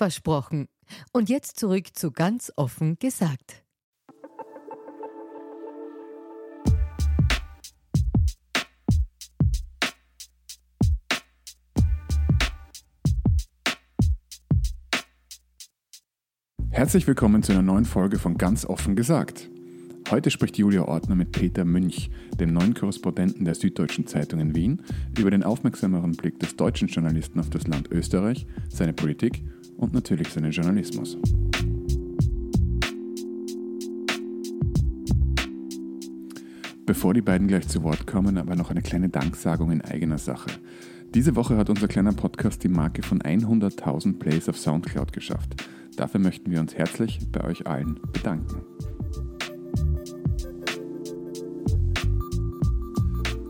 Versprochen. 0.00 0.66
Und 1.12 1.28
jetzt 1.28 1.60
zurück 1.60 1.88
zu 1.92 2.10
ganz 2.10 2.50
offen 2.56 2.98
gesagt. 2.98 3.62
Herzlich 16.70 17.06
willkommen 17.06 17.42
zu 17.42 17.52
einer 17.52 17.60
neuen 17.60 17.84
Folge 17.84 18.18
von 18.18 18.38
Ganz 18.38 18.64
offen 18.64 18.96
gesagt. 18.96 19.50
Heute 20.10 20.30
spricht 20.30 20.56
Julia 20.56 20.88
Ortner 20.88 21.14
mit 21.14 21.32
Peter 21.32 21.66
Münch, 21.66 22.10
dem 22.40 22.54
neuen 22.54 22.72
Korrespondenten 22.72 23.44
der 23.44 23.54
Süddeutschen 23.54 24.06
Zeitung 24.06 24.40
in 24.40 24.54
Wien, 24.54 24.80
über 25.18 25.30
den 25.30 25.42
aufmerksameren 25.42 26.12
Blick 26.12 26.40
des 26.40 26.56
deutschen 26.56 26.88
Journalisten 26.88 27.38
auf 27.38 27.50
das 27.50 27.66
Land 27.66 27.92
Österreich, 27.92 28.46
seine 28.70 28.94
Politik 28.94 29.44
und 29.80 29.94
natürlich 29.94 30.28
seinen 30.28 30.52
Journalismus. 30.52 31.16
Bevor 36.86 37.14
die 37.14 37.22
beiden 37.22 37.46
gleich 37.46 37.68
zu 37.68 37.82
Wort 37.82 38.06
kommen, 38.06 38.36
aber 38.36 38.56
noch 38.56 38.70
eine 38.70 38.82
kleine 38.82 39.08
Danksagung 39.08 39.70
in 39.70 39.80
eigener 39.80 40.18
Sache. 40.18 40.50
Diese 41.14 41.36
Woche 41.36 41.56
hat 41.56 41.70
unser 41.70 41.88
kleiner 41.88 42.12
Podcast 42.12 42.62
die 42.62 42.68
Marke 42.68 43.02
von 43.02 43.20
100.000 43.20 44.18
Plays 44.18 44.48
auf 44.48 44.58
Soundcloud 44.58 45.12
geschafft. 45.12 45.64
Dafür 45.96 46.20
möchten 46.20 46.50
wir 46.50 46.60
uns 46.60 46.74
herzlich 46.74 47.20
bei 47.32 47.44
euch 47.44 47.66
allen 47.66 47.98
bedanken. 48.12 48.62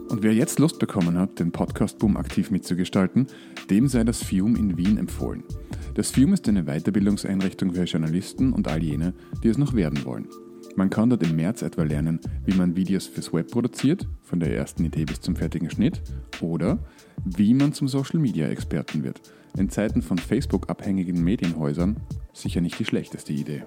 Und 0.08 0.22
wer 0.22 0.34
jetzt 0.34 0.58
Lust 0.58 0.78
bekommen 0.78 1.16
hat, 1.16 1.38
den 1.38 1.52
Podcast-Boom 1.52 2.16
aktiv 2.16 2.50
mitzugestalten, 2.50 3.26
dem 3.70 3.88
sei 3.88 4.04
das 4.04 4.22
FIUM 4.22 4.56
in 4.56 4.76
Wien 4.76 4.98
empfohlen. 4.98 5.44
Das 5.94 6.12
FIUM 6.12 6.34
ist 6.34 6.48
eine 6.48 6.64
Weiterbildungseinrichtung 6.64 7.74
für 7.74 7.82
Journalisten 7.82 8.52
und 8.52 8.68
all 8.68 8.82
jene, 8.82 9.12
die 9.42 9.48
es 9.48 9.58
noch 9.58 9.74
werden 9.74 10.04
wollen. 10.04 10.28
Man 10.76 10.88
kann 10.88 11.10
dort 11.10 11.24
im 11.24 11.34
März 11.34 11.62
etwa 11.62 11.82
lernen, 11.82 12.20
wie 12.46 12.54
man 12.54 12.76
Videos 12.76 13.06
fürs 13.06 13.32
Web 13.32 13.50
produziert, 13.50 14.06
von 14.22 14.38
der 14.38 14.54
ersten 14.56 14.84
Idee 14.84 15.04
bis 15.04 15.20
zum 15.20 15.34
fertigen 15.34 15.68
Schnitt, 15.68 16.00
oder 16.40 16.78
wie 17.24 17.54
man 17.54 17.72
zum 17.72 17.88
Social-Media-Experten 17.88 19.02
wird. 19.02 19.20
In 19.58 19.68
Zeiten 19.68 20.00
von 20.00 20.16
Facebook-abhängigen 20.16 21.24
Medienhäusern 21.24 21.96
sicher 22.32 22.60
nicht 22.60 22.78
die 22.78 22.84
schlechteste 22.84 23.32
Idee. 23.32 23.64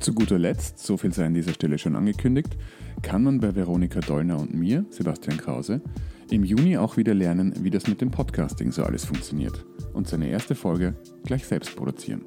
Zu 0.00 0.14
guter 0.14 0.38
Letzt, 0.38 0.80
so 0.80 0.96
viel 0.96 1.12
sei 1.12 1.26
an 1.26 1.34
dieser 1.34 1.54
Stelle 1.54 1.78
schon 1.78 1.94
angekündigt, 1.94 2.58
kann 3.02 3.22
man 3.22 3.38
bei 3.38 3.54
Veronika 3.54 4.00
Dollner 4.00 4.38
und 4.38 4.52
mir, 4.52 4.84
Sebastian 4.90 5.36
Krause, 5.36 5.80
im 6.30 6.44
Juni 6.44 6.76
auch 6.76 6.96
wieder 6.96 7.14
lernen, 7.14 7.54
wie 7.60 7.70
das 7.70 7.86
mit 7.86 8.00
dem 8.00 8.10
Podcasting 8.10 8.72
so 8.72 8.84
alles 8.84 9.04
funktioniert 9.04 9.64
und 9.92 10.08
seine 10.08 10.28
erste 10.28 10.54
Folge 10.54 10.94
gleich 11.24 11.46
selbst 11.46 11.74
produzieren. 11.76 12.22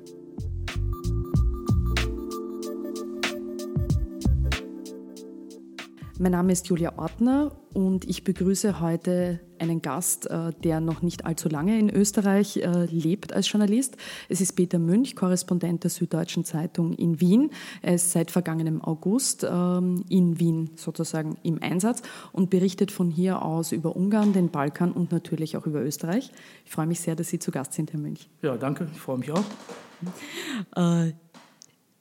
Mein 6.20 6.32
Name 6.32 6.52
ist 6.52 6.68
Julia 6.68 6.98
Ortner 6.98 7.52
und 7.76 8.10
ich 8.10 8.24
begrüße 8.24 8.80
heute 8.80 9.40
einen 9.60 9.84
Gast, 9.84 10.28
äh, 10.28 10.52
der 10.64 10.80
noch 10.80 11.04
nicht 11.04 11.26
allzu 11.26 11.48
lange 11.48 11.78
in 11.78 11.92
Österreich 11.92 12.58
äh, 12.58 12.86
lebt 12.86 13.34
als 13.34 13.52
Journalist. 13.52 13.98
Es 14.28 14.42
ist 14.42 14.54
Peter 14.54 14.80
Münch, 14.80 15.16
Korrespondent 15.16 15.84
der 15.84 15.92
Süddeutschen 15.92 16.44
Zeitung 16.44 16.94
in 16.94 17.22
Wien. 17.22 17.52
Er 17.84 17.96
ist 17.96 18.12
seit 18.12 18.32
vergangenem 18.32 18.82
August 18.82 19.46
ähm, 19.48 20.06
in 20.10 20.40
Wien 20.40 20.72
sozusagen 20.76 21.38
im 21.44 21.62
Einsatz 21.62 22.02
und 22.32 22.50
berichtet 22.50 22.92
von 22.92 23.12
hier 23.12 23.44
aus 23.44 23.72
über 23.72 23.96
Ungarn, 23.96 24.34
den 24.34 24.50
Balkan 24.50 24.94
und 24.94 25.12
natürlich 25.12 25.56
auch 25.56 25.68
über 25.68 25.84
Österreich. 25.84 26.32
Ich 26.66 26.72
freue 26.72 26.88
mich 26.88 27.00
sehr, 27.00 27.16
dass 27.16 27.30
Sie 27.30 27.38
zu 27.38 27.52
Gast 27.52 27.74
sind, 27.74 27.94
Herr 27.94 28.00
Münch. 28.00 28.28
Ja, 28.42 28.58
danke, 28.58 28.88
ich 28.92 29.00
freue 29.00 29.20
mich 29.20 29.32
auch. 29.32 29.44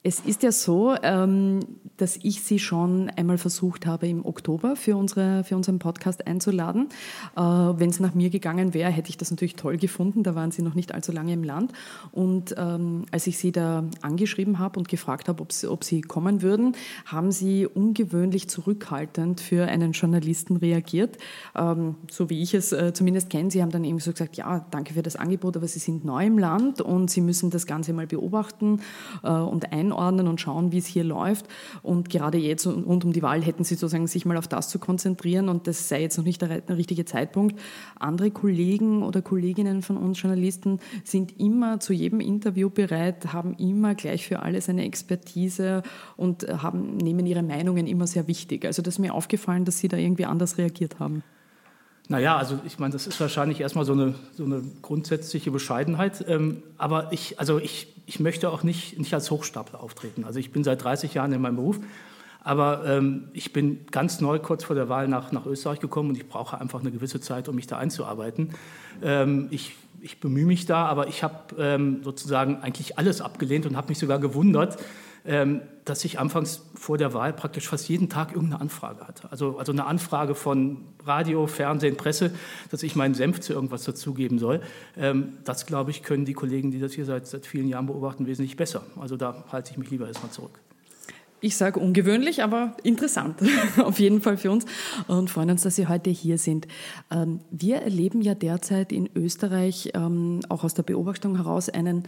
Es 0.03 0.19
ist 0.19 0.43
ja 0.43 0.51
so, 0.51 0.95
ähm, 1.01 1.59
dass 1.97 2.17
ich 2.21 2.43
Sie 2.43 2.59
schon 2.59 3.09
einmal 3.15 3.39
versucht 3.39 3.87
habe, 3.87 4.07
im 4.07 4.25
Oktober 4.25 4.75
für, 4.75 4.95
unsere, 4.95 5.43
für 5.43 5.55
unseren 5.55 5.79
Podcast 5.79 6.27
einzuladen. 6.27 6.89
Äh, 7.35 7.41
Wenn 7.41 7.89
es 7.89 7.99
nach 7.99 8.13
mir 8.13 8.29
gegangen 8.29 8.75
wäre, 8.75 8.91
hätte 8.91 9.09
ich 9.09 9.17
das 9.17 9.31
natürlich 9.31 9.55
toll 9.55 9.77
gefunden. 9.77 10.21
Da 10.21 10.35
waren 10.35 10.51
Sie 10.51 10.61
noch 10.61 10.75
nicht 10.75 10.93
allzu 10.93 11.11
lange 11.11 11.33
im 11.33 11.43
Land. 11.43 11.73
Und 12.11 12.55
ähm, 12.57 13.05
als 13.11 13.25
ich 13.25 13.39
Sie 13.39 13.51
da 13.51 13.83
angeschrieben 14.01 14.59
habe 14.59 14.79
und 14.79 14.87
gefragt 14.87 15.27
habe, 15.27 15.41
ob 15.41 15.51
Sie, 15.51 15.67
ob 15.67 15.83
Sie 15.83 16.01
kommen 16.01 16.43
würden, 16.43 16.75
haben 17.05 17.31
Sie 17.31 17.65
ungewöhnlich 17.65 18.47
zurückhaltend 18.47 19.41
für 19.41 19.65
einen 19.65 19.93
Journalisten 19.93 20.57
reagiert. 20.57 21.17
Ähm, 21.55 21.95
so 22.09 22.29
wie 22.29 22.43
ich 22.43 22.53
es 22.53 22.71
äh, 22.71 22.93
zumindest 22.93 23.31
kenne. 23.31 23.49
Sie 23.49 23.61
haben 23.63 23.71
dann 23.71 23.83
eben 23.83 23.99
so 23.99 24.11
gesagt, 24.11 24.37
ja, 24.37 24.65
danke 24.69 24.93
für 24.93 25.01
das 25.01 25.15
Angebot, 25.15 25.57
aber 25.57 25.67
Sie 25.67 25.79
sind 25.79 26.05
neu 26.05 26.25
im 26.27 26.37
Land 26.37 26.81
und 26.81 27.09
Sie 27.09 27.21
müssen 27.21 27.49
das 27.49 27.65
Ganze 27.65 27.93
mal 27.93 28.05
beobachten 28.05 28.81
äh, 29.23 29.31
und 29.31 29.73
einordnen 29.73 29.86
einordnen 29.91 30.27
und 30.27 30.41
schauen, 30.41 30.71
wie 30.71 30.77
es 30.77 30.85
hier 30.85 31.03
läuft. 31.03 31.47
Und 31.81 32.09
gerade 32.09 32.37
jetzt 32.37 32.65
rund 32.67 33.05
um 33.05 33.13
die 33.13 33.21
Wahl 33.21 33.41
hätten 33.41 33.63
sie 33.63 33.75
sozusagen 33.75 34.07
sich 34.07 34.25
mal 34.25 34.37
auf 34.37 34.47
das 34.47 34.69
zu 34.69 34.79
konzentrieren 34.79 35.49
und 35.49 35.67
das 35.67 35.89
sei 35.89 36.01
jetzt 36.01 36.17
noch 36.17 36.25
nicht 36.25 36.41
der, 36.41 36.61
richtige 36.69 37.05
Zeitpunkt. 37.05 37.59
Andere 37.99 38.31
Kollegen 38.31 39.03
oder 39.03 39.21
Kolleginnen 39.21 39.81
von 39.81 39.97
uns 39.97 40.21
Journalisten 40.21 40.79
sind 41.03 41.39
immer 41.39 41.79
zu 41.79 41.93
jedem 41.93 42.19
Interview 42.19 42.69
bereit, 42.69 43.33
haben 43.33 43.53
immer 43.55 43.95
gleich 43.95 44.27
für 44.27 44.41
alles 44.41 44.69
eine 44.69 44.85
Expertise 44.85 45.83
und 46.15 46.43
haben, 46.43 46.97
nehmen 46.97 47.25
ihre 47.25 47.43
Meinungen 47.43 47.87
immer 47.87 48.07
sehr 48.07 48.27
wichtig. 48.27 48.65
Also 48.65 48.81
das 48.81 48.95
ist 48.95 48.99
mir 48.99 49.13
aufgefallen, 49.13 49.65
dass 49.65 49.79
sie 49.79 49.87
da 49.87 49.97
irgendwie 49.97 50.25
anders 50.25 50.57
reagiert 50.57 50.99
haben. 50.99 51.23
Naja, 52.09 52.37
also 52.37 52.59
ich 52.65 52.79
meine, 52.79 52.93
das 52.93 53.05
ist 53.05 53.19
wahrscheinlich 53.19 53.59
erstmal 53.59 53.83
so 53.83 53.91
eine, 53.91 54.15
so 54.33 54.45
eine 54.45 54.63
grundsätzliche 54.81 55.51
Bescheidenheit. 55.51 56.23
Ähm, 56.27 56.63
aber 56.77 57.11
ich, 57.11 57.39
also 57.39 57.59
ich, 57.59 57.93
ich 58.05 58.19
möchte 58.19 58.49
auch 58.49 58.63
nicht, 58.63 58.97
nicht 58.97 59.13
als 59.13 59.29
Hochstapler 59.29 59.83
auftreten. 59.83 60.23
Also 60.23 60.39
ich 60.39 60.51
bin 60.51 60.63
seit 60.63 60.83
30 60.83 61.13
Jahren 61.13 61.33
in 61.33 61.41
meinem 61.41 61.57
Beruf, 61.57 61.79
aber 62.41 62.85
ähm, 62.85 63.27
ich 63.33 63.51
bin 63.51 63.85
ganz 63.91 64.21
neu 64.21 64.39
kurz 64.39 64.63
vor 64.63 64.75
der 64.75 64.87
Wahl 64.87 65.09
nach, 65.09 65.33
nach 65.33 65.45
Österreich 65.45 65.81
gekommen 65.81 66.09
und 66.09 66.15
ich 66.15 66.29
brauche 66.29 66.61
einfach 66.61 66.79
eine 66.79 66.91
gewisse 66.91 67.19
Zeit, 67.19 67.49
um 67.49 67.55
mich 67.55 67.67
da 67.67 67.77
einzuarbeiten. 67.77 68.51
Ähm, 69.03 69.47
ich, 69.51 69.75
ich 69.99 70.21
bemühe 70.21 70.45
mich 70.45 70.65
da, 70.65 70.85
aber 70.85 71.09
ich 71.09 71.23
habe 71.23 71.55
ähm, 71.59 72.03
sozusagen 72.03 72.61
eigentlich 72.61 72.97
alles 72.97 73.19
abgelehnt 73.19 73.65
und 73.65 73.75
habe 73.75 73.89
mich 73.89 73.99
sogar 73.99 74.19
gewundert, 74.19 74.77
dass 75.83 76.05
ich 76.05 76.19
anfangs 76.19 76.61
vor 76.75 76.97
der 76.97 77.13
Wahl 77.13 77.33
praktisch 77.33 77.67
fast 77.67 77.89
jeden 77.89 78.09
Tag 78.09 78.33
irgendeine 78.33 78.61
Anfrage 78.61 79.07
hatte. 79.07 79.29
Also, 79.31 79.57
also 79.57 79.71
eine 79.71 79.85
Anfrage 79.85 80.35
von 80.35 80.85
Radio, 81.05 81.47
Fernsehen, 81.47 81.97
Presse, 81.97 82.31
dass 82.71 82.83
ich 82.83 82.95
meinen 82.95 83.13
Senf 83.13 83.41
zu 83.41 83.53
irgendwas 83.53 83.83
dazugeben 83.83 84.39
soll. 84.39 84.61
Ähm, 84.97 85.33
das, 85.43 85.65
glaube 85.65 85.91
ich, 85.91 86.03
können 86.03 86.25
die 86.25 86.33
Kollegen, 86.33 86.71
die 86.71 86.79
das 86.79 86.93
hier 86.93 87.05
seit, 87.05 87.27
seit 87.27 87.45
vielen 87.45 87.67
Jahren 87.67 87.87
beobachten, 87.87 88.25
wesentlich 88.25 88.55
besser. 88.55 88.83
Also 88.99 89.17
da 89.17 89.43
halte 89.51 89.71
ich 89.71 89.77
mich 89.77 89.89
lieber 89.89 90.07
erstmal 90.07 90.31
zurück. 90.31 90.59
Ich 91.39 91.55
sage 91.55 91.79
ungewöhnlich, 91.79 92.41
aber 92.41 92.75
interessant 92.81 93.43
auf 93.77 93.99
jeden 93.99 94.21
Fall 94.21 94.37
für 94.37 94.49
uns 94.49 94.65
und 95.07 95.29
freuen 95.29 95.51
uns, 95.51 95.61
dass 95.61 95.75
Sie 95.75 95.87
heute 95.87 96.09
hier 96.09 96.39
sind. 96.39 96.67
Ähm, 97.11 97.41
wir 97.51 97.77
erleben 97.77 98.21
ja 98.21 98.33
derzeit 98.33 98.91
in 98.91 99.07
Österreich 99.15 99.91
ähm, 99.93 100.39
auch 100.49 100.63
aus 100.63 100.73
der 100.73 100.81
Beobachtung 100.81 101.35
heraus 101.35 101.69
einen, 101.69 102.03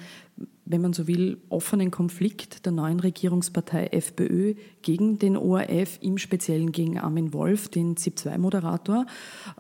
wenn 0.66 0.82
man 0.82 0.94
so 0.94 1.08
will, 1.08 1.38
offenen 1.50 1.92
Konflikt 1.92 2.66
der 2.66 2.72
neuen 2.72 3.00
Regierungspartei 3.00 3.88
FPÖ 3.88 4.56
gegen 4.82 5.20
den 5.20 5.38
ORF, 5.38 6.00
im 6.02 6.18
Speziellen 6.18 6.72
gegen 6.72 6.98
Armin 6.98 7.32
Wolf, 7.32 7.70
den 7.70 7.98
ZIP-2-Moderator. 7.98 9.06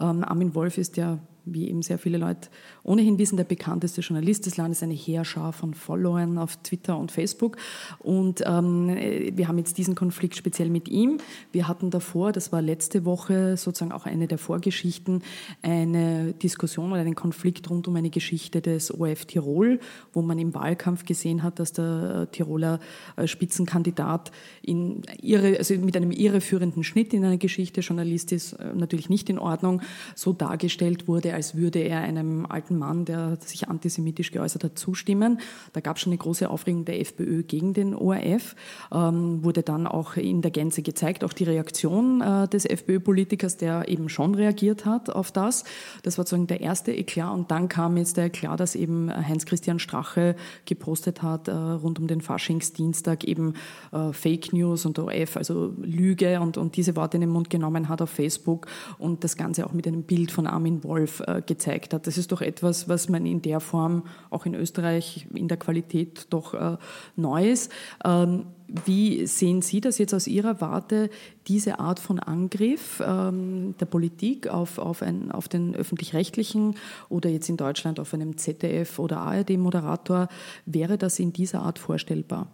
Ähm, 0.01 0.23
Armin 0.23 0.55
Wolf 0.55 0.79
ist 0.79 0.97
ja 0.97 1.19
wie 1.53 1.69
eben 1.69 1.81
sehr 1.81 1.97
viele 1.97 2.17
Leute 2.17 2.49
ohnehin 2.83 3.17
wissen, 3.17 3.37
der 3.37 3.43
bekannteste 3.43 4.01
Journalist 4.01 4.45
des 4.45 4.57
Landes, 4.57 4.83
eine 4.83 4.93
Heerschar 4.93 5.53
von 5.53 5.73
Followern 5.73 6.37
auf 6.37 6.57
Twitter 6.57 6.97
und 6.97 7.11
Facebook. 7.11 7.57
Und 7.99 8.43
ähm, 8.45 8.87
wir 9.33 9.47
haben 9.47 9.57
jetzt 9.57 9.77
diesen 9.77 9.95
Konflikt 9.95 10.35
speziell 10.35 10.69
mit 10.69 10.87
ihm. 10.87 11.17
Wir 11.51 11.67
hatten 11.67 11.91
davor, 11.91 12.31
das 12.31 12.51
war 12.51 12.61
letzte 12.61 13.05
Woche 13.05 13.57
sozusagen 13.57 13.91
auch 13.91 14.05
eine 14.05 14.27
der 14.27 14.37
Vorgeschichten, 14.37 15.21
eine 15.61 16.33
Diskussion 16.33 16.91
oder 16.91 17.01
einen 17.01 17.15
Konflikt 17.15 17.69
rund 17.69 17.87
um 17.87 17.95
eine 17.95 18.09
Geschichte 18.09 18.61
des 18.61 18.93
ORF 18.93 19.25
Tirol, 19.25 19.79
wo 20.13 20.21
man 20.21 20.39
im 20.39 20.53
Wahlkampf 20.53 21.05
gesehen 21.05 21.43
hat, 21.43 21.59
dass 21.59 21.73
der 21.73 22.29
Tiroler 22.31 22.79
äh, 23.15 23.27
Spitzenkandidat 23.27 24.31
in 24.61 25.01
ihre, 25.21 25.57
also 25.57 25.75
mit 25.75 25.95
einem 25.95 26.11
irreführenden 26.11 26.83
Schnitt 26.83 27.13
in 27.13 27.25
einer 27.25 27.37
Geschichte, 27.37 27.81
Journalist 27.81 28.31
ist 28.31 28.53
äh, 28.53 28.73
natürlich 28.73 29.09
nicht 29.09 29.29
in 29.29 29.39
Ordnung, 29.39 29.81
so 30.15 30.33
dargestellt 30.33 31.07
wurde, 31.07 31.33
als 31.39 31.55
würde 31.55 31.79
er 31.79 32.01
einem 32.01 32.45
alten 32.45 32.77
Mann, 32.77 33.05
der 33.05 33.37
sich 33.39 33.69
antisemitisch 33.69 34.31
geäußert 34.31 34.65
hat, 34.65 34.77
zustimmen. 34.77 35.39
Da 35.71 35.79
gab 35.79 35.95
es 35.95 36.03
schon 36.03 36.11
eine 36.11 36.17
große 36.17 36.49
Aufregung 36.49 36.83
der 36.83 36.99
FPÖ 36.99 37.43
gegen 37.43 37.73
den 37.73 37.95
ORF, 37.95 38.57
ähm, 38.93 39.41
wurde 39.41 39.63
dann 39.63 39.87
auch 39.87 40.17
in 40.17 40.41
der 40.41 40.51
Gänze 40.51 40.81
gezeigt, 40.81 41.23
auch 41.23 41.31
die 41.31 41.45
Reaktion 41.45 42.19
äh, 42.19 42.49
des 42.49 42.65
FPÖ-Politikers, 42.65 43.55
der 43.55 43.87
eben 43.87 44.09
schon 44.09 44.35
reagiert 44.35 44.85
hat 44.85 45.09
auf 45.09 45.31
das. 45.31 45.63
Das 46.03 46.17
war 46.17 46.25
sozusagen 46.25 46.47
der 46.47 46.59
erste 46.59 46.91
Eklat 46.91 47.33
und 47.33 47.51
dann 47.51 47.69
kam 47.69 47.95
jetzt 47.95 48.17
der 48.17 48.25
Eklat, 48.25 48.59
dass 48.59 48.75
eben 48.75 49.09
Heinz-Christian 49.09 49.79
Strache 49.79 50.35
gepostet 50.65 51.23
hat 51.23 51.47
äh, 51.47 51.51
rund 51.51 51.99
um 51.99 52.07
den 52.07 52.19
Faschingsdienstag 52.19 53.23
eben 53.23 53.53
äh, 53.93 54.11
Fake 54.11 54.51
News 54.51 54.85
und 54.85 54.99
OF, 54.99 55.37
also 55.37 55.73
Lüge 55.81 56.41
und, 56.41 56.57
und 56.57 56.75
diese 56.75 56.97
Worte 56.97 57.15
in 57.15 57.21
den 57.21 57.29
Mund 57.29 57.49
genommen 57.49 57.87
hat 57.87 58.01
auf 58.01 58.09
Facebook 58.09 58.67
und 58.97 59.23
das 59.23 59.37
Ganze 59.37 59.65
auch 59.65 59.71
mit 59.71 59.87
einem 59.87 60.03
Bild 60.03 60.31
von 60.31 60.45
Armin 60.45 60.83
Wolf 60.83 61.23
äh, 61.29 61.41
gezeigt 61.45 61.93
hat. 61.93 62.07
Das 62.07 62.17
ist 62.17 62.31
doch 62.31 62.41
etwas, 62.41 62.89
was 62.89 63.09
man 63.09 63.25
in 63.25 63.41
der 63.41 63.59
Form 63.59 64.03
auch 64.29 64.45
in 64.45 64.55
Österreich 64.55 65.27
in 65.33 65.47
der 65.47 65.57
Qualität 65.57 66.27
doch 66.29 66.53
äh, 66.53 66.77
neu 67.15 67.49
ist. 67.49 67.71
Ähm, 68.03 68.47
wie 68.85 69.25
sehen 69.25 69.61
Sie 69.61 69.81
das 69.81 69.97
jetzt 69.97 70.13
aus 70.13 70.27
Ihrer 70.27 70.61
Warte, 70.61 71.09
diese 71.47 71.79
Art 71.79 71.99
von 71.99 72.19
Angriff 72.19 73.01
ähm, 73.05 73.75
der 73.79 73.85
Politik 73.85 74.47
auf, 74.47 74.77
auf, 74.77 75.01
ein, 75.01 75.31
auf 75.31 75.47
den 75.47 75.75
öffentlich-rechtlichen 75.75 76.75
oder 77.09 77.29
jetzt 77.29 77.49
in 77.49 77.57
Deutschland 77.57 77.99
auf 77.99 78.13
einem 78.13 78.37
ZDF 78.37 78.99
oder 78.99 79.17
ARD-Moderator? 79.21 80.27
Wäre 80.65 80.97
das 80.97 81.19
in 81.19 81.33
dieser 81.33 81.61
Art 81.61 81.79
vorstellbar? 81.79 82.47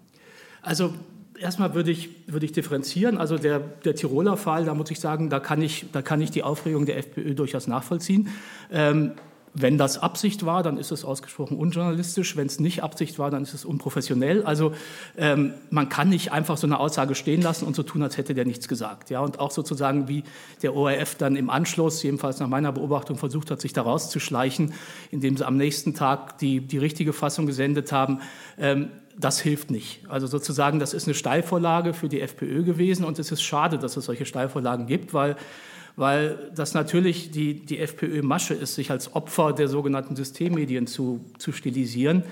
Also 0.62 0.94
erstmal 1.39 1.73
würde 1.73 1.91
ich, 1.91 2.09
würde 2.27 2.45
ich 2.45 2.51
differenzieren. 2.51 3.17
Also 3.17 3.37
der, 3.37 3.59
der 3.59 3.95
Tiroler 3.95 4.37
Fall, 4.37 4.65
da 4.65 4.73
muss 4.73 4.91
ich 4.91 4.99
sagen, 4.99 5.29
da 5.29 5.39
kann 5.39 5.61
ich, 5.61 5.85
da 5.91 6.01
kann 6.01 6.21
ich 6.21 6.31
die 6.31 6.43
Aufregung 6.43 6.85
der 6.85 6.97
FPÖ 6.97 7.35
durchaus 7.35 7.67
nachvollziehen. 7.67 8.29
Ähm, 8.71 9.13
wenn 9.57 9.77
das 9.77 9.97
Absicht 9.97 10.45
war, 10.45 10.63
dann 10.63 10.77
ist 10.77 10.91
es 10.91 11.05
ausgesprochen 11.05 11.57
unjournalistisch. 11.57 12.35
Wenn 12.35 12.47
es 12.47 12.59
nicht 12.59 12.83
Absicht 12.83 13.17
war, 13.19 13.31
dann 13.31 13.43
ist 13.43 13.53
es 13.53 13.63
unprofessionell. 13.63 14.43
Also 14.43 14.73
ähm, 15.17 15.53
man 15.69 15.87
kann 15.87 16.09
nicht 16.09 16.33
einfach 16.33 16.57
so 16.57 16.67
eine 16.67 16.77
Aussage 16.77 17.15
stehen 17.15 17.41
lassen 17.41 17.65
und 17.65 17.73
so 17.73 17.81
tun, 17.81 18.03
als 18.03 18.17
hätte 18.17 18.33
der 18.33 18.43
nichts 18.43 18.67
gesagt. 18.67 19.09
Ja, 19.09 19.21
und 19.21 19.39
auch 19.39 19.51
sozusagen 19.51 20.09
wie 20.09 20.23
der 20.61 20.75
ORF 20.75 21.15
dann 21.15 21.37
im 21.37 21.49
Anschluss, 21.49 22.03
jedenfalls 22.03 22.41
nach 22.41 22.49
meiner 22.49 22.73
Beobachtung, 22.73 23.17
versucht 23.17 23.49
hat, 23.49 23.61
sich 23.61 23.71
da 23.71 23.83
rauszuschleichen, 23.83 24.73
indem 25.09 25.37
sie 25.37 25.47
am 25.47 25.55
nächsten 25.55 25.93
Tag 25.93 26.37
die, 26.39 26.59
die 26.59 26.77
richtige 26.77 27.13
Fassung 27.13 27.45
gesendet 27.45 27.93
haben. 27.93 28.19
Ähm, 28.57 28.89
das 29.17 29.39
hilft 29.39 29.71
nicht. 29.71 30.01
Also 30.09 30.27
sozusagen, 30.27 30.79
das 30.79 30.94
ist 30.94 31.07
eine 31.07 31.13
Steilvorlage 31.13 31.94
für 31.94 32.09
die 32.09 32.21
FPÖ 32.21 32.63
gewesen 32.63 33.06
und 33.06 33.19
es 33.19 33.31
ist 33.31 33.41
schade, 33.41 33.77
dass 33.77 33.97
es 33.97 34.06
solche 34.06 34.25
Steilvorlagen 34.25 34.88
gibt, 34.88 35.13
weil, 35.13 35.38
weil 35.95 36.51
das 36.53 36.73
natürlich 36.73 37.31
die, 37.31 37.65
die 37.65 37.79
FPÖ-Masche 37.79 38.53
ist, 38.53 38.75
sich 38.75 38.91
als 38.91 39.15
Opfer 39.15 39.53
der 39.53 39.67
sogenannten 39.67 40.15
Systemmedien 40.15 40.88
zu, 40.88 41.23
zu 41.38 41.51
stilisieren. 41.51 42.23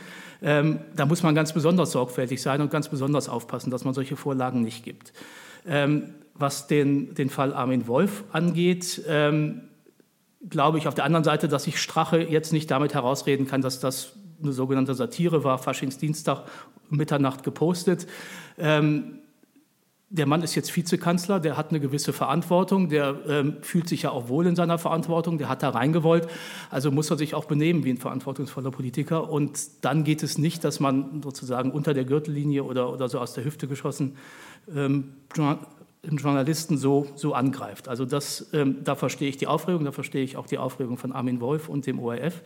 Ähm, 0.42 0.80
da 0.96 1.06
muss 1.06 1.24
man 1.24 1.36
ganz 1.36 1.54
besonders 1.54 1.92
sorgfältig 1.92 2.42
sein 2.42 2.60
und 2.60 2.70
ganz 2.70 2.90
besonders 2.90 3.30
aufpassen, 3.30 3.72
dass 3.72 3.86
man 3.86 3.94
solche 3.94 4.18
Vorlagen 4.18 4.62
nicht 4.62 4.84
gibt. 4.84 5.14
Ähm, 5.66 6.16
was 6.36 6.68
den, 6.68 7.14
den 7.14 7.30
Fall 7.30 7.54
Armin 7.54 7.88
Wolf 7.88 8.24
angeht, 8.34 9.04
ähm, 9.08 9.62
glaube 10.50 10.78
ich 10.78 10.88
auf 10.88 10.96
der 10.96 11.06
anderen 11.06 11.24
Seite, 11.24 11.48
dass 11.48 11.68
ich 11.68 11.80
Strache 11.80 12.20
jetzt 12.20 12.52
nicht 12.52 12.70
damit 12.70 12.94
herausreden 12.94 13.48
kann, 13.48 13.62
dass 13.62 13.80
das 13.80 14.14
eine 14.44 14.54
sogenannte 14.54 14.94
Satire 14.94 15.44
war, 15.44 15.58
Faschingsdienstag, 15.58 16.44
Mitternacht 16.90 17.44
gepostet. 17.44 18.08
Ähm, 18.58 19.20
der 20.14 20.28
Mann 20.28 20.44
ist 20.44 20.54
jetzt 20.54 20.76
Vizekanzler, 20.76 21.40
der 21.40 21.58
hat 21.58 21.72
eine 21.72 21.80
gewisse 21.80 22.14
Verantwortung, 22.14 22.88
der 22.88 23.16
ähm, 23.28 23.58
fühlt 23.62 23.90
sich 23.90 24.04
ja 24.04 24.12
auch 24.12 24.30
wohl 24.30 24.46
in 24.46 24.56
seiner 24.56 24.78
Verantwortung, 24.78 25.40
der 25.40 25.50
hat 25.50 25.64
da 25.64 25.70
reingewollt, 25.70 26.28
also 26.70 26.92
muss 26.92 27.10
er 27.10 27.18
sich 27.18 27.34
auch 27.34 27.46
benehmen 27.46 27.84
wie 27.84 27.90
ein 27.90 27.98
verantwortungsvoller 27.98 28.70
Politiker. 28.70 29.32
Und 29.32 29.84
dann 29.84 30.04
geht 30.04 30.22
es 30.22 30.38
nicht, 30.38 30.64
dass 30.64 30.80
man 30.80 31.24
sozusagen 31.24 31.72
unter 31.72 31.96
der 31.96 32.06
Gürtellinie 32.06 32.64
oder, 32.64 32.94
oder 32.94 33.10
so 33.10 33.20
aus 33.20 33.34
der 33.34 33.44
Hüfte 33.44 33.68
geschossen 33.68 34.18
ähm, 34.74 35.14
Journalisten 36.04 36.78
so, 36.78 37.08
so 37.16 37.34
angreift. 37.34 37.88
Also 37.88 38.06
das, 38.06 38.50
ähm, 38.54 38.84
da 38.84 38.96
verstehe 38.96 39.30
ich 39.30 39.38
die 39.38 39.48
Aufregung, 39.48 39.84
da 39.84 39.92
verstehe 39.92 40.24
ich 40.24 40.38
auch 40.38 40.46
die 40.46 40.60
Aufregung 40.60 40.98
von 40.98 41.12
Armin 41.12 41.42
Wolf 41.42 41.70
und 41.70 41.88
dem 41.88 42.00
ORF. 42.00 42.44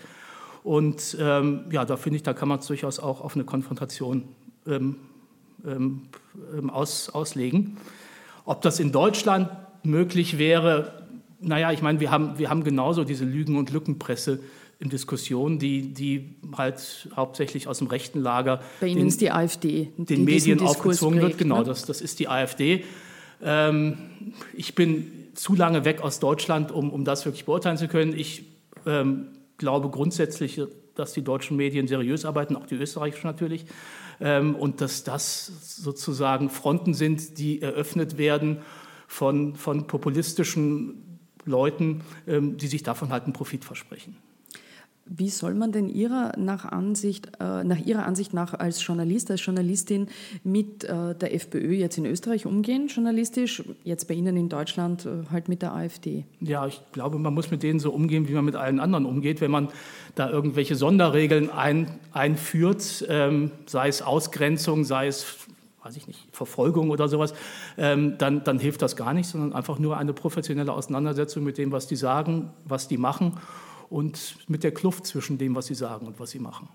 Und 0.68 1.16
ähm, 1.18 1.62
ja, 1.72 1.86
da 1.86 1.96
finde 1.96 2.18
ich, 2.18 2.24
da 2.24 2.34
kann 2.34 2.50
man 2.50 2.60
es 2.60 2.68
durchaus 2.68 3.00
auch 3.00 3.22
auf 3.22 3.36
eine 3.36 3.46
Konfrontation 3.46 4.26
ähm, 4.68 4.98
ähm, 5.66 6.02
ähm, 6.58 6.70
aus, 6.70 7.08
auslegen. 7.08 7.78
Ob 8.44 8.62
das 8.64 8.82
in 8.82 8.92
Deutschland 8.92 9.50
möglich 9.84 10.38
wäre, 10.38 11.06
naja, 11.40 11.72
ich 11.72 11.82
meine, 11.82 12.02
wir 12.02 12.12
haben, 12.12 12.38
wir 12.38 12.50
haben 12.50 12.66
genauso 12.66 13.06
diese 13.06 13.24
Lügen- 13.24 13.56
und 13.56 13.72
Lückenpresse 13.72 14.42
in 14.78 14.90
Diskussion, 14.90 15.58
die, 15.58 15.94
die 15.94 16.36
halt 16.58 17.08
hauptsächlich 17.16 17.70
aus 17.70 17.78
dem 17.78 17.88
rechten 17.88 18.20
Lager 18.20 18.60
Bei 18.82 18.88
Ihnen 18.88 18.98
den, 18.98 19.08
ist 19.08 19.22
die 19.22 19.32
AfD, 19.32 19.94
den 19.96 20.06
die 20.06 20.18
Medien 20.18 20.60
aufgezwungen 20.60 21.22
wird. 21.22 21.38
Genau, 21.38 21.60
ne? 21.60 21.64
das, 21.64 21.86
das 21.86 22.02
ist 22.02 22.20
die 22.20 22.28
AfD. 22.28 22.84
Ähm, 23.42 24.34
ich 24.54 24.76
bin 24.76 25.30
zu 25.34 25.56
lange 25.56 25.86
weg 25.86 26.02
aus 26.02 26.20
Deutschland, 26.20 26.74
um, 26.74 26.90
um 26.90 27.06
das 27.06 27.24
wirklich 27.24 27.46
beurteilen 27.46 27.78
zu 27.78 27.88
können. 27.88 28.14
Ich 28.14 28.44
ähm, 28.86 29.28
glaube 29.58 29.90
grundsätzlich, 29.90 30.62
dass 30.96 31.14
die 31.14 31.24
deutschen 31.24 31.58
Medien 31.58 31.88
seriös 31.88 32.26
arbeiten, 32.26 32.56
auch 32.56 32.66
die 32.66 32.76
österreichischen 32.76 33.28
natürlich, 33.28 33.66
ähm, 34.20 34.56
und 34.56 34.82
dass 34.82 35.04
das 35.04 35.46
sozusagen 35.46 36.50
Fronten 36.50 36.94
sind, 36.94 37.38
die 37.38 37.62
eröffnet 37.62 38.18
werden 38.18 38.60
von, 39.08 39.56
von 39.56 39.88
populistischen 39.88 41.20
Leuten, 41.46 42.02
ähm, 42.28 42.58
die 42.58 42.68
sich 42.68 42.84
davon 42.84 43.10
halt 43.12 43.24
einen 43.24 43.34
Profit 43.34 43.64
versprechen. 43.64 44.18
Wie 45.10 45.30
soll 45.30 45.54
man 45.54 45.72
denn 45.72 45.90
ihrer 45.90 46.34
nach, 46.38 46.66
Ansicht, 46.66 47.32
äh, 47.40 47.64
nach 47.64 47.78
Ihrer 47.78 48.06
Ansicht 48.06 48.34
nach 48.34 48.54
als 48.54 48.86
Journalist, 48.86 49.32
als 49.32 49.46
Journalistin 49.46 50.08
mit 50.44 50.84
äh, 50.84 51.16
der 51.16 51.34
FPÖ 51.34 51.74
jetzt 51.74 51.98
in 51.98 52.06
Österreich 52.06 52.46
umgehen, 52.46 52.88
journalistisch, 52.88 53.64
jetzt 53.84 54.08
bei 54.08 54.16
Ihnen 54.16 54.36
in 54.36 54.50
Deutschland 54.50 55.06
äh, 55.06 55.30
halt 55.32 55.50
mit 55.50 55.62
der 55.62 55.74
AfD? 55.74 56.26
Ja, 56.42 56.68
ich 56.68 56.82
glaube, 56.92 57.20
man 57.20 57.34
muss 57.34 57.52
mit 57.52 57.64
denen 57.64 57.80
so 57.80 57.92
umgehen, 57.92 58.28
wie 58.28 58.34
man 58.34 58.46
mit 58.46 58.56
allen 58.56 58.80
anderen 58.80 59.06
umgeht. 59.06 59.42
Wenn 59.42 59.52
man 59.52 59.70
da 60.16 60.30
irgendwelche 60.30 60.76
Sonderregeln 60.76 61.50
ein, 61.50 61.90
einführt, 62.12 63.06
ähm, 63.08 63.52
sei 63.66 63.88
es 63.88 64.02
Ausgrenzung, 64.02 64.84
sei 64.84 65.08
es 65.08 65.26
weiß 65.84 65.96
ich 65.96 66.08
nicht, 66.08 66.28
Verfolgung 66.34 66.90
oder 66.90 67.08
sowas, 67.08 67.34
ähm, 67.78 68.18
dann, 68.18 68.44
dann 68.44 68.60
hilft 68.60 68.82
das 68.82 68.98
gar 68.98 69.14
nicht, 69.14 69.30
sondern 69.30 69.54
einfach 69.54 69.80
nur 69.80 69.96
eine 69.96 70.12
professionelle 70.12 70.74
Auseinandersetzung 70.74 71.46
mit 71.46 71.58
dem, 71.58 71.72
was 71.72 71.88
die 71.88 71.96
sagen, 71.96 72.50
was 72.66 72.90
die 72.90 72.98
machen 72.98 73.38
und 73.90 74.38
mit 74.48 74.64
der 74.64 74.74
Kluft 74.74 75.06
zwischen 75.06 75.38
dem, 75.38 75.56
was 75.56 75.68
sie 75.68 75.76
sagen 75.76 76.08
und 76.08 76.20
was 76.20 76.32
sie 76.32 76.40
machen. 76.40 76.70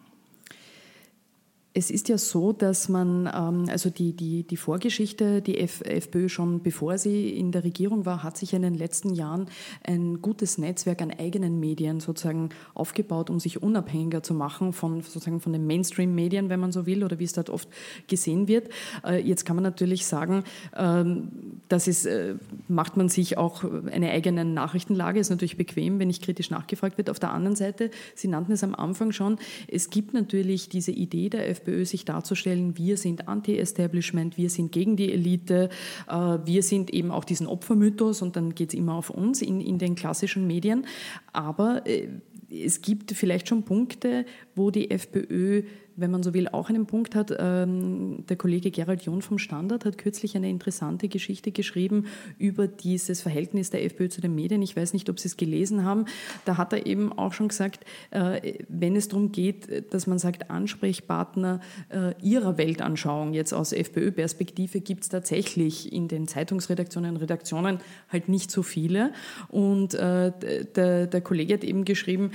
Es 1.74 1.90
ist 1.90 2.10
ja 2.10 2.18
so, 2.18 2.52
dass 2.52 2.90
man, 2.90 3.26
ähm, 3.34 3.66
also 3.70 3.88
die, 3.88 4.12
die, 4.12 4.42
die 4.42 4.56
Vorgeschichte, 4.58 5.40
die 5.40 5.58
FPÖ 5.58 6.28
schon 6.28 6.62
bevor 6.62 6.98
sie 6.98 7.30
in 7.30 7.50
der 7.50 7.64
Regierung 7.64 8.04
war, 8.04 8.22
hat 8.22 8.36
sich 8.36 8.52
in 8.52 8.60
den 8.60 8.74
letzten 8.74 9.14
Jahren 9.14 9.46
ein 9.82 10.20
gutes 10.20 10.58
Netzwerk 10.58 11.00
an 11.00 11.10
eigenen 11.10 11.60
Medien 11.60 12.00
sozusagen 12.00 12.50
aufgebaut, 12.74 13.30
um 13.30 13.40
sich 13.40 13.62
unabhängiger 13.62 14.22
zu 14.22 14.34
machen 14.34 14.74
von 14.74 15.00
sozusagen 15.00 15.40
von 15.40 15.54
den 15.54 15.66
Mainstream-Medien, 15.66 16.50
wenn 16.50 16.60
man 16.60 16.72
so 16.72 16.84
will, 16.84 17.04
oder 17.04 17.18
wie 17.18 17.24
es 17.24 17.32
dort 17.32 17.48
oft 17.48 17.68
gesehen 18.06 18.48
wird. 18.48 18.68
Äh, 19.02 19.26
jetzt 19.26 19.46
kann 19.46 19.56
man 19.56 19.62
natürlich 19.62 20.04
sagen, 20.04 20.44
ähm, 20.76 21.60
das 21.68 21.88
ist, 21.88 22.04
äh, 22.04 22.34
macht 22.68 22.98
man 22.98 23.08
sich 23.08 23.38
auch 23.38 23.64
eine 23.90 24.10
eigene 24.10 24.44
Nachrichtenlage, 24.44 25.20
ist 25.20 25.30
natürlich 25.30 25.56
bequem, 25.56 25.98
wenn 25.98 26.08
nicht 26.08 26.22
kritisch 26.22 26.50
nachgefragt 26.50 26.98
wird. 26.98 27.08
Auf 27.08 27.18
der 27.18 27.32
anderen 27.32 27.56
Seite, 27.56 27.90
Sie 28.14 28.28
nannten 28.28 28.52
es 28.52 28.62
am 28.62 28.74
Anfang 28.74 29.12
schon, 29.12 29.38
es 29.68 29.88
gibt 29.88 30.12
natürlich 30.12 30.68
diese 30.68 30.92
Idee 30.92 31.30
der 31.30 31.48
FPÖ, 31.48 31.61
FPÖ 31.62 31.84
sich 31.84 32.04
darzustellen, 32.04 32.76
wir 32.76 32.96
sind 32.96 33.28
Anti-Establishment, 33.28 34.36
wir 34.36 34.50
sind 34.50 34.72
gegen 34.72 34.96
die 34.96 35.12
Elite, 35.12 35.70
äh, 36.08 36.12
wir 36.12 36.62
sind 36.62 36.92
eben 36.92 37.10
auch 37.10 37.24
diesen 37.24 37.46
Opfermythos 37.46 38.22
und 38.22 38.36
dann 38.36 38.54
geht 38.54 38.70
es 38.70 38.74
immer 38.74 38.94
auf 38.94 39.10
uns 39.10 39.42
in, 39.42 39.60
in 39.60 39.78
den 39.78 39.94
klassischen 39.94 40.46
Medien. 40.46 40.86
Aber 41.32 41.86
äh, 41.86 42.08
es 42.50 42.82
gibt 42.82 43.12
vielleicht 43.12 43.48
schon 43.48 43.62
Punkte, 43.62 44.26
wo 44.54 44.70
die 44.70 44.90
FPÖ 44.90 45.62
wenn 45.96 46.10
man 46.10 46.22
so 46.22 46.34
will, 46.34 46.48
auch 46.48 46.68
einen 46.68 46.86
Punkt 46.86 47.14
hat. 47.14 47.34
Ähm, 47.38 48.24
der 48.28 48.36
Kollege 48.36 48.70
Gerald 48.70 49.02
John 49.02 49.22
vom 49.22 49.38
Standard 49.38 49.84
hat 49.84 49.98
kürzlich 49.98 50.36
eine 50.36 50.48
interessante 50.48 51.08
Geschichte 51.08 51.52
geschrieben 51.52 52.06
über 52.38 52.66
dieses 52.66 53.20
Verhältnis 53.20 53.70
der 53.70 53.84
FPÖ 53.84 54.08
zu 54.08 54.20
den 54.20 54.34
Medien. 54.34 54.62
Ich 54.62 54.76
weiß 54.76 54.92
nicht, 54.92 55.08
ob 55.10 55.18
Sie 55.18 55.28
es 55.28 55.36
gelesen 55.36 55.84
haben. 55.84 56.06
Da 56.44 56.56
hat 56.56 56.72
er 56.72 56.86
eben 56.86 57.12
auch 57.12 57.32
schon 57.32 57.48
gesagt, 57.48 57.84
äh, 58.10 58.64
wenn 58.68 58.96
es 58.96 59.08
darum 59.08 59.32
geht, 59.32 59.92
dass 59.92 60.06
man 60.06 60.18
sagt, 60.18 60.50
Ansprechpartner 60.50 61.60
äh, 61.90 62.14
Ihrer 62.22 62.58
Weltanschauung 62.58 63.34
jetzt 63.34 63.52
aus 63.52 63.72
FPÖ-Perspektive 63.72 64.80
gibt 64.80 65.02
es 65.02 65.08
tatsächlich 65.08 65.92
in 65.92 66.08
den 66.08 66.28
Zeitungsredaktionen, 66.28 67.16
Redaktionen 67.16 67.78
halt 68.08 68.28
nicht 68.28 68.50
so 68.50 68.62
viele. 68.62 69.12
Und 69.48 69.94
äh, 69.94 70.32
der, 70.74 71.06
der 71.06 71.20
Kollege 71.20 71.54
hat 71.54 71.64
eben 71.64 71.84
geschrieben, 71.84 72.30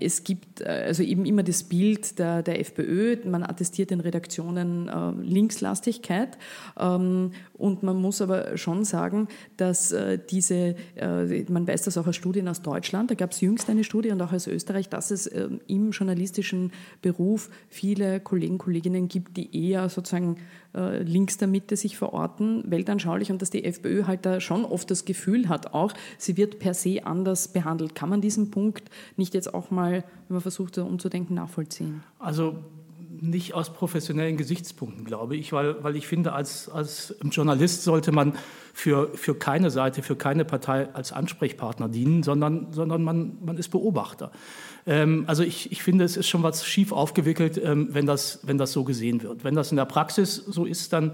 es 0.00 0.24
gibt 0.24 0.62
also 0.62 1.02
eben 1.02 1.24
immer 1.24 1.42
das 1.42 1.64
Bild 1.64 2.18
der, 2.18 2.42
der 2.42 2.60
FPÖ, 2.60 2.75
man 3.24 3.42
attestiert 3.42 3.90
den 3.90 4.00
Redaktionen 4.00 4.88
äh, 4.88 5.10
Linkslastigkeit. 5.22 6.38
Ähm, 6.78 7.32
und 7.58 7.82
man 7.82 7.96
muss 7.96 8.20
aber 8.20 8.56
schon 8.56 8.84
sagen, 8.84 9.28
dass 9.56 9.92
äh, 9.92 10.18
diese, 10.30 10.76
äh, 10.94 11.44
man 11.48 11.66
weiß 11.66 11.82
das 11.82 11.96
auch 11.98 12.06
aus 12.06 12.16
Studien 12.16 12.48
aus 12.48 12.62
Deutschland, 12.62 13.10
da 13.10 13.14
gab 13.14 13.32
es 13.32 13.40
jüngst 13.40 13.70
eine 13.70 13.84
Studie 13.84 14.10
und 14.10 14.20
auch 14.20 14.32
aus 14.32 14.46
Österreich, 14.46 14.88
dass 14.88 15.10
es 15.10 15.26
äh, 15.26 15.48
im 15.66 15.90
journalistischen 15.90 16.72
Beruf 17.02 17.50
viele 17.68 18.20
Kollegen, 18.20 18.58
Kolleginnen 18.58 19.08
gibt, 19.08 19.36
die 19.36 19.68
eher 19.68 19.88
sozusagen 19.88 20.36
äh, 20.74 21.02
links 21.02 21.38
der 21.38 21.48
Mitte 21.48 21.76
sich 21.76 21.96
verorten, 21.96 22.64
weltanschaulich 22.66 23.30
und 23.30 23.40
dass 23.40 23.50
die 23.50 23.64
FPÖ 23.64 24.04
halt 24.04 24.26
da 24.26 24.40
schon 24.40 24.64
oft 24.64 24.90
das 24.90 25.04
Gefühl 25.04 25.48
hat 25.48 25.72
auch, 25.72 25.92
sie 26.18 26.36
wird 26.36 26.58
per 26.58 26.74
se 26.74 27.06
anders 27.06 27.48
behandelt. 27.48 27.94
Kann 27.94 28.10
man 28.10 28.20
diesen 28.20 28.50
Punkt 28.50 28.90
nicht 29.16 29.34
jetzt 29.34 29.54
auch 29.54 29.70
mal, 29.70 30.04
wenn 30.28 30.34
man 30.34 30.42
versucht, 30.42 30.76
umzudenken, 30.78 31.34
nachvollziehen? 31.34 32.02
Also 32.18 32.56
nicht 33.20 33.54
aus 33.54 33.72
professionellen 33.72 34.36
Gesichtspunkten, 34.36 35.04
glaube 35.04 35.36
ich, 35.36 35.52
weil, 35.52 35.82
weil 35.82 35.96
ich 35.96 36.06
finde, 36.06 36.32
als, 36.32 36.68
als 36.68 37.14
Journalist 37.30 37.82
sollte 37.82 38.12
man 38.12 38.34
für, 38.72 39.10
für 39.14 39.34
keine 39.34 39.70
Seite, 39.70 40.02
für 40.02 40.16
keine 40.16 40.44
Partei 40.44 40.88
als 40.92 41.12
Ansprechpartner 41.12 41.88
dienen, 41.88 42.22
sondern, 42.22 42.72
sondern 42.72 43.02
man, 43.02 43.38
man 43.44 43.56
ist 43.56 43.68
Beobachter. 43.68 44.30
Ähm, 44.86 45.24
also 45.26 45.42
ich, 45.42 45.72
ich 45.72 45.82
finde, 45.82 46.04
es 46.04 46.16
ist 46.16 46.28
schon 46.28 46.42
was 46.42 46.64
schief 46.66 46.92
aufgewickelt, 46.92 47.60
ähm, 47.62 47.88
wenn, 47.92 48.06
das, 48.06 48.40
wenn 48.42 48.58
das 48.58 48.72
so 48.72 48.84
gesehen 48.84 49.22
wird. 49.22 49.44
Wenn 49.44 49.54
das 49.54 49.70
in 49.70 49.76
der 49.76 49.86
Praxis 49.86 50.36
so 50.36 50.64
ist, 50.64 50.92
dann 50.92 51.12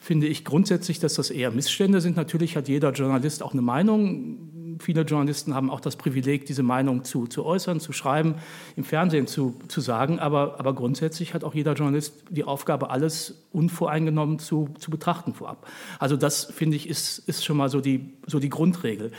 finde 0.00 0.26
ich 0.26 0.44
grundsätzlich, 0.44 0.98
dass 0.98 1.14
das 1.14 1.30
eher 1.30 1.50
Missstände 1.50 2.00
sind. 2.00 2.16
Natürlich 2.16 2.56
hat 2.56 2.68
jeder 2.68 2.92
Journalist 2.92 3.42
auch 3.42 3.52
eine 3.52 3.62
Meinung 3.62 4.50
viele 4.82 5.02
Journalisten 5.02 5.54
haben 5.54 5.70
auch 5.70 5.80
das 5.80 5.96
Privileg, 5.96 6.46
diese 6.46 6.62
Meinung 6.62 7.04
zu, 7.04 7.26
zu 7.26 7.44
äußern, 7.44 7.80
zu 7.80 7.92
schreiben, 7.92 8.36
im 8.76 8.84
Fernsehen 8.84 9.26
zu, 9.26 9.54
zu 9.68 9.80
sagen. 9.80 10.18
Aber, 10.18 10.58
aber 10.58 10.74
grundsätzlich 10.74 11.34
hat 11.34 11.44
auch 11.44 11.54
jeder 11.54 11.74
Journalist 11.74 12.24
die 12.30 12.44
Aufgabe, 12.44 12.90
alles 12.90 13.42
unvoreingenommen 13.52 14.38
zu, 14.38 14.70
zu 14.78 14.90
betrachten 14.90 15.34
vorab. 15.34 15.66
Also 15.98 16.16
das, 16.16 16.44
finde 16.44 16.76
ich, 16.76 16.88
ist, 16.88 17.18
ist 17.28 17.44
schon 17.44 17.56
mal 17.56 17.68
so 17.68 17.80
die, 17.80 18.10
so 18.26 18.38
die 18.38 18.50
Grundregel. 18.50 19.12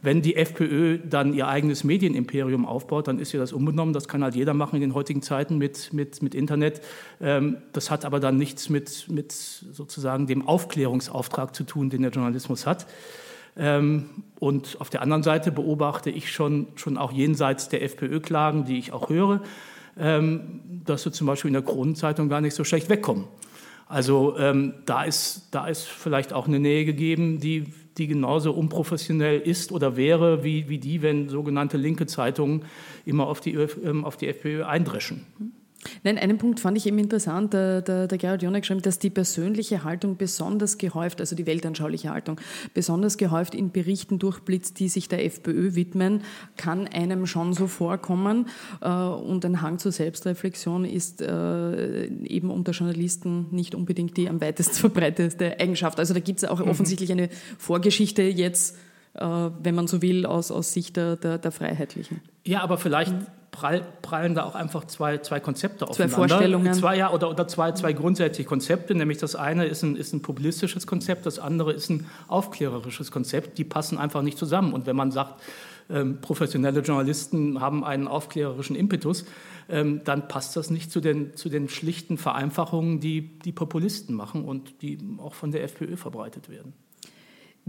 Wenn 0.00 0.22
die 0.22 0.36
FPÖ 0.36 0.98
dann 0.98 1.34
ihr 1.34 1.48
eigenes 1.48 1.82
Medienimperium 1.82 2.66
aufbaut, 2.66 3.08
dann 3.08 3.18
ist 3.18 3.32
ja 3.32 3.40
das 3.40 3.52
unbenommen. 3.52 3.92
Das 3.92 4.06
kann 4.06 4.22
halt 4.22 4.36
jeder 4.36 4.54
machen 4.54 4.76
in 4.76 4.82
den 4.82 4.94
heutigen 4.94 5.22
Zeiten 5.22 5.58
mit, 5.58 5.92
mit, 5.92 6.22
mit 6.22 6.36
Internet. 6.36 6.80
Ähm, 7.20 7.56
das 7.72 7.90
hat 7.90 8.04
aber 8.04 8.20
dann 8.20 8.36
nichts 8.36 8.68
mit, 8.68 9.06
mit 9.08 9.32
sozusagen 9.32 10.28
dem 10.28 10.46
Aufklärungsauftrag 10.46 11.54
zu 11.54 11.64
tun, 11.64 11.90
den 11.90 12.02
der 12.02 12.12
Journalismus 12.12 12.64
hat. 12.64 12.86
Ähm, 13.58 14.10
und 14.38 14.80
auf 14.80 14.88
der 14.88 15.02
anderen 15.02 15.22
Seite 15.22 15.50
beobachte 15.50 16.10
ich 16.10 16.30
schon, 16.30 16.68
schon 16.76 16.96
auch 16.96 17.12
jenseits 17.12 17.68
der 17.68 17.82
FPÖ-Klagen, 17.82 18.64
die 18.64 18.78
ich 18.78 18.92
auch 18.92 19.10
höre, 19.10 19.42
ähm, 19.98 20.60
dass 20.84 21.02
sie 21.02 21.10
zum 21.10 21.26
Beispiel 21.26 21.48
in 21.48 21.54
der 21.54 21.62
Kronenzeitung 21.62 22.28
gar 22.28 22.40
nicht 22.40 22.54
so 22.54 22.62
schlecht 22.64 22.88
wegkommen. 22.88 23.24
Also 23.88 24.36
ähm, 24.38 24.74
da, 24.84 25.04
ist, 25.04 25.48
da 25.50 25.66
ist 25.66 25.84
vielleicht 25.84 26.32
auch 26.32 26.46
eine 26.46 26.60
Nähe 26.60 26.84
gegeben, 26.84 27.40
die, 27.40 27.72
die 27.96 28.06
genauso 28.06 28.52
unprofessionell 28.52 29.40
ist 29.40 29.72
oder 29.72 29.96
wäre, 29.96 30.44
wie, 30.44 30.68
wie 30.68 30.78
die, 30.78 31.02
wenn 31.02 31.28
sogenannte 31.28 31.78
linke 31.78 32.06
Zeitungen 32.06 32.64
immer 33.06 33.26
auf 33.26 33.40
die, 33.40 33.58
auf 33.58 34.16
die 34.18 34.28
FPÖ 34.28 34.64
eindreschen. 34.64 35.26
Nein, 36.02 36.18
einen 36.18 36.38
Punkt 36.38 36.58
fand 36.58 36.76
ich 36.76 36.86
eben 36.86 36.98
interessant, 36.98 37.52
der, 37.52 37.82
der, 37.82 38.08
der 38.08 38.18
Gerhard 38.18 38.42
Jonek 38.42 38.62
geschrieben, 38.62 38.82
dass 38.82 38.98
die 38.98 39.10
persönliche 39.10 39.84
Haltung 39.84 40.16
besonders 40.16 40.76
gehäuft, 40.76 41.20
also 41.20 41.36
die 41.36 41.46
weltanschauliche 41.46 42.10
Haltung, 42.10 42.40
besonders 42.74 43.16
gehäuft 43.16 43.54
in 43.54 43.70
Berichten 43.70 44.18
durchblitzt, 44.18 44.80
die 44.80 44.88
sich 44.88 45.08
der 45.08 45.24
FPÖ 45.24 45.74
widmen, 45.74 46.22
kann 46.56 46.88
einem 46.88 47.26
schon 47.26 47.52
so 47.52 47.68
vorkommen. 47.68 48.46
Äh, 48.80 48.88
und 48.88 49.44
ein 49.44 49.62
Hang 49.62 49.78
zur 49.78 49.92
Selbstreflexion 49.92 50.84
ist 50.84 51.22
äh, 51.22 52.06
eben 52.06 52.50
unter 52.50 52.72
Journalisten 52.72 53.46
nicht 53.50 53.74
unbedingt 53.74 54.16
die 54.16 54.28
am 54.28 54.40
weitest 54.40 54.78
verbreitete 54.80 55.60
Eigenschaft. 55.60 56.00
Also 56.00 56.12
da 56.12 56.20
gibt 56.20 56.42
es 56.42 56.48
auch 56.48 56.58
mhm. 56.58 56.70
offensichtlich 56.70 57.12
eine 57.12 57.28
Vorgeschichte 57.56 58.22
jetzt, 58.22 58.76
äh, 59.14 59.24
wenn 59.24 59.76
man 59.76 59.86
so 59.86 60.02
will, 60.02 60.26
aus, 60.26 60.50
aus 60.50 60.72
Sicht 60.72 60.96
der, 60.96 61.14
der, 61.16 61.38
der 61.38 61.52
Freiheitlichen. 61.52 62.20
Ja, 62.44 62.62
aber 62.62 62.78
vielleicht 62.78 63.12
mhm 63.12 63.26
prall, 63.58 63.82
prallen 64.02 64.34
da 64.34 64.44
auch 64.44 64.54
einfach 64.54 64.84
zwei, 64.86 65.18
zwei 65.18 65.40
Konzepte 65.40 65.78
zwei 65.78 65.90
aufeinander. 65.90 66.14
Zwei 66.14 66.28
Vorstellungen. 66.28 66.74
Zwei, 66.74 66.96
ja, 66.96 67.12
oder, 67.12 67.30
oder 67.30 67.48
zwei, 67.48 67.72
zwei 67.72 67.92
grundsätzliche 67.92 68.48
Konzepte, 68.48 68.94
nämlich 68.94 69.18
das 69.18 69.34
eine 69.34 69.66
ist 69.66 69.82
ein, 69.82 69.96
ist 69.96 70.12
ein 70.12 70.22
populistisches 70.22 70.86
Konzept, 70.86 71.26
das 71.26 71.38
andere 71.38 71.72
ist 71.72 71.90
ein 71.90 72.06
aufklärerisches 72.28 73.10
Konzept. 73.10 73.58
Die 73.58 73.64
passen 73.64 73.98
einfach 73.98 74.22
nicht 74.22 74.38
zusammen. 74.38 74.72
Und 74.72 74.86
wenn 74.86 74.96
man 74.96 75.10
sagt, 75.10 75.42
ähm, 75.90 76.20
professionelle 76.20 76.80
Journalisten 76.80 77.60
haben 77.60 77.84
einen 77.84 78.08
aufklärerischen 78.08 78.76
Impetus, 78.76 79.24
ähm, 79.68 80.02
dann 80.04 80.28
passt 80.28 80.56
das 80.56 80.70
nicht 80.70 80.92
zu 80.92 81.00
den, 81.00 81.34
zu 81.34 81.48
den 81.48 81.68
schlichten 81.68 82.18
Vereinfachungen, 82.18 83.00
die 83.00 83.38
die 83.40 83.52
Populisten 83.52 84.14
machen 84.14 84.44
und 84.44 84.82
die 84.82 84.98
auch 85.18 85.34
von 85.34 85.50
der 85.50 85.64
FPÖ 85.64 85.96
verbreitet 85.96 86.48
werden. 86.48 86.74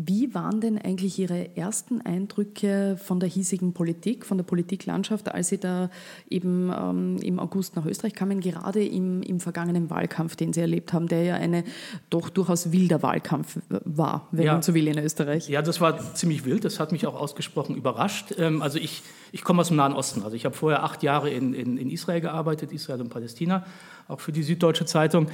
Wie 0.02 0.34
waren 0.34 0.62
denn 0.62 0.78
eigentlich 0.78 1.20
Ihre 1.20 1.58
ersten 1.58 2.00
Eindrücke 2.00 2.98
von 3.04 3.20
der 3.20 3.28
hiesigen 3.28 3.74
Politik, 3.74 4.26
von 4.26 4.38
der 4.38 4.46
Politiklandschaft, 4.46 5.30
als 5.30 5.50
Sie 5.50 5.58
da 5.58 5.90
eben 6.30 6.72
ähm, 6.74 7.18
im 7.22 7.38
August 7.38 7.76
nach 7.76 7.86
Österreich 7.86 8.14
kamen, 8.14 8.40
gerade 8.40 8.86
im, 8.86 9.22
im 9.24 9.42
vergangenen 9.42 9.90
Wahlkampf, 9.90 10.38
den 10.38 10.54
Sie 10.54 10.62
erlebt 10.62 10.94
haben, 10.94 11.10
der 11.10 11.24
ja 11.24 11.36
eine 11.36 11.66
doch 12.10 12.30
durchaus 12.30 12.72
wilder 12.72 13.04
Wahlkampf 13.04 13.58
war, 13.68 14.30
wenn 14.32 14.46
ja. 14.46 14.54
man 14.54 14.62
so 14.62 14.74
will, 14.74 14.88
in 14.88 14.98
Österreich? 14.98 15.50
Ja, 15.50 15.62
das 15.62 15.82
war 15.82 16.14
ziemlich 16.16 16.46
wild. 16.46 16.64
Das 16.64 16.80
hat 16.80 16.94
mich 16.94 17.06
auch 17.06 17.16
ausgesprochen 17.16 17.76
überrascht. 17.76 18.36
Ähm, 18.38 18.62
also 18.62 18.80
ich, 18.80 19.04
ich 19.34 19.44
komme 19.44 19.60
aus 19.60 19.68
dem 19.68 19.76
Nahen 19.76 19.92
Osten. 19.92 20.24
Also 20.24 20.38
ich 20.38 20.46
habe 20.46 20.56
vorher 20.56 20.84
acht 20.84 21.04
Jahre 21.04 21.30
in, 21.30 21.54
in, 21.54 21.78
in 21.78 21.90
Israel 21.90 22.22
gearbeitet, 22.22 22.72
Israel 22.72 23.02
und 23.02 23.10
Palästina, 23.10 23.66
auch 24.08 24.22
für 24.22 24.32
die 24.32 24.44
Süddeutsche 24.44 24.86
Zeitung. 24.86 25.28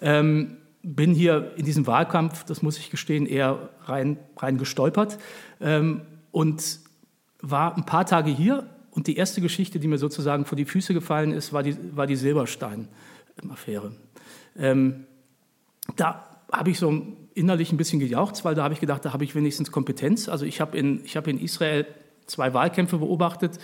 Ähm, 0.00 0.56
bin 0.86 1.14
hier 1.14 1.52
in 1.56 1.64
diesem 1.64 1.88
Wahlkampf, 1.88 2.44
das 2.44 2.62
muss 2.62 2.78
ich 2.78 2.90
gestehen, 2.90 3.26
eher 3.26 3.70
rein, 3.86 4.18
rein 4.36 4.56
gestolpert 4.56 5.18
ähm, 5.60 6.02
und 6.30 6.78
war 7.40 7.76
ein 7.76 7.84
paar 7.84 8.06
Tage 8.06 8.30
hier. 8.30 8.66
Und 8.92 9.08
die 9.08 9.16
erste 9.16 9.40
Geschichte, 9.40 9.80
die 9.80 9.88
mir 9.88 9.98
sozusagen 9.98 10.44
vor 10.44 10.56
die 10.56 10.64
Füße 10.64 10.94
gefallen 10.94 11.32
ist, 11.32 11.52
war 11.52 11.64
die, 11.64 11.76
war 11.96 12.06
die 12.06 12.14
Silberstein-Affäre. 12.14 13.92
Ähm, 14.56 15.06
da 15.96 16.24
habe 16.52 16.70
ich 16.70 16.78
so 16.78 17.02
innerlich 17.34 17.72
ein 17.72 17.76
bisschen 17.76 17.98
gejaucht, 17.98 18.44
weil 18.44 18.54
da 18.54 18.62
habe 18.62 18.72
ich 18.72 18.80
gedacht, 18.80 19.04
da 19.04 19.12
habe 19.12 19.24
ich 19.24 19.34
wenigstens 19.34 19.72
Kompetenz. 19.72 20.28
Also 20.28 20.46
ich 20.46 20.60
habe 20.60 20.78
in, 20.78 21.02
hab 21.04 21.26
in 21.26 21.40
Israel 21.40 21.84
zwei 22.26 22.54
Wahlkämpfe 22.54 22.98
beobachtet, 22.98 23.58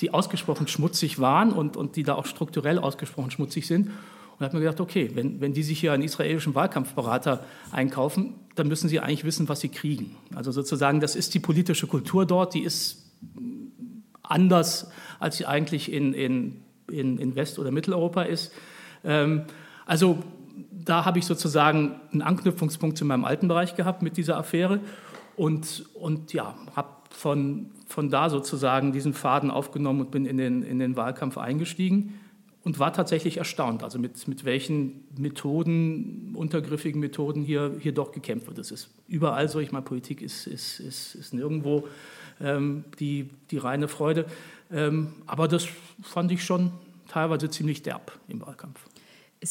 die 0.00 0.12
ausgesprochen 0.12 0.66
schmutzig 0.68 1.18
waren 1.20 1.52
und, 1.52 1.76
und 1.76 1.96
die 1.96 2.02
da 2.02 2.14
auch 2.14 2.24
strukturell 2.24 2.78
ausgesprochen 2.78 3.30
schmutzig 3.30 3.66
sind. 3.66 3.90
Und 4.38 4.44
hat 4.44 4.54
mir 4.54 4.60
gedacht, 4.60 4.80
okay, 4.80 5.10
wenn, 5.14 5.40
wenn 5.40 5.52
die 5.52 5.62
sich 5.62 5.78
hier 5.78 5.92
einen 5.92 6.02
israelischen 6.02 6.54
Wahlkampfberater 6.54 7.44
einkaufen, 7.70 8.34
dann 8.54 8.68
müssen 8.68 8.88
sie 8.88 9.00
eigentlich 9.00 9.24
wissen, 9.24 9.48
was 9.48 9.60
sie 9.60 9.68
kriegen. 9.68 10.16
Also 10.34 10.52
sozusagen, 10.52 11.00
das 11.00 11.16
ist 11.16 11.34
die 11.34 11.40
politische 11.40 11.86
Kultur 11.86 12.26
dort, 12.26 12.54
die 12.54 12.62
ist 12.62 13.10
anders, 14.22 14.90
als 15.20 15.36
sie 15.36 15.46
eigentlich 15.46 15.92
in, 15.92 16.14
in, 16.14 16.62
in, 16.90 17.18
in 17.18 17.36
West- 17.36 17.58
oder 17.58 17.70
Mitteleuropa 17.70 18.22
ist. 18.22 18.52
Ähm, 19.04 19.42
also 19.86 20.18
da 20.70 21.04
habe 21.04 21.18
ich 21.18 21.26
sozusagen 21.26 22.00
einen 22.12 22.22
Anknüpfungspunkt 22.22 22.98
zu 22.98 23.04
meinem 23.04 23.24
alten 23.24 23.48
Bereich 23.48 23.76
gehabt 23.76 24.02
mit 24.02 24.16
dieser 24.16 24.36
Affäre 24.36 24.80
und, 25.36 25.84
und 25.94 26.32
ja, 26.32 26.54
habe 26.74 26.88
von, 27.10 27.70
von 27.86 28.10
da 28.10 28.30
sozusagen 28.30 28.92
diesen 28.92 29.14
Faden 29.14 29.50
aufgenommen 29.50 30.00
und 30.00 30.10
bin 30.10 30.26
in 30.26 30.36
den, 30.36 30.62
in 30.62 30.78
den 30.78 30.96
Wahlkampf 30.96 31.38
eingestiegen 31.38 32.18
und 32.64 32.78
war 32.78 32.92
tatsächlich 32.92 33.38
erstaunt, 33.38 33.82
also 33.82 33.98
mit, 33.98 34.28
mit 34.28 34.44
welchen 34.44 35.04
Methoden, 35.16 36.34
untergriffigen 36.36 37.00
Methoden 37.00 37.42
hier, 37.42 37.76
hier 37.80 37.92
doch 37.92 38.12
gekämpft 38.12 38.46
wird. 38.46 38.58
Das 38.58 38.70
ist 38.70 38.90
überall 39.08 39.48
so. 39.48 39.58
Ich 39.58 39.72
meine, 39.72 39.84
Politik 39.84 40.22
ist, 40.22 40.46
ist, 40.46 40.78
ist, 40.78 41.14
ist 41.14 41.34
nirgendwo 41.34 41.88
ähm, 42.40 42.84
die, 43.00 43.30
die 43.50 43.58
reine 43.58 43.88
Freude. 43.88 44.26
Ähm, 44.70 45.14
aber 45.26 45.48
das 45.48 45.66
fand 46.02 46.30
ich 46.30 46.44
schon 46.44 46.72
teilweise 47.08 47.50
ziemlich 47.50 47.82
derb 47.82 48.18
im 48.28 48.40
Wahlkampf. 48.40 48.80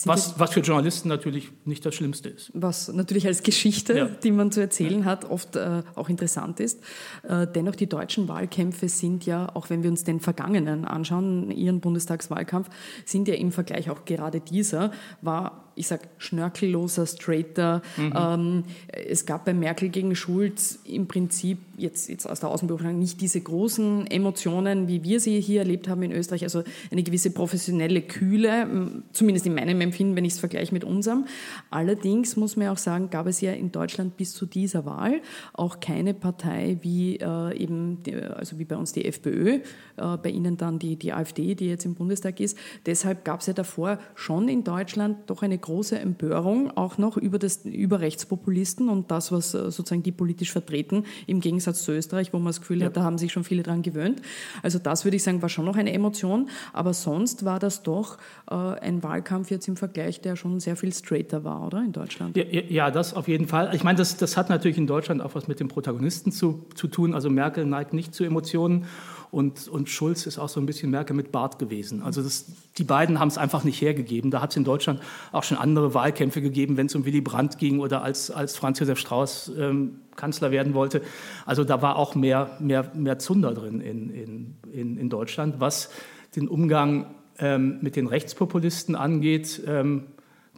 Was, 0.05 0.39
was, 0.39 0.53
für 0.53 0.61
Journalisten 0.61 1.09
natürlich 1.09 1.51
nicht 1.65 1.85
das 1.85 1.95
Schlimmste 1.95 2.29
ist. 2.29 2.49
Was 2.53 2.87
natürlich 2.93 3.27
als 3.27 3.43
Geschichte, 3.43 3.97
ja. 3.97 4.05
die 4.05 4.31
man 4.31 4.51
zu 4.51 4.61
erzählen 4.61 5.03
hat, 5.03 5.25
oft 5.25 5.57
äh, 5.57 5.83
auch 5.95 6.07
interessant 6.07 6.61
ist. 6.61 6.79
Äh, 7.23 7.45
dennoch, 7.47 7.75
die 7.75 7.87
deutschen 7.87 8.29
Wahlkämpfe 8.29 8.87
sind 8.87 9.25
ja, 9.25 9.53
auch 9.53 9.69
wenn 9.69 9.83
wir 9.83 9.89
uns 9.89 10.05
den 10.05 10.21
vergangenen 10.21 10.85
anschauen, 10.85 11.51
Ihren 11.51 11.81
Bundestagswahlkampf, 11.81 12.69
sind 13.05 13.27
ja 13.27 13.33
im 13.33 13.51
Vergleich 13.51 13.89
auch 13.89 14.05
gerade 14.05 14.39
dieser, 14.39 14.91
war 15.21 15.71
ich 15.75 15.87
sage, 15.87 16.03
schnörkelloser, 16.17 17.05
straighter. 17.07 17.81
Mhm. 17.97 18.13
Ähm, 18.15 18.63
es 18.87 19.25
gab 19.25 19.45
bei 19.45 19.53
Merkel 19.53 19.89
gegen 19.89 20.15
Schulz 20.15 20.79
im 20.85 21.07
Prinzip 21.07 21.59
jetzt, 21.81 22.09
jetzt 22.09 22.25
aus 22.25 22.39
der 22.39 22.49
Außenbeobachtung 22.49 22.97
nicht 22.97 23.21
diese 23.21 23.41
großen 23.41 24.07
Emotionen, 24.07 24.87
wie 24.87 25.03
wir 25.03 25.19
sie 25.19 25.39
hier 25.41 25.61
erlebt 25.61 25.87
haben 25.87 26.03
in 26.03 26.11
Österreich, 26.11 26.43
also 26.43 26.63
eine 26.91 27.03
gewisse 27.03 27.31
professionelle 27.31 28.01
Kühle, 28.01 29.03
zumindest 29.11 29.45
in 29.45 29.55
meinem 29.55 29.81
Empfinden, 29.81 30.15
wenn 30.15 30.25
ich 30.25 30.33
es 30.33 30.39
vergleiche 30.39 30.73
mit 30.73 30.83
unserem. 30.83 31.25
Allerdings 31.69 32.35
muss 32.35 32.55
man 32.55 32.69
auch 32.69 32.77
sagen, 32.77 33.09
gab 33.09 33.27
es 33.27 33.41
ja 33.41 33.51
in 33.53 33.71
Deutschland 33.71 34.17
bis 34.17 34.33
zu 34.33 34.45
dieser 34.45 34.85
Wahl 34.85 35.21
auch 35.53 35.79
keine 35.79 36.13
Partei 36.13 36.77
wie 36.81 37.17
äh, 37.17 37.57
eben, 37.57 37.99
also 38.35 38.59
wie 38.59 38.65
bei 38.65 38.77
uns 38.77 38.93
die 38.93 39.05
FPÖ, 39.05 39.59
äh, 39.97 40.17
bei 40.17 40.29
Ihnen 40.29 40.57
dann 40.57 40.79
die, 40.79 40.95
die 40.95 41.13
AfD, 41.13 41.55
die 41.55 41.67
jetzt 41.67 41.85
im 41.85 41.95
Bundestag 41.95 42.39
ist. 42.39 42.57
Deshalb 42.85 43.25
gab 43.25 43.41
es 43.41 43.47
ja 43.47 43.53
davor 43.53 43.99
schon 44.15 44.47
in 44.47 44.63
Deutschland 44.63 45.17
doch 45.27 45.41
eine 45.41 45.57
große 45.57 45.97
Empörung 45.97 46.71
auch 46.71 46.97
noch 46.97 47.17
über, 47.17 47.39
das, 47.39 47.65
über 47.65 48.01
Rechtspopulisten 48.01 48.89
und 48.89 49.11
das, 49.11 49.31
was 49.31 49.53
äh, 49.53 49.71
sozusagen 49.71 50.03
die 50.03 50.11
politisch 50.11 50.51
vertreten, 50.51 51.05
im 51.27 51.39
Gegensatz 51.39 51.70
zu 51.79 51.91
Österreich, 51.91 52.33
wo 52.33 52.37
man 52.37 52.47
das 52.47 52.61
Gefühl 52.61 52.79
ja. 52.79 52.87
hat, 52.87 52.97
da 52.97 53.03
haben 53.03 53.17
sich 53.17 53.31
schon 53.31 53.43
viele 53.43 53.63
daran 53.63 53.81
gewöhnt. 53.81 54.21
Also 54.63 54.79
das 54.79 55.05
würde 55.05 55.17
ich 55.17 55.23
sagen, 55.23 55.41
war 55.41 55.49
schon 55.49 55.65
noch 55.65 55.75
eine 55.75 55.93
Emotion, 55.93 56.49
aber 56.73 56.93
sonst 56.93 57.45
war 57.45 57.59
das 57.59 57.83
doch 57.83 58.17
äh, 58.49 58.55
ein 58.55 59.03
Wahlkampf 59.03 59.51
jetzt 59.51 59.67
im 59.67 59.77
Vergleich, 59.77 60.21
der 60.21 60.35
schon 60.35 60.59
sehr 60.59 60.75
viel 60.75 60.93
straighter 60.93 61.43
war, 61.43 61.65
oder 61.65 61.79
in 61.79 61.91
Deutschland? 61.91 62.35
Ja, 62.37 62.43
ja 62.43 62.91
das 62.91 63.13
auf 63.13 63.27
jeden 63.27 63.47
Fall. 63.47 63.73
Ich 63.73 63.83
meine, 63.83 63.97
das, 63.97 64.17
das 64.17 64.37
hat 64.37 64.49
natürlich 64.49 64.77
in 64.77 64.87
Deutschland 64.87 65.21
auch 65.21 65.35
was 65.35 65.47
mit 65.47 65.59
den 65.59 65.67
Protagonisten 65.67 66.31
zu, 66.31 66.65
zu 66.75 66.87
tun. 66.87 67.13
Also 67.13 67.29
Merkel 67.29 67.65
neigt 67.65 67.93
nicht 67.93 68.13
zu 68.13 68.23
Emotionen 68.23 68.85
und, 69.31 69.69
und 69.69 69.89
Schulz 69.89 70.25
ist 70.25 70.37
auch 70.37 70.49
so 70.49 70.59
ein 70.59 70.65
bisschen 70.65 70.91
Merkel 70.91 71.15
mit 71.15 71.31
Bart 71.31 71.57
gewesen. 71.57 72.01
Also 72.03 72.21
das, 72.21 72.47
die 72.77 72.83
beiden 72.83 73.19
haben 73.19 73.29
es 73.29 73.37
einfach 73.37 73.63
nicht 73.63 73.81
hergegeben. 73.81 74.29
Da 74.29 74.41
hat 74.41 74.51
es 74.51 74.57
in 74.57 74.65
Deutschland 74.65 74.99
auch 75.31 75.43
schon 75.43 75.57
andere 75.57 75.93
Wahlkämpfe 75.93 76.41
gegeben, 76.41 76.75
wenn 76.75 76.87
es 76.87 76.95
um 76.95 77.05
Willy 77.05 77.21
Brandt 77.21 77.57
ging 77.57 77.79
oder 77.79 78.03
als, 78.03 78.29
als 78.29 78.57
Franz 78.57 78.79
Josef 78.79 78.99
Strauß 78.99 79.53
ähm, 79.57 80.01
Kanzler 80.17 80.51
werden 80.51 80.73
wollte. 80.73 81.01
Also 81.45 81.63
da 81.63 81.81
war 81.81 81.95
auch 81.95 82.13
mehr, 82.13 82.57
mehr, 82.59 82.91
mehr 82.93 83.19
Zunder 83.19 83.53
drin 83.53 83.79
in, 83.79 84.09
in, 84.09 84.55
in, 84.73 84.97
in 84.97 85.09
Deutschland. 85.09 85.55
Was 85.59 85.89
den 86.35 86.49
Umgang 86.49 87.15
ähm, 87.39 87.79
mit 87.81 87.95
den 87.95 88.07
Rechtspopulisten 88.07 88.95
angeht, 88.95 89.63
ähm, 89.65 90.07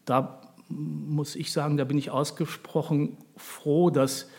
da 0.06 0.42
muss 0.68 1.36
ich 1.36 1.52
sagen, 1.52 1.78
da 1.78 1.84
bin 1.84 2.00
ich 2.00 2.10
ausgesprochen 2.10 3.18
froh, 3.38 3.92
dass, 3.92 4.30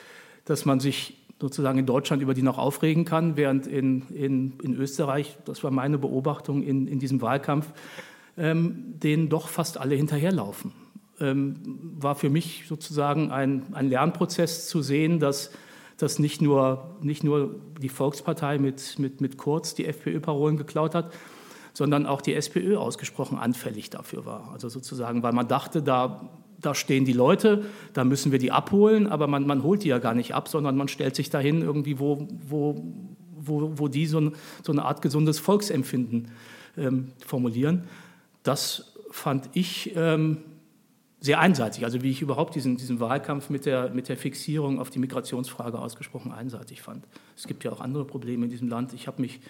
dass 0.45 0.65
man 0.65 0.81
sich 0.81 1.24
sozusagen 1.45 1.79
in 1.79 1.85
Deutschland 1.85 2.23
über 2.23 2.33
die 2.33 2.41
noch 2.41 2.57
aufregen 2.57 3.05
kann, 3.05 3.37
während 3.37 3.67
in, 3.67 4.09
in, 4.09 4.55
in 4.63 4.75
Österreich, 4.77 5.37
das 5.45 5.63
war 5.63 5.71
meine 5.71 5.99
Beobachtung 5.99 6.63
in, 6.63 6.87
in 6.87 6.99
diesem 6.99 7.21
Wahlkampf, 7.21 7.67
ähm, 8.39 8.95
denen 8.99 9.29
doch 9.29 9.49
fast 9.49 9.77
alle 9.77 9.95
hinterherlaufen. 9.95 10.73
Ähm, 11.21 11.57
war 12.01 12.15
für 12.15 12.31
mich 12.31 12.65
sozusagen 12.67 13.31
ein, 13.31 13.75
ein 13.75 13.91
Lernprozess 13.91 14.69
zu 14.69 14.81
sehen, 14.81 15.21
dass, 15.21 15.51
dass 15.99 16.19
nicht, 16.19 16.41
nur, 16.41 16.97
nicht 17.03 17.25
nur 17.25 17.57
die 17.79 17.91
Volkspartei 17.91 18.57
mit, 18.57 18.99
mit, 18.99 19.21
mit 19.21 19.37
Kurz 19.37 19.75
die 19.75 19.85
FPÖ-Parolen 19.85 20.57
geklaut 20.57 20.95
hat, 20.95 21.13
sondern 21.75 22.07
auch 22.07 22.23
die 22.23 22.33
SPÖ 22.33 22.79
ausgesprochen 22.79 23.37
anfällig 23.37 23.91
dafür 23.91 24.25
war. 24.25 24.51
Also 24.51 24.71
sozusagen, 24.71 25.23
weil 25.23 25.35
man 25.35 25.47
dachte, 25.47 25.83
da 25.83 26.31
da 26.65 26.75
stehen 26.75 27.05
die 27.05 27.13
Leute, 27.13 27.65
da 27.93 28.05
müssen 28.05 28.33
wir 28.33 28.39
die 28.39 28.53
abholen, 28.53 29.07
aber 29.07 29.27
man, 29.27 29.47
man 29.47 29.63
holt 29.63 29.85
die 29.85 29.89
ja 29.89 29.99
gar 29.99 30.15
nicht 30.15 30.35
ab, 30.35 30.49
sondern 30.49 30.77
man 30.77 30.89
stellt 30.89 31.15
sich 31.15 31.31
dahin 31.31 31.63
irgendwie, 31.63 31.99
wo, 31.99 32.27
wo, 32.49 32.83
wo, 33.37 33.73
wo 33.77 33.89
die 33.89 34.07
so, 34.07 34.21
ein, 34.21 34.33
so 34.63 34.73
eine 34.73 34.85
Art 34.85 35.03
gesundes 35.03 35.39
Volksempfinden 35.39 36.29
ähm, 36.77 37.13
formulieren. 37.25 37.85
Das 38.43 38.95
fand 39.11 39.51
ich 39.55 39.93
ähm, 39.97 40.39
sehr 41.21 41.41
einseitig, 41.41 41.85
also 41.85 42.03
wie 42.03 42.11
ich 42.11 42.21
überhaupt 42.21 42.55
diesen, 42.55 42.77
diesen 42.77 43.01
Wahlkampf 43.01 43.49
mit 43.49 43.65
der, 43.65 43.91
mit 43.91 44.09
der 44.09 44.17
Fixierung 44.17 44.79
auf 44.79 44.91
die 44.91 44.99
Migrationsfrage 44.99 45.79
ausgesprochen 45.79 46.33
einseitig 46.33 46.83
fand. 46.83 47.07
Es 47.37 47.47
gibt 47.47 47.65
ja 47.65 47.73
auch 47.73 47.81
andere 47.81 48.05
Probleme 48.05 48.45
in 48.45 48.51
diesem 48.51 48.69
Land. 48.69 48.93
Ich 48.93 49.07
habe 49.07 49.23
mich 49.23 49.41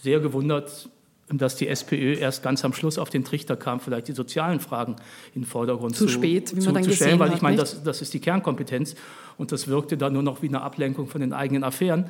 sehr 0.00 0.20
gewundert, 0.20 0.90
dass 1.30 1.56
die 1.56 1.68
SPÖ 1.68 2.14
erst 2.14 2.42
ganz 2.42 2.64
am 2.64 2.72
Schluss 2.72 2.98
auf 2.98 3.10
den 3.10 3.24
Trichter 3.24 3.56
kam, 3.56 3.80
vielleicht 3.80 4.08
die 4.08 4.12
sozialen 4.12 4.60
Fragen 4.60 4.96
in 5.34 5.42
den 5.42 5.46
Vordergrund 5.46 5.94
zu, 5.94 6.06
zu, 6.06 6.12
spät, 6.12 6.56
wie 6.56 6.64
man 6.64 6.74
dann 6.74 6.84
zu 6.84 6.92
stellen, 6.92 7.18
weil 7.18 7.34
ich 7.34 7.42
meine, 7.42 7.56
das, 7.56 7.82
das, 7.82 8.00
ist 8.00 8.14
die 8.14 8.20
Kernkompetenz 8.20 8.94
und 9.36 9.52
das 9.52 9.68
wirkte 9.68 9.98
dann 9.98 10.14
nur 10.14 10.22
noch 10.22 10.42
wie 10.42 10.48
eine 10.48 10.62
Ablenkung 10.62 11.08
von 11.08 11.20
den 11.20 11.32
eigenen 11.32 11.64
Affären. 11.64 12.06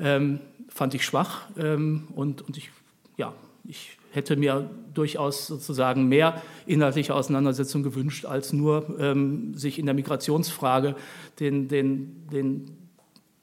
Ähm, 0.00 0.40
fand 0.68 0.94
ich 0.94 1.04
schwach 1.04 1.42
ähm, 1.58 2.08
und, 2.14 2.42
und 2.42 2.56
ich, 2.56 2.70
ja, 3.16 3.34
ich 3.64 3.98
hätte 4.12 4.36
mir 4.36 4.70
durchaus 4.94 5.46
sozusagen 5.46 6.08
mehr 6.08 6.40
inhaltliche 6.66 7.14
Auseinandersetzung 7.14 7.82
gewünscht, 7.82 8.24
als 8.24 8.52
nur 8.52 8.96
ähm, 8.98 9.54
sich 9.54 9.78
in 9.78 9.86
der 9.86 9.94
Migrationsfrage 9.94 10.94
den, 11.40 11.68
den, 11.68 12.26
den 12.32 12.70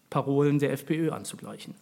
Parolen 0.10 0.60
der 0.60 0.72
FPÖ 0.74 1.12
anzugleichen. 1.12 1.76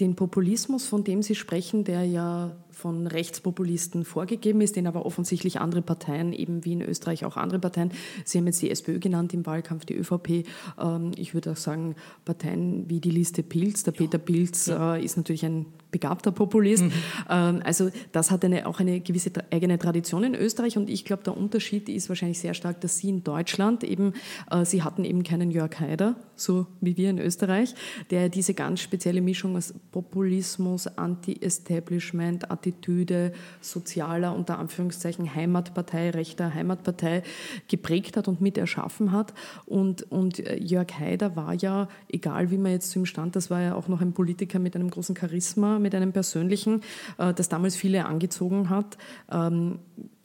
Den 0.00 0.16
Populismus, 0.16 0.86
von 0.86 1.04
dem 1.04 1.22
Sie 1.22 1.34
sprechen, 1.34 1.84
der 1.84 2.04
ja 2.04 2.56
von 2.70 3.06
Rechtspopulisten 3.06 4.04
vorgegeben 4.04 4.62
ist, 4.62 4.76
den 4.76 4.86
aber 4.86 5.04
offensichtlich 5.04 5.60
andere 5.60 5.82
Parteien, 5.82 6.32
eben 6.32 6.64
wie 6.64 6.72
in 6.72 6.80
Österreich 6.80 7.26
auch 7.26 7.36
andere 7.36 7.58
Parteien, 7.58 7.92
Sie 8.24 8.38
haben 8.38 8.46
jetzt 8.46 8.62
die 8.62 8.70
SPÖ 8.70 8.98
genannt 8.98 9.34
im 9.34 9.44
Wahlkampf, 9.44 9.84
die 9.84 9.94
ÖVP, 9.94 10.46
ähm, 10.80 11.12
ich 11.16 11.34
würde 11.34 11.52
auch 11.52 11.56
sagen, 11.56 11.96
Parteien 12.24 12.88
wie 12.88 13.00
die 13.00 13.10
Liste 13.10 13.42
Pilz, 13.42 13.82
der 13.82 13.92
Peter 13.92 14.16
Pilz. 14.18 14.68
Äh, 14.68 15.04
ist 15.04 15.18
natürlich 15.18 15.44
ein 15.44 15.66
begabter 15.90 16.32
Populist. 16.32 16.84
Mhm. 16.84 16.92
Ähm, 17.28 17.62
also 17.64 17.90
das 18.12 18.30
hat 18.30 18.44
eine, 18.44 18.66
auch 18.66 18.80
eine 18.80 19.00
gewisse 19.00 19.30
eigene 19.50 19.78
Tradition 19.78 20.24
in 20.24 20.34
Österreich 20.34 20.76
und 20.76 20.88
ich 20.90 21.04
glaube, 21.04 21.22
der 21.22 21.36
Unterschied 21.36 21.88
ist 21.88 22.08
wahrscheinlich 22.08 22.38
sehr 22.38 22.54
stark, 22.54 22.80
dass 22.80 22.98
Sie 22.98 23.08
in 23.08 23.24
Deutschland 23.24 23.84
eben, 23.84 24.14
äh, 24.50 24.64
Sie 24.64 24.82
hatten 24.82 25.04
eben 25.04 25.22
keinen 25.22 25.50
Jörg 25.50 25.78
Haider, 25.80 26.16
so 26.36 26.66
wie 26.80 26.96
wir 26.96 27.10
in 27.10 27.18
Österreich, 27.18 27.74
der 28.10 28.28
diese 28.28 28.54
ganz 28.54 28.80
spezielle 28.80 29.20
Mischung 29.20 29.56
aus 29.56 29.74
Populismus, 29.92 30.86
Anti-Establishment, 30.86 32.50
Attitüde 32.50 33.32
sozialer, 33.60 34.34
unter 34.34 34.58
Anführungszeichen 34.58 35.34
Heimatpartei, 35.34 36.10
rechter 36.10 36.54
Heimatpartei 36.54 37.22
geprägt 37.68 38.16
hat 38.16 38.28
und 38.28 38.40
mit 38.40 38.58
erschaffen 38.58 39.12
hat. 39.12 39.34
Und, 39.66 40.10
und 40.10 40.38
äh, 40.38 40.56
Jörg 40.56 40.88
Haider 40.98 41.36
war 41.36 41.54
ja, 41.54 41.88
egal 42.08 42.50
wie 42.50 42.58
man 42.58 42.72
jetzt 42.72 42.90
zu 42.90 43.00
ihm 43.00 43.06
stand, 43.06 43.36
das 43.36 43.50
war 43.50 43.60
ja 43.60 43.74
auch 43.74 43.88
noch 43.88 44.00
ein 44.00 44.12
Politiker 44.12 44.58
mit 44.58 44.76
einem 44.76 44.90
großen 44.90 45.16
Charisma, 45.16 45.78
mit 45.80 45.94
einem 45.94 46.12
persönlichen, 46.12 46.82
äh, 47.18 47.34
das 47.34 47.48
damals 47.48 47.76
viele 47.76 48.06
angezogen 48.06 48.70
hat. 48.70 48.98
Ähm, 49.30 49.78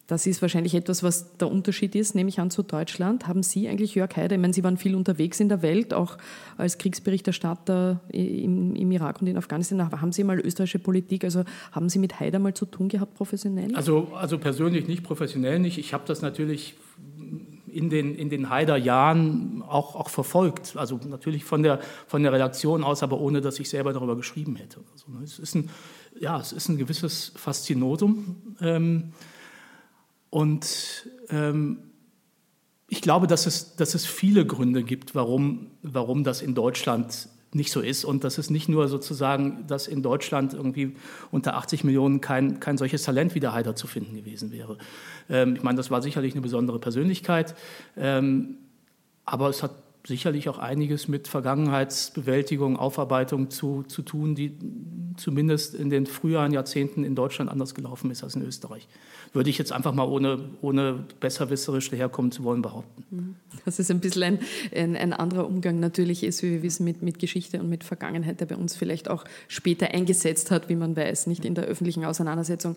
das 0.07 0.27
ist 0.27 0.41
wahrscheinlich 0.43 0.75
etwas, 0.75 1.01
was 1.01 1.35
der 1.37 1.49
Unterschied 1.49 1.95
ist, 1.95 2.13
nehme 2.13 2.29
ich 2.29 2.39
an, 2.39 2.51
zu 2.51 2.61
Deutschland. 2.61 3.27
Haben 3.27 3.41
Sie 3.41 3.67
eigentlich, 3.67 3.95
Jörg 3.95 4.15
Haider, 4.15 4.35
ich 4.35 4.41
meine, 4.41 4.53
Sie 4.53 4.63
waren 4.63 4.77
viel 4.77 4.95
unterwegs 4.95 5.39
in 5.39 5.49
der 5.49 5.63
Welt, 5.63 5.95
auch 5.95 6.17
als 6.57 6.77
Kriegsberichterstatter 6.77 8.01
im, 8.09 8.75
im 8.75 8.91
Irak 8.91 9.21
und 9.21 9.27
in 9.27 9.35
Afghanistan. 9.35 9.89
Haben 9.89 10.11
Sie 10.11 10.23
mal 10.23 10.39
österreichische 10.39 10.77
Politik, 10.77 11.23
also 11.23 11.43
haben 11.71 11.89
Sie 11.89 11.97
mit 11.97 12.19
Haider 12.19 12.37
mal 12.37 12.53
zu 12.53 12.67
tun 12.67 12.87
gehabt, 12.87 13.15
professionell? 13.15 13.75
Also, 13.75 14.09
also 14.13 14.37
persönlich 14.37 14.87
nicht, 14.87 15.01
professionell 15.03 15.57
nicht. 15.57 15.79
Ich 15.79 15.93
habe 15.93 16.03
das 16.05 16.21
natürlich 16.21 16.75
in 17.75 17.89
den, 17.89 18.15
in 18.15 18.29
den 18.29 18.49
Haider-Jahren 18.49 19.61
auch, 19.61 19.95
auch 19.95 20.09
verfolgt. 20.09 20.77
Also 20.77 20.97
natürlich 21.05 21.43
von 21.43 21.61
der, 21.61 21.81
von 22.07 22.23
der 22.23 22.31
Redaktion 22.31 22.85
aus, 22.85 23.03
aber 23.03 23.19
ohne, 23.19 23.41
dass 23.41 23.59
ich 23.59 23.69
selber 23.69 23.91
darüber 23.91 24.15
geschrieben 24.15 24.55
hätte. 24.55 24.79
Also, 24.93 25.07
es, 25.21 25.39
ist 25.39 25.55
ein, 25.55 25.69
ja, 26.17 26.39
es 26.39 26.53
ist 26.53 26.69
ein 26.69 26.77
gewisses 26.77 27.33
Faszinotum. 27.35 28.55
Ähm, 28.61 29.11
und 30.29 31.09
ähm, 31.29 31.79
ich 32.88 33.01
glaube, 33.01 33.27
dass 33.27 33.45
es, 33.45 33.75
dass 33.75 33.93
es 33.93 34.05
viele 34.05 34.45
Gründe 34.45 34.83
gibt, 34.83 35.13
warum, 35.13 35.71
warum 35.81 36.23
das 36.23 36.41
in 36.41 36.55
Deutschland 36.55 37.27
nicht 37.53 37.71
so 37.71 37.79
ist 37.79 38.03
und 38.03 38.23
dass 38.23 38.38
es 38.38 38.49
nicht 38.49 38.67
nur 38.67 38.88
sozusagen, 38.88 39.65
dass 39.67 39.88
in 39.88 40.01
Deutschland 40.01 40.53
irgendwie 40.53 40.95
unter 41.31 41.55
80 41.55 41.84
Millionen 41.84 42.19
kein, 42.19 42.60
kein 42.60 42.77
solches 42.77 43.03
Talent 43.03 43.34
wie 43.36 43.39
der 43.39 43.53
Haider 43.53 43.75
zu 43.75 43.88
finden 43.88 44.15
gewesen 44.15 44.51
wäre. 44.51 44.77
Ähm, 45.29 45.55
ich 45.55 45.63
meine, 45.63 45.77
das 45.77 45.89
war 45.91 46.01
sicherlich 46.01 46.34
eine 46.34 46.41
besondere 46.41 46.79
Persönlichkeit, 46.79 47.55
ähm, 47.95 48.58
aber 49.25 49.49
es 49.49 49.63
hat 49.63 49.71
sicherlich 50.07 50.49
auch 50.49 50.57
einiges 50.57 51.07
mit 51.07 51.27
Vergangenheitsbewältigung, 51.27 52.77
Aufarbeitung 52.77 53.49
zu, 53.49 53.83
zu 53.83 54.01
tun, 54.01 54.35
die, 54.35 54.53
zumindest 55.17 55.73
in 55.75 55.89
den 55.89 56.05
früheren 56.05 56.51
Jahrzehnten 56.51 57.03
in 57.03 57.15
Deutschland 57.15 57.49
anders 57.49 57.73
gelaufen 57.73 58.11
ist 58.11 58.23
als 58.23 58.35
in 58.35 58.43
Österreich. 58.43 58.87
Würde 59.33 59.49
ich 59.49 59.57
jetzt 59.57 59.71
einfach 59.71 59.93
mal 59.93 60.07
ohne, 60.07 60.49
ohne 60.61 61.05
besserwisserisch 61.19 61.89
daherkommen 61.89 62.31
zu 62.31 62.43
wollen 62.43 62.61
behaupten. 62.61 63.03
Mhm. 63.09 63.35
Das 63.65 63.79
ist 63.79 63.89
ein 63.89 63.99
bisschen 63.99 64.39
ein, 64.73 64.95
ein, 64.95 65.13
anderer 65.13 65.47
Umgang 65.47 65.79
natürlich 65.79 66.23
ist, 66.23 66.43
wie 66.43 66.51
wir 66.51 66.63
wissen, 66.63 66.83
mit, 66.85 67.01
mit 67.01 67.19
Geschichte 67.19 67.59
und 67.59 67.69
mit 67.69 67.83
Vergangenheit, 67.83 68.39
der 68.39 68.45
bei 68.45 68.55
uns 68.55 68.75
vielleicht 68.75 69.09
auch 69.09 69.25
später 69.47 69.87
eingesetzt 69.87 70.51
hat, 70.51 70.69
wie 70.69 70.75
man 70.75 70.95
weiß, 70.95 71.27
nicht 71.27 71.45
in 71.45 71.55
der 71.55 71.65
öffentlichen 71.65 72.05
Auseinandersetzung. 72.05 72.75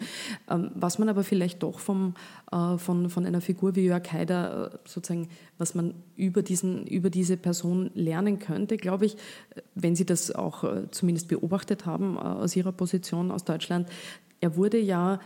Ähm, 0.50 0.70
was 0.74 0.98
man 0.98 1.08
aber 1.08 1.24
vielleicht 1.24 1.62
doch 1.62 1.78
vom, 1.78 2.14
äh, 2.50 2.78
von, 2.78 3.10
von 3.10 3.26
einer 3.26 3.40
Figur 3.40 3.76
wie 3.76 3.84
Jörg 3.84 4.12
Haider 4.12 4.72
äh, 4.72 4.78
sozusagen, 4.88 5.28
was 5.58 5.74
man 5.74 5.94
über, 6.18 6.42
diesen, 6.42 6.86
über 6.86 7.08
diese 7.08 7.36
Person 7.36 7.90
lernen 7.94 8.38
könnte, 8.38 8.76
glaube 8.76 9.06
ich, 9.06 9.16
wenn 9.74 9.96
Sie 9.96 10.04
das 10.04 10.30
auch 10.30 10.64
äh, 10.64 10.90
zumindest 10.90 11.28
beobachtet 11.28 11.86
haben 11.86 12.18
aus 12.18 12.56
Ihrer 12.56 12.72
Position 12.72 13.30
aus 13.30 13.44
Deutschland, 13.44 13.88
er 14.40 14.56
wurde 14.56 14.78
ja 14.78 15.20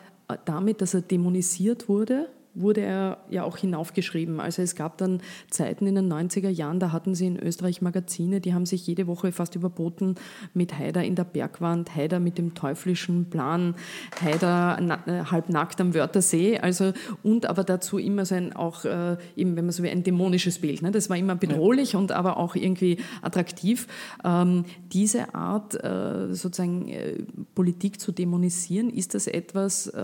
damit, 0.44 0.81
dass 0.81 0.94
er 0.94 1.02
dämonisiert 1.02 1.88
wurde, 1.88 2.28
wurde 2.54 2.82
er 2.82 3.18
ja 3.30 3.44
auch 3.44 3.56
hinaufgeschrieben. 3.56 4.40
Also 4.40 4.62
es 4.62 4.74
gab 4.74 4.98
dann 4.98 5.20
Zeiten 5.50 5.86
in 5.86 5.94
den 5.94 6.12
90er 6.12 6.48
Jahren, 6.48 6.80
da 6.80 6.92
hatten 6.92 7.14
sie 7.14 7.26
in 7.26 7.38
Österreich 7.38 7.80
Magazine, 7.80 8.40
die 8.40 8.52
haben 8.52 8.66
sich 8.66 8.86
jede 8.86 9.06
Woche 9.06 9.32
fast 9.32 9.54
überboten 9.54 10.16
mit 10.52 10.78
Haider 10.78 11.02
in 11.02 11.14
der 11.14 11.24
Bergwand, 11.24 11.94
Haider 11.94 12.20
mit 12.20 12.36
dem 12.38 12.54
teuflischen 12.54 13.30
Plan, 13.30 13.74
Haider 14.22 14.78
äh, 15.06 15.24
halbnackt 15.30 15.80
am 15.80 15.94
Wörthersee, 15.94 16.58
also 16.58 16.92
und 17.22 17.46
aber 17.46 17.64
dazu 17.64 17.98
immer 17.98 18.26
so 18.26 18.34
ein 18.34 18.54
auch 18.54 18.84
äh, 18.84 19.16
eben, 19.36 19.56
wenn 19.56 19.64
man 19.64 19.72
so 19.72 19.82
wie 19.82 19.90
ein 19.90 20.02
dämonisches 20.02 20.58
Bild. 20.58 20.82
Ne? 20.82 20.90
Das 20.90 21.08
war 21.08 21.16
immer 21.16 21.34
bedrohlich 21.34 21.92
ja. 21.92 21.98
und 21.98 22.12
aber 22.12 22.36
auch 22.36 22.54
irgendwie 22.54 22.98
attraktiv. 23.22 23.86
Ähm, 24.24 24.64
diese 24.92 25.34
Art 25.34 25.74
äh, 25.82 26.34
sozusagen 26.34 26.88
äh, 26.88 27.22
Politik 27.54 28.00
zu 28.00 28.12
dämonisieren, 28.12 28.90
ist 28.90 29.14
das 29.14 29.26
etwas, 29.26 29.86
äh, 29.86 30.02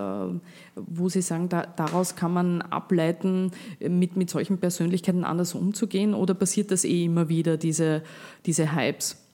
wo 0.75 1.09
Sie 1.09 1.23
sagen, 1.23 1.49
da, 1.49 1.67
daraus 1.77 2.17
kann 2.17 2.33
man 2.33 2.38
man 2.39 2.63
ableiten, 2.63 3.53
mit, 3.81 4.17
mit 4.17 4.31
solchen 4.31 4.59
Persönlichkeiten 4.59 5.25
anders 5.25 5.55
umzugehen 5.55 6.15
oder 6.15 6.35
passiert 6.35 6.71
das 6.71 6.85
eh 6.85 7.05
immer 7.05 7.29
wieder, 7.29 7.57
diese, 7.57 8.03
diese 8.47 8.75
Hypes? 8.75 9.25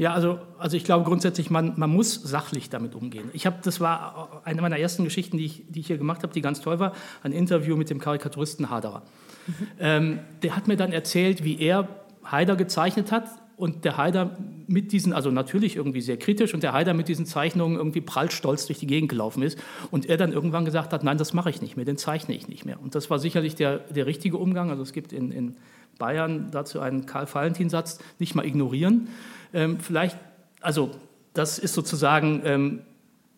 Ja, 0.00 0.14
also, 0.14 0.38
also 0.58 0.78
ich 0.78 0.84
glaube 0.84 1.04
grundsätzlich, 1.04 1.50
man, 1.50 1.74
man 1.76 1.90
muss 1.90 2.14
sachlich 2.14 2.70
damit 2.70 2.94
umgehen. 2.94 3.28
Ich 3.34 3.44
habe, 3.44 3.58
das 3.62 3.80
war 3.80 4.40
eine 4.44 4.62
meiner 4.62 4.78
ersten 4.78 5.04
Geschichten, 5.04 5.36
die 5.36 5.44
ich, 5.44 5.64
die 5.68 5.80
ich 5.80 5.88
hier 5.88 5.98
gemacht 5.98 6.22
habe, 6.22 6.32
die 6.32 6.40
ganz 6.40 6.62
toll 6.62 6.78
war, 6.78 6.94
ein 7.22 7.32
Interview 7.32 7.76
mit 7.76 7.90
dem 7.90 7.98
Karikaturisten 7.98 8.70
Haderer. 8.70 9.02
Mhm. 9.46 9.54
Ähm, 9.78 10.18
der 10.42 10.56
hat 10.56 10.68
mir 10.68 10.76
dann 10.76 10.92
erzählt, 10.92 11.44
wie 11.44 11.60
er 11.60 11.86
Haider 12.24 12.56
gezeichnet 12.56 13.12
hat 13.12 13.28
und 13.60 13.84
der 13.84 13.96
Haider 13.96 14.36
mit 14.66 14.92
diesen, 14.92 15.12
also 15.12 15.30
natürlich 15.30 15.76
irgendwie 15.76 16.00
sehr 16.00 16.16
kritisch, 16.16 16.54
und 16.54 16.62
der 16.62 16.72
Haider 16.72 16.94
mit 16.94 17.08
diesen 17.08 17.26
Zeichnungen 17.26 17.76
irgendwie 17.76 18.00
prallstolz 18.00 18.66
durch 18.66 18.78
die 18.78 18.86
Gegend 18.86 19.10
gelaufen 19.10 19.42
ist. 19.42 19.58
Und 19.90 20.06
er 20.06 20.16
dann 20.16 20.32
irgendwann 20.32 20.64
gesagt 20.64 20.92
hat, 20.92 21.04
nein, 21.04 21.18
das 21.18 21.34
mache 21.34 21.50
ich 21.50 21.60
nicht 21.60 21.76
mehr, 21.76 21.84
den 21.84 21.96
zeichne 21.96 22.34
ich 22.34 22.48
nicht 22.48 22.64
mehr. 22.64 22.80
Und 22.80 22.94
das 22.94 23.10
war 23.10 23.18
sicherlich 23.18 23.54
der, 23.54 23.78
der 23.78 24.06
richtige 24.06 24.38
Umgang. 24.38 24.70
Also 24.70 24.82
es 24.82 24.92
gibt 24.92 25.12
in, 25.12 25.30
in 25.30 25.56
Bayern 25.98 26.50
dazu 26.50 26.80
einen 26.80 27.06
Karl-Valentin-Satz, 27.06 27.98
nicht 28.18 28.34
mal 28.34 28.46
ignorieren. 28.46 29.08
Ähm, 29.52 29.78
vielleicht, 29.78 30.16
also 30.60 30.90
das 31.34 31.58
ist 31.58 31.74
sozusagen 31.74 32.42
ähm, 32.44 32.80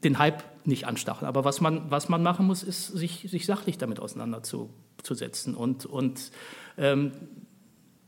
den 0.04 0.18
Hype 0.18 0.44
nicht 0.64 0.86
anstacheln. 0.86 1.26
Aber 1.26 1.44
was 1.44 1.60
man, 1.60 1.90
was 1.90 2.08
man 2.08 2.22
machen 2.22 2.46
muss, 2.46 2.62
ist, 2.62 2.86
sich, 2.86 3.26
sich 3.28 3.46
sachlich 3.46 3.78
damit 3.78 4.00
auseinanderzusetzen 4.00 5.54
und, 5.54 5.86
und 5.86 6.30
ähm, 6.78 7.12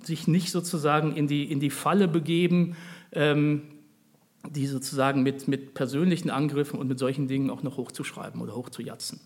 sich 0.07 0.29
nicht 0.29 0.51
sozusagen 0.51 1.15
in 1.15 1.27
die, 1.27 1.51
in 1.51 1.61
die 1.61 1.71
Falle 1.71 2.09
begeben, 2.09 2.77
ähm, 3.13 3.63
die 4.49 4.67
sozusagen 4.67 5.23
mit, 5.23 5.49
mit 5.49 5.75
persönlichen 5.75 6.31
Angriffen 6.31 6.79
und 6.79 6.89
mit 6.89 6.99
solchen 6.99 7.29
Dingen 7.29 7.51
auch 7.51 7.63
noch 7.63 7.77
hochzuschreiben 7.77 8.41
oder 8.41 8.55
hochzujatzen. 8.55 9.21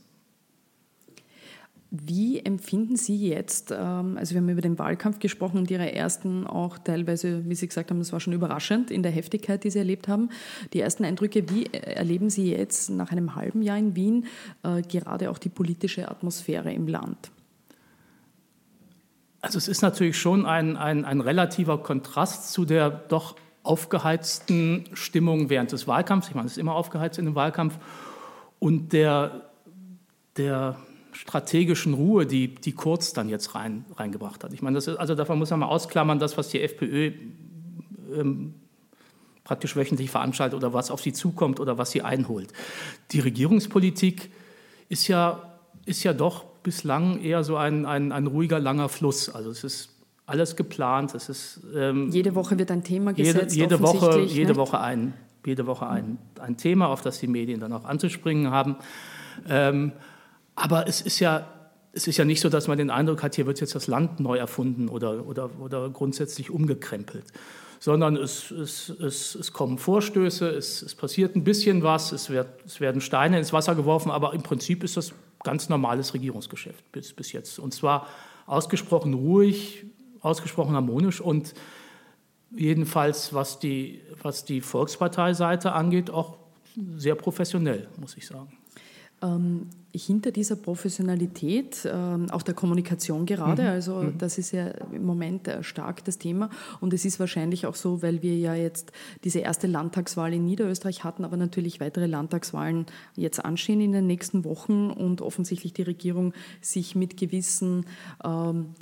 Wie 1.90 2.40
empfinden 2.40 2.96
Sie 2.96 3.28
jetzt, 3.28 3.70
ähm, 3.70 4.18
also 4.18 4.34
wir 4.34 4.42
haben 4.42 4.48
über 4.50 4.60
den 4.60 4.78
Wahlkampf 4.78 5.20
gesprochen 5.20 5.56
und 5.56 5.70
Ihre 5.70 5.90
ersten 5.90 6.46
auch 6.46 6.76
teilweise, 6.76 7.48
wie 7.48 7.54
Sie 7.54 7.66
gesagt 7.66 7.90
haben, 7.90 7.98
das 7.98 8.12
war 8.12 8.20
schon 8.20 8.34
überraschend 8.34 8.90
in 8.90 9.02
der 9.02 9.10
Heftigkeit, 9.10 9.64
die 9.64 9.70
Sie 9.70 9.78
erlebt 9.78 10.06
haben. 10.06 10.28
Die 10.74 10.80
ersten 10.80 11.04
Eindrücke, 11.04 11.48
wie 11.48 11.64
erleben 11.72 12.28
Sie 12.28 12.50
jetzt 12.50 12.90
nach 12.90 13.10
einem 13.10 13.34
halben 13.36 13.62
Jahr 13.62 13.78
in 13.78 13.96
Wien 13.96 14.26
äh, 14.64 14.82
gerade 14.82 15.30
auch 15.30 15.38
die 15.38 15.48
politische 15.48 16.10
Atmosphäre 16.10 16.70
im 16.74 16.88
Land? 16.88 17.30
Also 19.40 19.58
es 19.58 19.68
ist 19.68 19.82
natürlich 19.82 20.18
schon 20.18 20.46
ein, 20.46 20.76
ein, 20.76 21.04
ein 21.04 21.20
relativer 21.20 21.78
Kontrast 21.78 22.52
zu 22.52 22.64
der 22.64 22.90
doch 22.90 23.36
aufgeheizten 23.62 24.88
Stimmung 24.94 25.50
während 25.50 25.72
des 25.72 25.86
Wahlkampfs. 25.86 26.28
Ich 26.28 26.34
meine, 26.34 26.46
es 26.46 26.52
ist 26.52 26.58
immer 26.58 26.74
aufgeheizt 26.74 27.18
in 27.18 27.26
dem 27.26 27.34
Wahlkampf. 27.34 27.78
Und 28.58 28.92
der, 28.92 29.42
der 30.36 30.76
strategischen 31.12 31.94
Ruhe, 31.94 32.26
die, 32.26 32.54
die 32.54 32.72
Kurz 32.72 33.12
dann 33.12 33.28
jetzt 33.28 33.54
rein, 33.54 33.84
reingebracht 33.96 34.42
hat. 34.42 34.52
Ich 34.52 34.62
meine, 34.62 34.78
ist, 34.78 34.88
also 34.88 35.14
davon 35.14 35.38
muss 35.38 35.50
man 35.50 35.60
mal 35.60 35.66
ausklammern, 35.66 36.18
das, 36.18 36.36
was 36.36 36.48
die 36.48 36.60
FPÖ 36.60 37.12
ähm, 38.14 38.54
praktisch 39.44 39.76
wöchentlich 39.76 40.10
veranstaltet 40.10 40.56
oder 40.56 40.72
was 40.72 40.90
auf 40.90 41.00
sie 41.00 41.12
zukommt 41.12 41.60
oder 41.60 41.78
was 41.78 41.90
sie 41.90 42.02
einholt. 42.02 42.52
Die 43.12 43.20
Regierungspolitik 43.20 44.30
ist 44.88 45.08
ja, 45.08 45.42
ist 45.86 46.04
ja 46.04 46.12
doch 46.12 46.44
bislang 46.68 47.22
eher 47.22 47.44
so 47.44 47.56
ein, 47.56 47.86
ein, 47.86 48.12
ein 48.12 48.26
ruhiger, 48.26 48.60
langer 48.60 48.90
Fluss. 48.90 49.30
Also 49.30 49.50
es 49.50 49.64
ist 49.64 49.88
alles 50.26 50.54
geplant. 50.54 51.14
Es 51.14 51.30
ist, 51.30 51.60
ähm, 51.74 52.10
jede 52.10 52.34
Woche 52.34 52.58
wird 52.58 52.70
ein 52.70 52.84
Thema 52.84 53.14
gesetzt. 53.14 53.56
Jede, 53.56 53.76
jede 53.76 53.80
Woche, 53.80 54.20
jede 54.20 54.56
Woche, 54.56 54.78
ein, 54.78 55.14
jede 55.46 55.66
Woche 55.66 55.86
ein, 55.88 56.18
ein 56.38 56.58
Thema, 56.58 56.88
auf 56.88 57.00
das 57.00 57.20
die 57.20 57.26
Medien 57.26 57.58
dann 57.58 57.72
auch 57.72 57.86
anzuspringen 57.86 58.50
haben. 58.50 58.76
Ähm, 59.48 59.92
aber 60.56 60.86
es 60.86 61.00
ist 61.00 61.20
ja 61.20 61.46
es 61.94 62.06
ist 62.06 62.18
ja 62.18 62.26
nicht 62.26 62.42
so, 62.42 62.50
dass 62.50 62.68
man 62.68 62.76
den 62.76 62.90
Eindruck 62.90 63.22
hat, 63.22 63.34
hier 63.34 63.46
wird 63.46 63.60
jetzt 63.60 63.74
das 63.74 63.86
Land 63.86 64.20
neu 64.20 64.36
erfunden 64.36 64.90
oder, 64.90 65.26
oder, 65.26 65.48
oder 65.58 65.88
grundsätzlich 65.88 66.50
umgekrempelt, 66.50 67.24
sondern 67.80 68.14
es, 68.14 68.50
es, 68.50 68.90
es, 68.90 69.34
es 69.34 69.52
kommen 69.54 69.78
Vorstöße, 69.78 70.50
es, 70.50 70.82
es 70.82 70.94
passiert 70.94 71.34
ein 71.34 71.44
bisschen 71.44 71.82
was, 71.82 72.12
es, 72.12 72.28
wird, 72.28 72.46
es 72.66 72.80
werden 72.80 73.00
Steine 73.00 73.38
ins 73.38 73.54
Wasser 73.54 73.74
geworfen, 73.74 74.10
aber 74.10 74.34
im 74.34 74.42
Prinzip 74.42 74.84
ist 74.84 74.98
das 74.98 75.14
ganz 75.42 75.68
normales 75.68 76.14
Regierungsgeschäft 76.14 76.90
bis, 76.92 77.12
bis 77.12 77.32
jetzt. 77.32 77.58
Und 77.58 77.72
zwar 77.72 78.08
ausgesprochen 78.46 79.14
ruhig, 79.14 79.86
ausgesprochen 80.20 80.74
harmonisch 80.74 81.20
und 81.20 81.54
jedenfalls, 82.50 83.32
was 83.34 83.58
die, 83.58 84.00
was 84.22 84.44
die 84.44 84.60
Volksparteiseite 84.60 85.72
angeht, 85.72 86.10
auch 86.10 86.38
sehr 86.96 87.14
professionell, 87.14 87.88
muss 87.96 88.16
ich 88.16 88.26
sagen. 88.26 88.57
Ähm, 89.22 89.68
hinter 89.92 90.30
dieser 90.30 90.56
Professionalität, 90.56 91.88
ähm, 91.90 92.30
auch 92.30 92.42
der 92.42 92.54
Kommunikation 92.54 93.26
gerade, 93.26 93.62
mhm. 93.62 93.68
also 93.68 93.94
mhm. 93.94 94.18
das 94.18 94.38
ist 94.38 94.52
ja 94.52 94.68
im 94.92 95.04
Moment 95.04 95.48
äh, 95.48 95.62
stark 95.62 96.04
das 96.04 96.18
Thema 96.18 96.50
und 96.80 96.92
es 96.92 97.04
ist 97.04 97.18
wahrscheinlich 97.18 97.66
auch 97.66 97.74
so, 97.74 98.02
weil 98.02 98.22
wir 98.22 98.36
ja 98.36 98.54
jetzt 98.54 98.92
diese 99.24 99.40
erste 99.40 99.66
Landtagswahl 99.66 100.34
in 100.34 100.44
Niederösterreich 100.44 101.04
hatten, 101.04 101.24
aber 101.24 101.36
natürlich 101.36 101.80
weitere 101.80 102.06
Landtagswahlen 102.06 102.86
jetzt 103.16 103.44
anstehen 103.44 103.80
in 103.80 103.92
den 103.92 104.06
nächsten 104.06 104.44
Wochen 104.44 104.90
und 104.90 105.22
offensichtlich 105.22 105.72
die 105.72 105.82
Regierung 105.82 106.34
sich 106.60 106.94
mit 106.94 107.16
gewissen 107.16 107.86
ähm, 108.24 108.74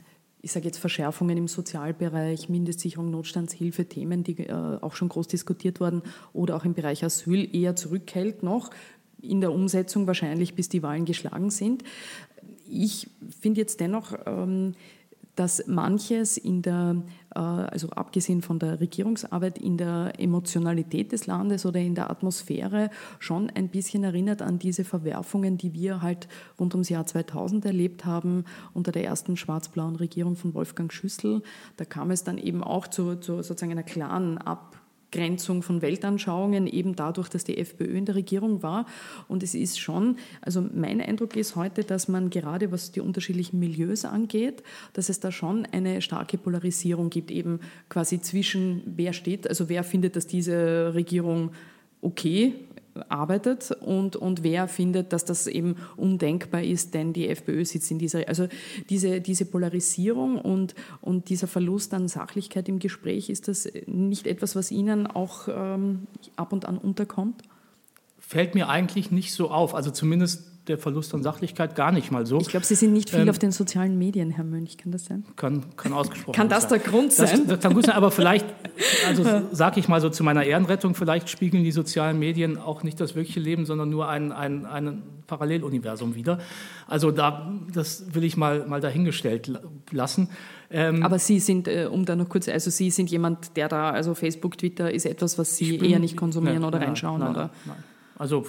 ich 0.42 0.53
sage 0.53 0.66
jetzt 0.66 0.79
Verschärfungen 0.79 1.37
im 1.37 1.49
Sozialbereich, 1.49 2.49
Mindestsicherung, 2.49 3.11
Notstandshilfe, 3.11 3.87
Themen, 3.87 4.22
die 4.22 4.46
äh, 4.46 4.53
auch 4.53 4.94
schon 4.94 5.09
groß 5.09 5.27
diskutiert 5.27 5.81
wurden, 5.81 6.03
oder 6.33 6.55
auch 6.55 6.64
im 6.64 6.72
Bereich 6.72 7.03
Asyl 7.03 7.49
eher 7.53 7.75
zurückhält 7.75 8.44
noch 8.44 8.70
in 9.31 9.41
der 9.41 9.53
Umsetzung 9.53 10.07
wahrscheinlich, 10.07 10.55
bis 10.55 10.69
die 10.69 10.83
Wahlen 10.83 11.05
geschlagen 11.05 11.51
sind. 11.51 11.83
Ich 12.69 13.09
finde 13.41 13.61
jetzt 13.61 13.81
dennoch, 13.81 14.15
ähm, 14.27 14.75
dass 15.37 15.67
manches 15.67 16.39
in 16.39 16.62
der, 16.62 16.97
äh, 17.35 17.39
also 17.39 17.91
abgesehen 17.91 18.43
von 18.43 18.59
der 18.59 18.81
Regierungsarbeit, 18.81 19.59
in 19.59 19.77
der 19.77 20.15
Emotionalität 20.19 21.12
des 21.12 21.27
Landes 21.27 21.67
oder 21.67 21.79
in 21.79 21.95
der 21.95 22.11
Atmosphäre 22.11 22.91
schon 23.19 23.51
ein 23.51 23.69
bisschen 23.69 24.03
erinnert 24.03 24.43
an 24.43 24.59
diese 24.59 24.83
Verwerfungen, 24.83 25.59
die 25.59 25.75
wir 25.75 26.03
halt 26.03 26.27
rund 26.59 26.75
ums 26.75 26.89
Jahr 26.89 27.07
2000 27.07 27.67
erlebt 27.67 28.05
haben 28.07 28.45
unter 28.73 28.93
der 28.93 29.05
ersten 29.05 29.37
schwarz-blauen 29.37 29.97
Regierung 29.97 30.37
von 30.37 30.55
Wolfgang 30.55 30.93
Schüssel. 30.93 31.43
Da 31.77 31.85
kam 31.85 32.11
es 32.11 32.25
dann 32.25 32.39
eben 32.39 32.65
auch 32.65 32.89
zu, 32.89 33.17
zu 33.17 33.43
sozusagen 33.43 33.73
einer 33.73 33.83
klaren 33.83 34.39
Ab 34.39 34.81
Abgrenzung 35.07 35.62
von 35.62 35.83
Weltanschauungen, 35.83 36.66
eben 36.66 36.97
dadurch, 36.97 37.29
dass 37.29 37.45
die 37.45 37.59
FPÖ 37.59 37.97
in 37.97 38.05
der 38.05 38.16
Regierung 38.16 38.62
war. 38.62 38.87
Und 39.29 39.42
es 39.42 39.55
ist 39.55 39.79
schon, 39.79 40.16
also 40.42 40.64
mein 40.75 41.01
Eindruck 41.01 41.37
ist 41.37 41.57
heute, 41.57 41.85
dass 41.85 42.09
man 42.09 42.29
gerade 42.29 42.73
was 42.73 42.92
die 42.92 43.01
unterschiedlichen 43.01 43.59
Milieus 43.59 44.05
angeht, 44.05 44.62
dass 44.92 45.09
es 45.09 45.21
da 45.21 45.31
schon 45.31 45.66
eine 45.66 46.03
starke 46.03 46.38
Polarisierung 46.38 47.11
gibt, 47.11 47.31
eben 47.31 47.61
quasi 47.88 48.21
zwischen 48.21 48.83
wer 48.85 49.12
steht, 49.12 49.49
also 49.49 49.69
wer 49.69 49.85
findet, 49.85 50.16
dass 50.16 50.27
diese 50.27 50.92
Regierung 50.95 51.53
okay 52.03 52.55
arbeitet 53.09 53.71
und, 53.81 54.17
und 54.17 54.43
wer 54.43 54.69
findet, 54.69 55.13
dass 55.13 55.25
das 55.25 55.47
eben 55.47 55.77
undenkbar 55.97 56.63
ist, 56.63 56.95
denn 56.95 57.13
die 57.13 57.29
FPÖ 57.29 57.65
sitzt 57.65 57.91
in 57.91 57.99
dieser, 57.99 58.29
also 58.29 58.49
diese, 58.91 59.21
diese 59.21 59.45
Polarisierung 59.45 60.39
und, 60.39 60.75
und 61.01 61.29
dieser 61.29 61.47
Verlust 61.47 61.95
an 61.95 62.09
Sachlichkeit 62.09 62.69
im 62.69 62.79
Gespräch, 62.79 63.31
ist 63.31 63.49
das 63.49 63.69
nicht 63.87 64.27
etwas, 64.27 64.57
was 64.57 64.71
Ihnen 64.71 65.07
auch 65.07 65.49
ähm, 65.49 66.07
ab 66.37 66.53
und 66.53 66.67
an 66.67 66.79
unterkommt? 66.79 67.43
fällt 68.27 68.57
mir 68.57 68.69
eigentlich 68.69 69.11
nicht 69.13 69.33
so 69.33 69.51
auf. 69.51 69.75
Also 69.75 69.91
zumindest 69.91 70.51
der 70.68 70.79
Verlust 70.79 71.14
an 71.14 71.22
Sachlichkeit 71.22 71.74
gar 71.74 71.92
nicht 71.92 72.11
mal 72.11 72.26
so. 72.26 72.38
Ich 72.38 72.48
glaube, 72.48 72.66
Sie 72.66 72.74
sind 72.74 72.92
nicht 72.92 73.11
viel 73.11 73.20
ähm, 73.20 73.29
auf 73.29 73.38
den 73.38 73.52
sozialen 73.52 73.96
Medien, 73.98 74.31
Herr 74.31 74.44
Mönch, 74.44 74.76
kann 74.76 74.92
das 74.92 75.05
sein? 75.05 75.24
Kann, 75.37 75.64
kann 75.76 75.92
ausgesprochen 75.92 76.35
Kann 76.35 76.48
das 76.48 76.64
sein. 76.64 76.70
der 76.70 76.79
Grund 76.81 77.12
sein? 77.12 77.29
Das, 77.29 77.46
das, 77.46 77.61
kann 77.61 77.74
gut 77.74 77.87
sein, 77.87 77.94
aber 77.94 78.11
vielleicht, 78.11 78.46
also 79.07 79.24
sage 79.52 79.81
ich 79.81 79.88
mal 79.88 80.00
so 80.00 80.11
zu 80.11 80.24
meiner 80.24 80.44
Ehrenrettung, 80.44 80.94
vielleicht 80.94 81.31
spiegeln 81.31 81.64
die 81.64 81.72
sozialen 81.72 82.18
Medien 82.18 82.59
auch 82.59 82.83
nicht 82.83 83.00
das 83.00 83.14
wirkliche 83.14 83.40
Leben, 83.40 83.66
sondern 83.66 83.90
nur 83.90 84.09
ein, 84.09 84.33
ein, 84.33 84.66
ein 84.66 85.02
Paralleluniversum 85.26 86.14
wieder. 86.14 86.38
Also 86.87 87.11
da, 87.11 87.52
das 87.72 88.14
will 88.14 88.24
ich 88.24 88.37
mal, 88.37 88.66
mal 88.66 88.81
dahingestellt 88.81 89.52
lassen. 89.90 90.29
Ähm, 90.70 91.02
aber 91.02 91.18
Sie 91.18 91.38
sind, 91.38 91.68
äh, 91.68 91.88
um 91.90 92.05
da 92.05 92.16
noch 92.16 92.29
kurz, 92.29 92.48
also 92.48 92.70
Sie 92.70 92.90
sind 92.90 93.11
jemand, 93.11 93.57
der 93.57 93.68
da, 93.68 93.90
also 93.90 94.14
Facebook, 94.14 94.59
Twitter 94.59 94.90
ist 94.92 95.07
etwas, 95.07 95.38
was 95.38 95.57
Sie 95.57 95.79
bin, 95.79 95.90
eher 95.90 95.98
nicht 95.98 96.16
konsumieren 96.16 96.61
nein, 96.61 96.68
oder 96.68 96.79
nein, 96.79 96.88
reinschauen? 96.88 97.20
Nein, 97.20 97.31
oder? 97.31 97.50
Nein. 97.66 97.76
Also 98.18 98.46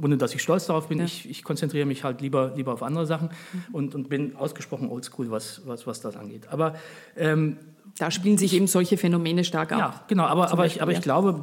ohne 0.00 0.16
dass 0.16 0.34
ich 0.34 0.42
stolz 0.42 0.66
darauf 0.66 0.88
bin, 0.88 0.98
ja. 0.98 1.04
ich, 1.04 1.28
ich, 1.28 1.42
konzentriere 1.42 1.86
mich 1.86 2.04
halt 2.04 2.20
lieber, 2.20 2.52
lieber 2.54 2.72
auf 2.72 2.82
andere 2.82 3.06
Sachen 3.06 3.30
mhm. 3.52 3.74
und, 3.74 3.94
und 3.94 4.08
bin 4.08 4.36
ausgesprochen 4.36 4.88
oldschool, 4.88 5.30
was, 5.30 5.62
was, 5.66 5.86
was 5.86 6.00
das 6.00 6.16
angeht. 6.16 6.48
Aber 6.48 6.74
ähm, 7.16 7.56
da 7.98 8.10
spielen 8.10 8.38
sich 8.38 8.54
eben 8.54 8.66
solche 8.66 8.96
Phänomene 8.96 9.44
stark 9.44 9.72
ab. 9.72 9.78
Ja, 9.78 10.04
genau, 10.06 10.24
aber, 10.24 10.52
aber, 10.52 10.66
ich, 10.66 10.80
aber 10.80 10.92
ich 10.92 11.00
glaube, 11.00 11.42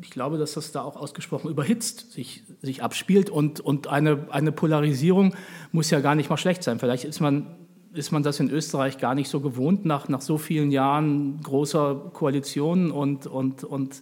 ich 0.00 0.10
glaube, 0.10 0.38
dass 0.38 0.54
das 0.54 0.72
da 0.72 0.82
auch 0.82 0.96
ausgesprochen 0.96 1.50
überhitzt 1.50 2.12
sich, 2.12 2.44
sich 2.62 2.82
abspielt 2.82 3.30
und, 3.30 3.60
und 3.60 3.86
eine, 3.86 4.26
eine 4.30 4.52
Polarisierung 4.52 5.34
muss 5.72 5.90
ja 5.90 6.00
gar 6.00 6.14
nicht 6.14 6.30
mal 6.30 6.36
schlecht 6.36 6.62
sein. 6.62 6.78
Vielleicht 6.78 7.04
ist 7.04 7.20
man 7.20 7.56
ist 7.94 8.10
man 8.10 8.22
das 8.22 8.40
in 8.40 8.50
Österreich 8.50 8.98
gar 8.98 9.14
nicht 9.14 9.28
so 9.28 9.40
gewohnt, 9.40 9.84
nach, 9.84 10.08
nach 10.08 10.20
so 10.20 10.36
vielen 10.36 10.70
Jahren 10.70 11.40
großer 11.42 12.10
Koalitionen 12.12 12.90
und, 12.90 13.26
und, 13.26 13.62
und 13.62 14.00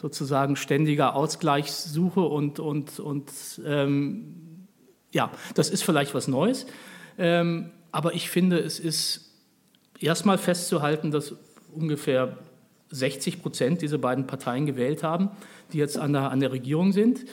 sozusagen 0.00 0.56
ständiger 0.56 1.16
Ausgleichssuche. 1.16 2.20
Und, 2.20 2.60
und, 2.60 3.00
und 3.00 3.30
ähm, 3.66 4.66
ja, 5.10 5.30
das 5.54 5.70
ist 5.70 5.82
vielleicht 5.82 6.14
was 6.14 6.28
Neues. 6.28 6.66
Ähm, 7.18 7.70
aber 7.92 8.14
ich 8.14 8.30
finde, 8.30 8.58
es 8.58 8.78
ist 8.78 9.30
erstmal 9.98 10.38
festzuhalten, 10.38 11.10
dass 11.10 11.34
ungefähr 11.72 12.36
60 12.90 13.40
Prozent 13.40 13.82
diese 13.82 13.98
beiden 13.98 14.26
Parteien 14.26 14.66
gewählt 14.66 15.02
haben, 15.02 15.30
die 15.72 15.78
jetzt 15.78 15.96
an 15.96 16.12
der, 16.12 16.30
an 16.30 16.40
der 16.40 16.52
Regierung 16.52 16.92
sind. 16.92 17.24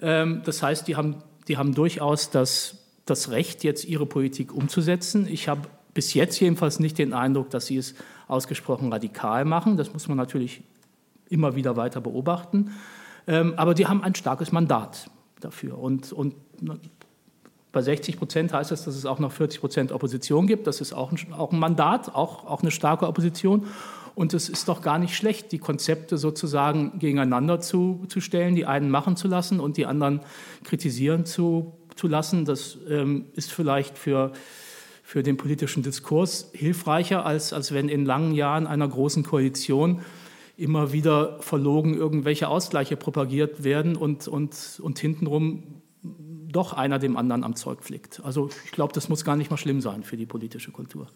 Ähm, 0.00 0.42
das 0.44 0.62
heißt, 0.62 0.86
die 0.86 0.96
haben, 0.96 1.22
die 1.48 1.56
haben 1.56 1.74
durchaus 1.74 2.30
das 2.30 2.85
das 3.06 3.30
Recht, 3.30 3.64
jetzt 3.64 3.84
ihre 3.84 4.04
Politik 4.04 4.52
umzusetzen. 4.52 5.26
Ich 5.28 5.48
habe 5.48 5.62
bis 5.94 6.12
jetzt 6.12 6.38
jedenfalls 6.40 6.78
nicht 6.78 6.98
den 6.98 7.14
Eindruck, 7.14 7.50
dass 7.50 7.66
sie 7.66 7.78
es 7.78 7.94
ausgesprochen 8.28 8.92
radikal 8.92 9.44
machen. 9.44 9.76
Das 9.76 9.92
muss 9.92 10.08
man 10.08 10.16
natürlich 10.16 10.62
immer 11.30 11.56
wieder 11.56 11.76
weiter 11.76 12.00
beobachten. 12.00 12.72
Ähm, 13.26 13.54
aber 13.56 13.74
die 13.74 13.86
haben 13.86 14.02
ein 14.02 14.14
starkes 14.14 14.52
Mandat 14.52 15.10
dafür. 15.40 15.78
Und, 15.78 16.12
und 16.12 16.34
bei 17.72 17.82
60 17.82 18.18
Prozent 18.18 18.52
heißt 18.52 18.70
das, 18.70 18.84
dass 18.84 18.94
es 18.94 19.06
auch 19.06 19.18
noch 19.18 19.32
40 19.32 19.60
Prozent 19.60 19.92
Opposition 19.92 20.46
gibt. 20.46 20.66
Das 20.66 20.80
ist 20.80 20.92
auch 20.92 21.12
ein, 21.12 21.32
auch 21.32 21.52
ein 21.52 21.58
Mandat, 21.58 22.14
auch, 22.14 22.46
auch 22.46 22.62
eine 22.62 22.70
starke 22.70 23.06
Opposition. 23.06 23.66
Und 24.14 24.32
es 24.32 24.48
ist 24.48 24.68
doch 24.68 24.80
gar 24.80 24.98
nicht 24.98 25.14
schlecht, 25.14 25.52
die 25.52 25.58
Konzepte 25.58 26.16
sozusagen 26.16 26.98
gegeneinander 26.98 27.60
zu, 27.60 28.04
zu 28.08 28.20
stellen, 28.20 28.54
die 28.54 28.64
einen 28.64 28.90
machen 28.90 29.16
zu 29.16 29.28
lassen 29.28 29.60
und 29.60 29.76
die 29.76 29.84
anderen 29.84 30.20
kritisieren 30.64 31.26
zu 31.26 31.74
zu 31.96 32.08
lassen. 32.08 32.44
Das 32.44 32.78
ähm, 32.88 33.26
ist 33.34 33.52
vielleicht 33.52 33.98
für, 33.98 34.32
für 35.02 35.22
den 35.22 35.36
politischen 35.36 35.82
Diskurs 35.82 36.50
hilfreicher, 36.52 37.26
als, 37.26 37.52
als 37.52 37.72
wenn 37.72 37.88
in 37.88 38.04
langen 38.04 38.32
Jahren 38.32 38.66
einer 38.66 38.88
großen 38.88 39.22
Koalition 39.22 40.02
immer 40.56 40.92
wieder 40.92 41.40
verlogen 41.40 41.94
irgendwelche 41.94 42.48
Ausgleiche 42.48 42.96
propagiert 42.96 43.62
werden 43.64 43.96
und, 43.96 44.26
und, 44.28 44.80
und 44.82 44.98
hintenrum 44.98 45.82
doch 46.02 46.72
einer 46.72 46.98
dem 46.98 47.16
anderen 47.16 47.44
am 47.44 47.54
Zeug 47.56 47.82
flickt. 47.82 48.20
Also 48.24 48.48
ich 48.64 48.72
glaube, 48.72 48.94
das 48.94 49.08
muss 49.08 49.24
gar 49.24 49.36
nicht 49.36 49.50
mal 49.50 49.58
schlimm 49.58 49.80
sein 49.80 50.02
für 50.02 50.16
die 50.16 50.24
politische 50.24 50.70
Kultur. 50.70 51.08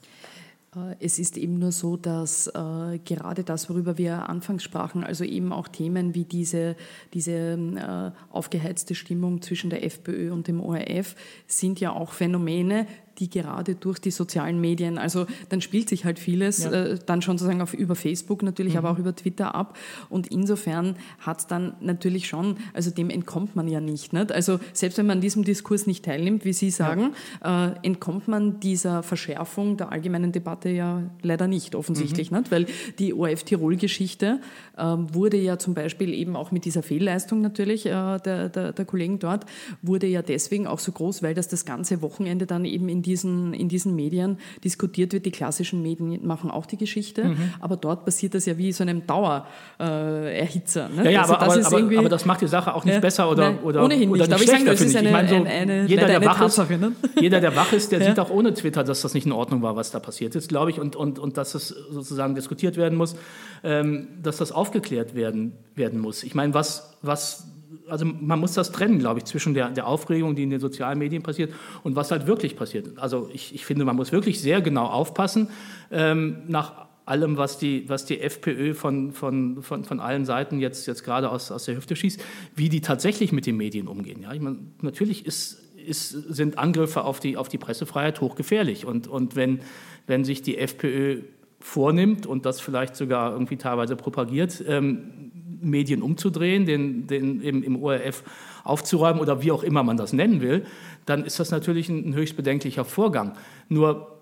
Äh, 0.74 0.96
es 1.00 1.18
ist 1.18 1.36
eben 1.36 1.58
nur 1.58 1.72
so, 1.72 1.96
dass 1.96 2.46
äh, 2.48 2.98
gerade 3.04 3.44
das, 3.44 3.68
worüber 3.68 3.98
wir 3.98 4.28
anfangs 4.28 4.62
sprachen, 4.62 5.04
also 5.04 5.24
eben 5.24 5.52
auch 5.52 5.68
Themen 5.68 6.14
wie 6.14 6.24
diese, 6.24 6.76
diese 7.14 7.32
äh, 7.32 8.10
aufgeheizte 8.32 8.94
Stimmung 8.94 9.42
zwischen 9.42 9.70
der 9.70 9.84
FPÖ 9.84 10.32
und 10.32 10.48
dem 10.48 10.60
ORF, 10.60 11.16
sind 11.46 11.80
ja 11.80 11.92
auch 11.92 12.12
Phänomene, 12.12 12.86
die 13.18 13.28
gerade 13.28 13.74
durch 13.74 13.98
die 13.98 14.10
sozialen 14.10 14.60
Medien, 14.60 14.98
also 14.98 15.26
dann 15.48 15.60
spielt 15.60 15.88
sich 15.88 16.04
halt 16.04 16.18
vieles 16.18 16.64
ja. 16.64 16.70
äh, 16.70 16.98
dann 17.04 17.22
schon 17.22 17.38
sozusagen 17.38 17.60
auf, 17.62 17.74
über 17.74 17.94
Facebook 17.94 18.42
natürlich, 18.42 18.74
mhm. 18.74 18.78
aber 18.78 18.90
auch 18.90 18.98
über 18.98 19.14
Twitter 19.14 19.54
ab. 19.54 19.76
Und 20.08 20.28
insofern 20.28 20.96
hat 21.18 21.40
es 21.40 21.46
dann 21.46 21.74
natürlich 21.80 22.28
schon, 22.28 22.56
also 22.72 22.90
dem 22.90 23.10
entkommt 23.10 23.56
man 23.56 23.68
ja 23.68 23.80
nicht. 23.80 24.12
nicht? 24.12 24.32
Also 24.32 24.58
selbst 24.72 24.98
wenn 24.98 25.06
man 25.06 25.18
an 25.18 25.20
diesem 25.20 25.44
Diskurs 25.44 25.86
nicht 25.86 26.04
teilnimmt, 26.04 26.44
wie 26.44 26.52
Sie 26.52 26.70
sagen, 26.70 27.14
ja. 27.42 27.68
äh, 27.68 27.74
entkommt 27.82 28.28
man 28.28 28.60
dieser 28.60 29.02
Verschärfung 29.02 29.76
der 29.76 29.92
allgemeinen 29.92 30.32
Debatte 30.32 30.70
ja 30.70 31.02
leider 31.22 31.46
nicht, 31.46 31.74
offensichtlich. 31.74 32.30
Mhm. 32.30 32.38
Nicht? 32.38 32.50
Weil 32.50 32.66
die 32.98 33.12
ORF-Tirol-Geschichte 33.14 34.40
äh, 34.76 34.82
wurde 34.82 35.36
ja 35.36 35.58
zum 35.58 35.74
Beispiel 35.74 36.14
eben 36.14 36.36
auch 36.36 36.50
mit 36.52 36.64
dieser 36.64 36.82
Fehlleistung 36.82 37.40
natürlich 37.40 37.86
äh, 37.86 37.90
der, 37.90 38.48
der, 38.48 38.72
der 38.72 38.84
Kollegen 38.84 39.18
dort, 39.18 39.46
wurde 39.82 40.06
ja 40.06 40.22
deswegen 40.22 40.66
auch 40.66 40.78
so 40.78 40.92
groß, 40.92 41.22
weil 41.22 41.34
das 41.34 41.48
das 41.48 41.64
ganze 41.64 42.02
Wochenende 42.02 42.46
dann 42.46 42.64
eben 42.64 42.88
in 42.88 42.99
die 43.02 43.10
diesen, 43.10 43.54
in 43.54 43.68
diesen 43.68 43.94
Medien 43.94 44.38
diskutiert 44.62 45.12
wird. 45.12 45.26
Die 45.26 45.30
klassischen 45.30 45.82
Medien 45.82 46.26
machen 46.26 46.50
auch 46.50 46.66
die 46.66 46.76
Geschichte, 46.76 47.24
mhm. 47.24 47.54
aber 47.60 47.76
dort 47.76 48.04
passiert 48.04 48.34
das 48.34 48.46
ja 48.46 48.56
wie 48.56 48.72
so 48.72 48.82
einem 48.82 49.06
Dauererhitzer. 49.06 50.86
Äh, 50.86 50.96
ne? 50.96 51.04
Ja, 51.04 51.10
ja 51.10 51.20
also 51.22 51.34
aber, 51.34 51.52
aber, 51.52 51.76
aber, 51.76 51.98
aber, 51.98 52.08
das 52.08 52.24
macht 52.24 52.40
die 52.40 52.46
Sache 52.46 52.74
auch 52.74 52.84
nicht 52.84 52.94
ja, 52.94 53.00
besser 53.00 53.30
oder, 53.30 53.50
nein, 53.50 53.58
oder, 53.62 53.84
ohnehin 53.84 54.10
oder 54.10 54.26
nicht. 54.26 54.32
Aber 54.32 54.42
ich 54.42 54.50
sage, 54.50 54.64
das 54.64 54.80
ist 54.80 54.96
eine, 54.96 55.08
ich 55.08 55.12
meine, 55.12 55.28
so, 55.28 55.34
eine, 55.34 55.86
jeder, 55.86 56.06
der 56.06 56.24
wach 56.24 56.40
ist, 56.42 56.62
jeder, 57.20 57.40
der 57.40 57.56
wach 57.56 57.72
ist, 57.72 57.92
der 57.92 58.00
ja. 58.00 58.06
sieht 58.06 58.20
auch 58.20 58.30
ohne 58.30 58.54
Twitter, 58.54 58.84
dass 58.84 59.02
das 59.02 59.14
nicht 59.14 59.26
in 59.26 59.32
Ordnung 59.32 59.62
war, 59.62 59.76
was 59.76 59.90
da 59.90 59.98
passiert 59.98 60.34
ist, 60.34 60.48
glaube 60.48 60.70
ich, 60.70 60.78
und, 60.78 60.96
und, 60.96 61.18
und 61.18 61.36
dass 61.36 61.52
das 61.52 61.68
sozusagen 61.68 62.34
diskutiert 62.34 62.76
werden 62.76 62.96
muss, 62.96 63.16
ähm, 63.64 64.08
dass 64.22 64.36
das 64.36 64.52
aufgeklärt 64.52 65.14
werden, 65.14 65.52
werden 65.74 65.98
muss. 66.00 66.22
Ich 66.22 66.34
meine, 66.34 66.54
was, 66.54 66.96
was 67.02 67.49
also 67.88 68.04
man 68.04 68.38
muss 68.40 68.54
das 68.54 68.72
trennen, 68.72 68.98
glaube 68.98 69.18
ich, 69.18 69.24
zwischen 69.24 69.54
der, 69.54 69.70
der 69.70 69.86
Aufregung, 69.86 70.34
die 70.34 70.42
in 70.42 70.50
den 70.50 70.60
sozialen 70.60 70.98
Medien 70.98 71.22
passiert 71.22 71.52
und 71.82 71.96
was 71.96 72.10
halt 72.10 72.26
wirklich 72.26 72.56
passiert. 72.56 72.98
Also 72.98 73.30
ich, 73.32 73.54
ich 73.54 73.64
finde, 73.64 73.84
man 73.84 73.96
muss 73.96 74.12
wirklich 74.12 74.40
sehr 74.40 74.60
genau 74.60 74.86
aufpassen 74.86 75.48
ähm, 75.90 76.38
nach 76.48 76.88
allem, 77.06 77.36
was 77.36 77.58
die, 77.58 77.88
was 77.88 78.04
die 78.04 78.20
FPÖ 78.20 78.74
von, 78.74 79.12
von, 79.12 79.62
von, 79.62 79.84
von 79.84 80.00
allen 80.00 80.24
Seiten 80.24 80.60
jetzt, 80.60 80.86
jetzt 80.86 81.04
gerade 81.04 81.30
aus, 81.30 81.50
aus 81.50 81.64
der 81.64 81.76
Hüfte 81.76 81.96
schießt, 81.96 82.22
wie 82.54 82.68
die 82.68 82.80
tatsächlich 82.80 83.32
mit 83.32 83.46
den 83.46 83.56
Medien 83.56 83.88
umgehen. 83.88 84.22
Ja, 84.22 84.32
ich 84.32 84.40
meine, 84.40 84.58
natürlich 84.80 85.26
ist, 85.26 85.60
ist, 85.86 86.10
sind 86.10 86.58
Angriffe 86.58 87.02
auf 87.02 87.18
die, 87.18 87.36
auf 87.36 87.48
die 87.48 87.58
Pressefreiheit 87.58 88.20
hochgefährlich. 88.20 88.86
Und, 88.86 89.08
und 89.08 89.34
wenn, 89.34 89.60
wenn 90.06 90.24
sich 90.24 90.42
die 90.42 90.58
FPÖ 90.58 91.22
vornimmt 91.58 92.26
und 92.26 92.46
das 92.46 92.60
vielleicht 92.60 92.96
sogar 92.96 93.32
irgendwie 93.32 93.56
teilweise 93.56 93.96
propagiert, 93.96 94.62
ähm, 94.66 95.29
Medien 95.62 96.02
umzudrehen, 96.02 96.66
den, 96.66 97.06
den 97.06 97.40
im, 97.40 97.62
im 97.62 97.82
ORF 97.82 98.22
aufzuräumen 98.64 99.20
oder 99.20 99.42
wie 99.42 99.52
auch 99.52 99.62
immer 99.62 99.82
man 99.82 99.96
das 99.96 100.12
nennen 100.12 100.40
will, 100.40 100.64
dann 101.06 101.24
ist 101.24 101.40
das 101.40 101.50
natürlich 101.50 101.88
ein, 101.88 102.10
ein 102.10 102.14
höchst 102.14 102.36
bedenklicher 102.36 102.84
Vorgang. 102.84 103.32
Nur 103.68 104.20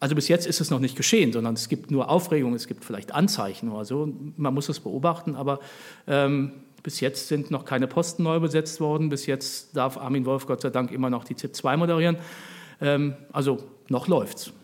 also 0.00 0.14
bis 0.14 0.28
jetzt 0.28 0.46
ist 0.46 0.62
es 0.62 0.70
noch 0.70 0.80
nicht 0.80 0.96
geschehen, 0.96 1.30
sondern 1.32 1.54
es 1.54 1.68
gibt 1.68 1.90
nur 1.90 2.08
Aufregung, 2.08 2.54
es 2.54 2.66
gibt 2.66 2.86
vielleicht 2.86 3.14
Anzeichen 3.14 3.70
oder 3.70 3.84
so. 3.84 4.10
Man 4.38 4.54
muss 4.54 4.70
es 4.70 4.80
beobachten, 4.80 5.36
aber 5.36 5.60
ähm, 6.06 6.52
bis 6.82 7.00
jetzt 7.00 7.28
sind 7.28 7.50
noch 7.50 7.66
keine 7.66 7.86
Posten 7.86 8.22
neu 8.22 8.40
besetzt 8.40 8.80
worden. 8.80 9.10
Bis 9.10 9.26
jetzt 9.26 9.76
darf 9.76 9.98
Armin 9.98 10.24
Wolf 10.24 10.46
Gott 10.46 10.62
sei 10.62 10.70
Dank 10.70 10.90
immer 10.90 11.10
noch 11.10 11.24
die 11.24 11.36
ZIP 11.36 11.54
2 11.54 11.76
moderieren. 11.76 12.16
Ähm, 12.80 13.14
also 13.30 13.58
noch 13.88 14.08
läuft's. 14.08 14.54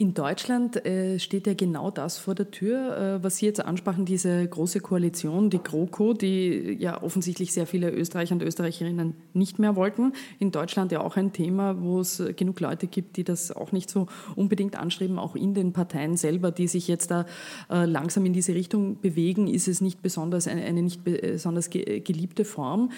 In 0.00 0.14
Deutschland 0.14 0.86
äh, 0.86 1.18
steht 1.18 1.48
ja 1.48 1.54
genau 1.54 1.90
das 1.90 2.18
vor 2.18 2.36
der 2.36 2.52
Tür, 2.52 3.16
äh, 3.18 3.24
was 3.24 3.38
Sie 3.38 3.46
jetzt 3.46 3.58
ansprachen, 3.64 4.04
diese 4.04 4.46
große 4.46 4.78
Koalition, 4.78 5.50
die 5.50 5.58
GroKo, 5.58 6.12
die 6.12 6.76
ja 6.78 7.02
offensichtlich 7.02 7.52
sehr 7.52 7.66
viele 7.66 7.90
Österreicher 7.90 8.36
und 8.36 8.42
Österreicherinnen 8.44 9.14
nicht 9.32 9.58
mehr 9.58 9.74
wollten. 9.74 10.12
In 10.38 10.52
Deutschland 10.52 10.92
ja 10.92 11.00
auch 11.00 11.16
ein 11.16 11.32
Thema, 11.32 11.82
wo 11.82 11.98
es 11.98 12.22
genug 12.36 12.60
Leute 12.60 12.86
gibt, 12.86 13.16
die 13.16 13.24
das 13.24 13.50
auch 13.50 13.72
nicht 13.72 13.90
so 13.90 14.06
unbedingt 14.36 14.76
anstreben, 14.76 15.18
auch 15.18 15.34
in 15.34 15.52
den 15.52 15.72
Parteien 15.72 16.16
selber, 16.16 16.52
die 16.52 16.68
sich 16.68 16.86
jetzt 16.86 17.10
da 17.10 17.26
äh, 17.68 17.84
langsam 17.84 18.24
in 18.24 18.32
diese 18.32 18.54
Richtung 18.54 19.00
bewegen, 19.00 19.48
ist 19.48 19.66
es 19.66 19.80
nicht 19.80 20.00
besonders 20.00 20.46
eine, 20.46 20.62
eine 20.62 20.80
nicht 20.80 21.02
besonders 21.02 21.70
geliebte 21.70 22.44
Form. 22.44 22.92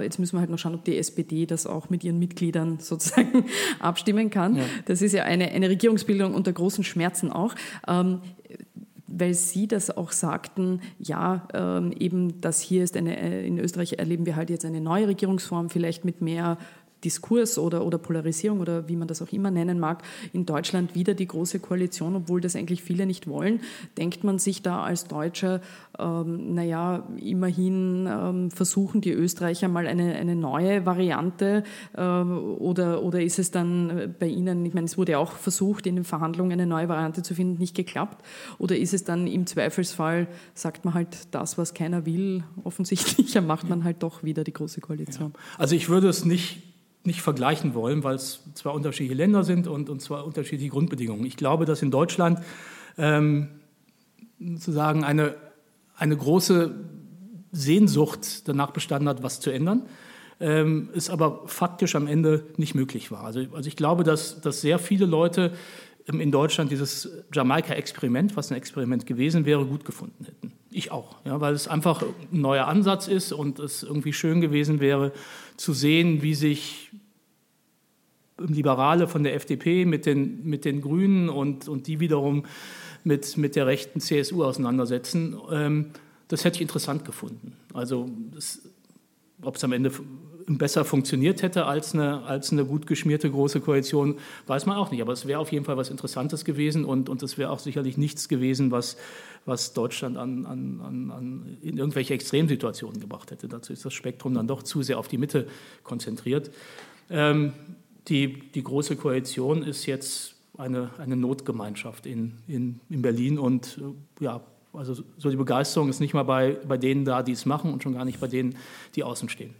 Jetzt 0.00 0.18
müssen 0.18 0.36
wir 0.36 0.40
halt 0.40 0.50
noch 0.50 0.58
schauen, 0.58 0.74
ob 0.74 0.84
die 0.84 0.96
SPD 0.96 1.44
das 1.44 1.66
auch 1.66 1.90
mit 1.90 2.04
ihren 2.04 2.18
Mitgliedern 2.18 2.78
sozusagen 2.80 3.44
abstimmen 3.80 4.30
kann. 4.30 4.56
Ja. 4.56 4.64
Das 4.86 5.02
ist 5.02 5.12
ja 5.12 5.24
eine, 5.24 5.50
eine 5.50 5.68
Regierungsbildung 5.68 6.37
unter 6.38 6.52
großen 6.52 6.84
Schmerzen 6.84 7.30
auch. 7.30 7.54
Ähm, 7.86 8.20
weil 9.08 9.34
Sie 9.34 9.66
das 9.66 9.90
auch 9.90 10.12
sagten, 10.12 10.80
ja, 10.98 11.48
ähm, 11.54 11.92
eben, 11.92 12.40
dass 12.40 12.60
hier 12.60 12.84
ist 12.84 12.96
eine, 12.96 13.18
äh, 13.18 13.46
in 13.46 13.58
Österreich 13.58 13.94
erleben 13.98 14.26
wir 14.26 14.36
halt 14.36 14.50
jetzt 14.50 14.64
eine 14.64 14.80
neue 14.80 15.08
Regierungsform, 15.08 15.70
vielleicht 15.70 16.04
mit 16.04 16.20
mehr 16.20 16.58
Diskurs 17.04 17.58
oder, 17.58 17.84
oder 17.84 17.98
Polarisierung 17.98 18.60
oder 18.60 18.88
wie 18.88 18.96
man 18.96 19.08
das 19.08 19.22
auch 19.22 19.32
immer 19.32 19.50
nennen 19.50 19.78
mag, 19.78 20.02
in 20.32 20.46
Deutschland 20.46 20.94
wieder 20.94 21.14
die 21.14 21.26
große 21.26 21.60
Koalition, 21.60 22.16
obwohl 22.16 22.40
das 22.40 22.56
eigentlich 22.56 22.82
viele 22.82 23.06
nicht 23.06 23.28
wollen, 23.28 23.60
denkt 23.96 24.24
man 24.24 24.38
sich 24.38 24.62
da 24.62 24.82
als 24.82 25.06
Deutscher, 25.06 25.60
ähm, 25.98 26.54
naja, 26.54 27.06
immerhin 27.20 28.08
ähm, 28.10 28.50
versuchen 28.50 29.00
die 29.00 29.12
Österreicher 29.12 29.68
mal 29.68 29.86
eine, 29.86 30.14
eine 30.16 30.34
neue 30.34 30.86
Variante 30.86 31.62
äh, 31.96 32.02
oder, 32.02 33.02
oder 33.02 33.22
ist 33.22 33.38
es 33.38 33.50
dann 33.50 34.14
bei 34.18 34.26
Ihnen, 34.26 34.64
ich 34.66 34.74
meine, 34.74 34.86
es 34.86 34.98
wurde 34.98 35.18
auch 35.18 35.32
versucht, 35.32 35.86
in 35.86 35.96
den 35.96 36.04
Verhandlungen 36.04 36.52
eine 36.52 36.66
neue 36.66 36.88
Variante 36.88 37.22
zu 37.22 37.34
finden, 37.34 37.58
nicht 37.58 37.76
geklappt 37.76 38.24
oder 38.58 38.76
ist 38.76 38.94
es 38.94 39.04
dann 39.04 39.26
im 39.26 39.46
Zweifelsfall, 39.46 40.28
sagt 40.54 40.84
man 40.84 40.94
halt 40.94 41.28
das, 41.30 41.58
was 41.58 41.74
keiner 41.74 42.06
will, 42.06 42.44
offensichtlich, 42.64 43.32
dann 43.32 43.46
macht 43.46 43.68
man 43.68 43.84
halt 43.84 44.02
doch 44.02 44.22
wieder 44.22 44.44
die 44.44 44.52
große 44.52 44.80
Koalition. 44.80 45.32
Ja. 45.34 45.40
Also 45.58 45.76
ich 45.76 45.88
würde 45.88 46.08
es 46.08 46.24
nicht 46.24 46.67
nicht 47.08 47.22
vergleichen 47.22 47.74
wollen, 47.74 48.04
weil 48.04 48.14
es 48.14 48.44
zwei 48.54 48.70
unterschiedliche 48.70 49.14
Länder 49.14 49.42
sind 49.42 49.66
und, 49.66 49.90
und 49.90 50.00
zwar 50.00 50.24
unterschiedliche 50.24 50.70
Grundbedingungen. 50.70 51.26
Ich 51.26 51.36
glaube, 51.36 51.64
dass 51.64 51.82
in 51.82 51.90
Deutschland 51.90 52.40
ähm, 52.96 53.48
sozusagen 54.38 55.02
eine, 55.02 55.34
eine 55.96 56.16
große 56.16 56.74
Sehnsucht 57.50 58.46
danach 58.46 58.70
bestanden 58.70 59.08
hat, 59.08 59.22
was 59.22 59.40
zu 59.40 59.50
ändern, 59.50 59.86
ähm, 60.38 60.90
es 60.94 61.10
aber 61.10 61.42
faktisch 61.46 61.96
am 61.96 62.06
Ende 62.06 62.44
nicht 62.56 62.74
möglich 62.74 63.10
war. 63.10 63.24
Also, 63.24 63.40
also 63.52 63.66
ich 63.66 63.74
glaube, 63.74 64.04
dass, 64.04 64.40
dass 64.40 64.60
sehr 64.60 64.78
viele 64.78 65.06
Leute 65.06 65.52
in 66.06 66.30
Deutschland 66.30 66.70
dieses 66.70 67.10
Jamaika-Experiment, 67.34 68.36
was 68.36 68.50
ein 68.50 68.56
Experiment 68.56 69.04
gewesen 69.04 69.44
wäre, 69.44 69.66
gut 69.66 69.84
gefunden 69.84 70.24
hätten. 70.24 70.52
Ich 70.70 70.90
auch, 70.90 71.16
ja, 71.24 71.40
weil 71.40 71.54
es 71.54 71.68
einfach 71.68 72.02
ein 72.02 72.40
neuer 72.40 72.66
Ansatz 72.66 73.08
ist 73.08 73.32
und 73.32 73.58
es 73.58 73.82
irgendwie 73.82 74.12
schön 74.14 74.40
gewesen 74.40 74.80
wäre, 74.80 75.12
zu 75.56 75.74
sehen, 75.74 76.22
wie 76.22 76.34
sich 76.34 76.90
Liberale 78.38 79.08
von 79.08 79.24
der 79.24 79.34
FDP 79.34 79.84
mit 79.84 80.06
den, 80.06 80.44
mit 80.44 80.64
den 80.64 80.80
Grünen 80.80 81.28
und, 81.28 81.68
und 81.68 81.86
die 81.86 82.00
wiederum 82.00 82.44
mit, 83.04 83.36
mit 83.36 83.56
der 83.56 83.66
rechten 83.66 84.00
CSU 84.00 84.44
auseinandersetzen. 84.44 85.36
Ähm, 85.50 85.86
das 86.28 86.44
hätte 86.44 86.56
ich 86.56 86.62
interessant 86.62 87.04
gefunden. 87.04 87.56
Also 87.72 88.08
ob 89.42 89.56
es 89.56 89.64
am 89.64 89.72
Ende 89.72 89.92
besser 90.46 90.84
funktioniert 90.84 91.42
hätte 91.42 91.66
als 91.66 91.94
eine, 91.94 92.22
als 92.22 92.52
eine 92.52 92.64
gut 92.64 92.86
geschmierte 92.86 93.30
große 93.30 93.60
Koalition, 93.60 94.16
weiß 94.46 94.66
man 94.66 94.76
auch 94.76 94.90
nicht. 94.90 95.02
Aber 95.02 95.12
es 95.12 95.26
wäre 95.26 95.40
auf 95.40 95.52
jeden 95.52 95.64
Fall 95.64 95.76
was 95.76 95.90
Interessantes 95.90 96.44
gewesen 96.44 96.84
und, 96.84 97.08
und 97.08 97.22
es 97.22 97.36
wäre 97.36 97.50
auch 97.50 97.58
sicherlich 97.58 97.98
nichts 97.98 98.28
gewesen, 98.28 98.70
was, 98.70 98.96
was 99.44 99.74
Deutschland 99.74 100.16
an, 100.16 100.46
an, 100.46 100.80
an, 100.80 101.58
in 101.62 101.76
irgendwelche 101.76 102.14
Extremsituationen 102.14 103.00
gebracht 103.00 103.30
hätte. 103.30 103.48
Dazu 103.48 103.72
ist 103.72 103.84
das 103.84 103.92
Spektrum 103.92 104.34
dann 104.34 104.48
doch 104.48 104.62
zu 104.62 104.82
sehr 104.82 104.98
auf 104.98 105.08
die 105.08 105.18
Mitte 105.18 105.46
konzentriert. 105.82 106.50
Ähm, 107.10 107.52
die, 108.08 108.50
die 108.50 108.62
Große 108.62 108.96
Koalition 108.96 109.62
ist 109.62 109.86
jetzt 109.86 110.34
eine, 110.56 110.90
eine 110.98 111.16
Notgemeinschaft 111.16 112.06
in, 112.06 112.34
in, 112.46 112.80
in 112.90 113.02
Berlin 113.02 113.38
und 113.38 113.78
äh, 114.20 114.24
ja, 114.24 114.40
also 114.72 115.02
so 115.16 115.30
die 115.30 115.36
Begeisterung 115.36 115.88
ist 115.88 116.00
nicht 116.00 116.14
mal 116.14 116.24
bei, 116.24 116.58
bei 116.66 116.76
denen 116.76 117.04
da, 117.04 117.22
die 117.22 117.32
es 117.32 117.46
machen 117.46 117.72
und 117.72 117.82
schon 117.82 117.94
gar 117.94 118.04
nicht 118.04 118.20
bei 118.20 118.26
denen, 118.26 118.56
die 118.94 119.02
außen 119.02 119.28
stehen. 119.28 119.54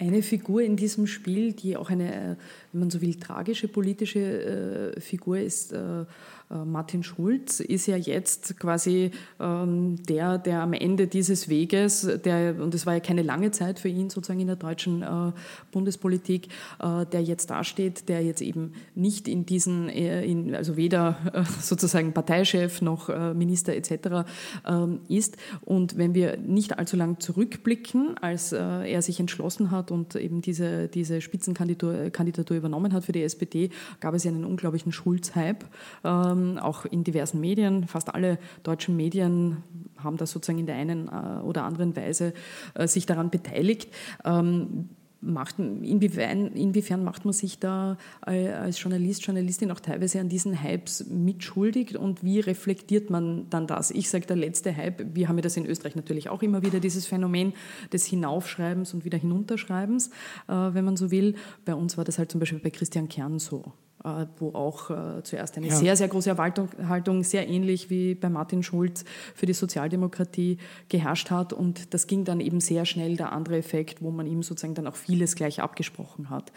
Eine 0.00 0.22
Figur 0.22 0.62
in 0.62 0.76
diesem 0.76 1.06
Spiel, 1.06 1.52
die 1.52 1.76
auch 1.76 1.90
eine, 1.90 2.14
äh, 2.14 2.36
wenn 2.72 2.80
man 2.80 2.90
so 2.90 3.02
will, 3.02 3.16
tragische 3.16 3.68
politische 3.68 4.94
äh, 4.96 5.00
Figur 5.00 5.38
ist, 5.38 5.74
äh, 5.74 6.06
äh, 6.50 6.64
Martin 6.64 7.02
Schulz 7.02 7.60
ist 7.60 7.86
ja 7.86 7.96
jetzt 7.96 8.58
quasi 8.58 9.12
ähm, 9.38 9.96
der, 10.08 10.38
der 10.38 10.62
am 10.62 10.72
Ende 10.72 11.06
dieses 11.06 11.48
Weges, 11.48 12.08
der, 12.24 12.60
und 12.60 12.74
es 12.74 12.86
war 12.86 12.94
ja 12.94 13.00
keine 13.00 13.22
lange 13.22 13.50
Zeit 13.50 13.78
für 13.78 13.88
ihn 13.88 14.10
sozusagen 14.10 14.40
in 14.40 14.48
der 14.48 14.56
deutschen 14.56 15.02
äh, 15.02 15.32
Bundespolitik, 15.70 16.48
äh, 16.80 17.06
der 17.06 17.22
jetzt 17.22 17.50
dasteht, 17.50 18.08
der 18.08 18.22
jetzt 18.22 18.42
eben 18.42 18.72
nicht 18.94 19.28
in 19.28 19.46
diesen, 19.46 19.88
in, 19.88 20.54
also 20.54 20.76
weder 20.76 21.16
sozusagen 21.60 22.12
Parteichef 22.12 22.82
noch 22.82 23.08
Minister 23.34 23.74
etc. 23.74 24.28
Ähm, 24.66 25.00
ist. 25.08 25.36
Und 25.62 25.96
wenn 25.96 26.14
wir 26.14 26.36
nicht 26.36 26.78
allzu 26.78 26.96
lang 26.96 27.20
zurückblicken, 27.20 28.16
als 28.18 28.52
er 28.52 29.02
sich 29.02 29.20
entschlossen 29.20 29.70
hat 29.70 29.89
und 29.90 30.14
eben 30.16 30.40
diese, 30.42 30.88
diese 30.88 31.20
Spitzenkandidatur 31.20 32.10
Kandidatur 32.10 32.56
übernommen 32.56 32.92
hat 32.92 33.04
für 33.04 33.12
die 33.12 33.22
SPD, 33.22 33.70
gab 34.00 34.14
es 34.14 34.24
ja 34.24 34.30
einen 34.30 34.44
unglaublichen 34.44 34.92
Schulz-Hype. 34.92 35.64
Ähm, 36.04 36.58
auch 36.58 36.84
in 36.84 37.04
diversen 37.04 37.40
Medien. 37.40 37.86
Fast 37.86 38.14
alle 38.14 38.38
deutschen 38.62 38.96
Medien 38.96 39.58
haben 39.98 40.16
da 40.16 40.26
sozusagen 40.26 40.58
in 40.58 40.66
der 40.66 40.76
einen 40.76 41.08
äh, 41.08 41.42
oder 41.42 41.64
anderen 41.64 41.96
Weise 41.96 42.32
äh, 42.74 42.86
sich 42.86 43.06
daran 43.06 43.30
beteiligt. 43.30 43.88
Ähm, 44.24 44.90
macht, 45.20 45.58
inwiefern, 45.58 46.48
inwiefern 46.48 47.04
macht 47.04 47.24
man 47.24 47.32
sich 47.32 47.58
da 47.58 47.98
äh, 48.26 48.48
als 48.48 48.80
Journalist, 48.80 49.24
Journalistin 49.26 49.70
auch 49.70 49.80
teilweise 49.80 50.20
an 50.20 50.28
diesen 50.28 50.62
Hypes 50.62 51.06
mitschuldig 51.08 51.98
und 51.98 52.22
wie 52.22 52.40
reflektiert 52.40 53.10
man 53.10 53.48
dann 53.50 53.66
das? 53.66 53.90
Ich 53.90 54.08
sage, 54.08 54.26
der 54.26 54.36
letzte 54.36 54.76
Hype, 54.76 55.14
wir 55.14 55.28
haben 55.28 55.36
ja 55.36 55.42
das 55.42 55.56
in 55.56 55.66
Österreich 55.66 55.96
natürlich 55.96 56.28
auch 56.28 56.42
immer 56.42 56.62
wieder, 56.62 56.80
dieses 56.80 57.06
Phänomen 57.06 57.52
des 57.92 58.06
Hinaufschreibens 58.06 58.94
und 58.94 59.04
wieder 59.04 59.18
Hinunterschreibens, 59.18 60.10
wenn 60.46 60.84
man 60.84 60.96
so 60.96 61.10
will. 61.10 61.34
Bei 61.64 61.74
uns 61.74 61.96
war 61.96 62.04
das 62.04 62.18
halt 62.18 62.30
zum 62.30 62.40
Beispiel 62.40 62.60
bei 62.60 62.70
Christian 62.70 63.08
Kern 63.08 63.38
so. 63.38 63.72
Äh, 64.02 64.26
wo 64.38 64.54
auch 64.54 64.88
äh, 64.88 65.22
zuerst 65.24 65.58
eine 65.58 65.68
ja. 65.68 65.76
sehr, 65.76 65.94
sehr 65.94 66.08
große 66.08 66.30
Erwartung, 66.30 67.22
sehr 67.22 67.46
ähnlich 67.46 67.90
wie 67.90 68.14
bei 68.14 68.30
Martin 68.30 68.62
Schulz 68.62 69.04
für 69.34 69.44
die 69.44 69.52
Sozialdemokratie 69.52 70.56
geherrscht 70.88 71.30
hat. 71.30 71.52
Und 71.52 71.92
das 71.92 72.06
ging 72.06 72.24
dann 72.24 72.40
eben 72.40 72.60
sehr 72.60 72.86
schnell 72.86 73.18
der 73.18 73.32
andere 73.32 73.58
Effekt, 73.58 74.00
wo 74.00 74.10
man 74.10 74.26
ihm 74.26 74.42
sozusagen 74.42 74.74
dann 74.74 74.86
auch 74.86 74.96
vieles 74.96 75.34
gleich 75.34 75.60
abgesprochen 75.60 76.30
hat. 76.30 76.50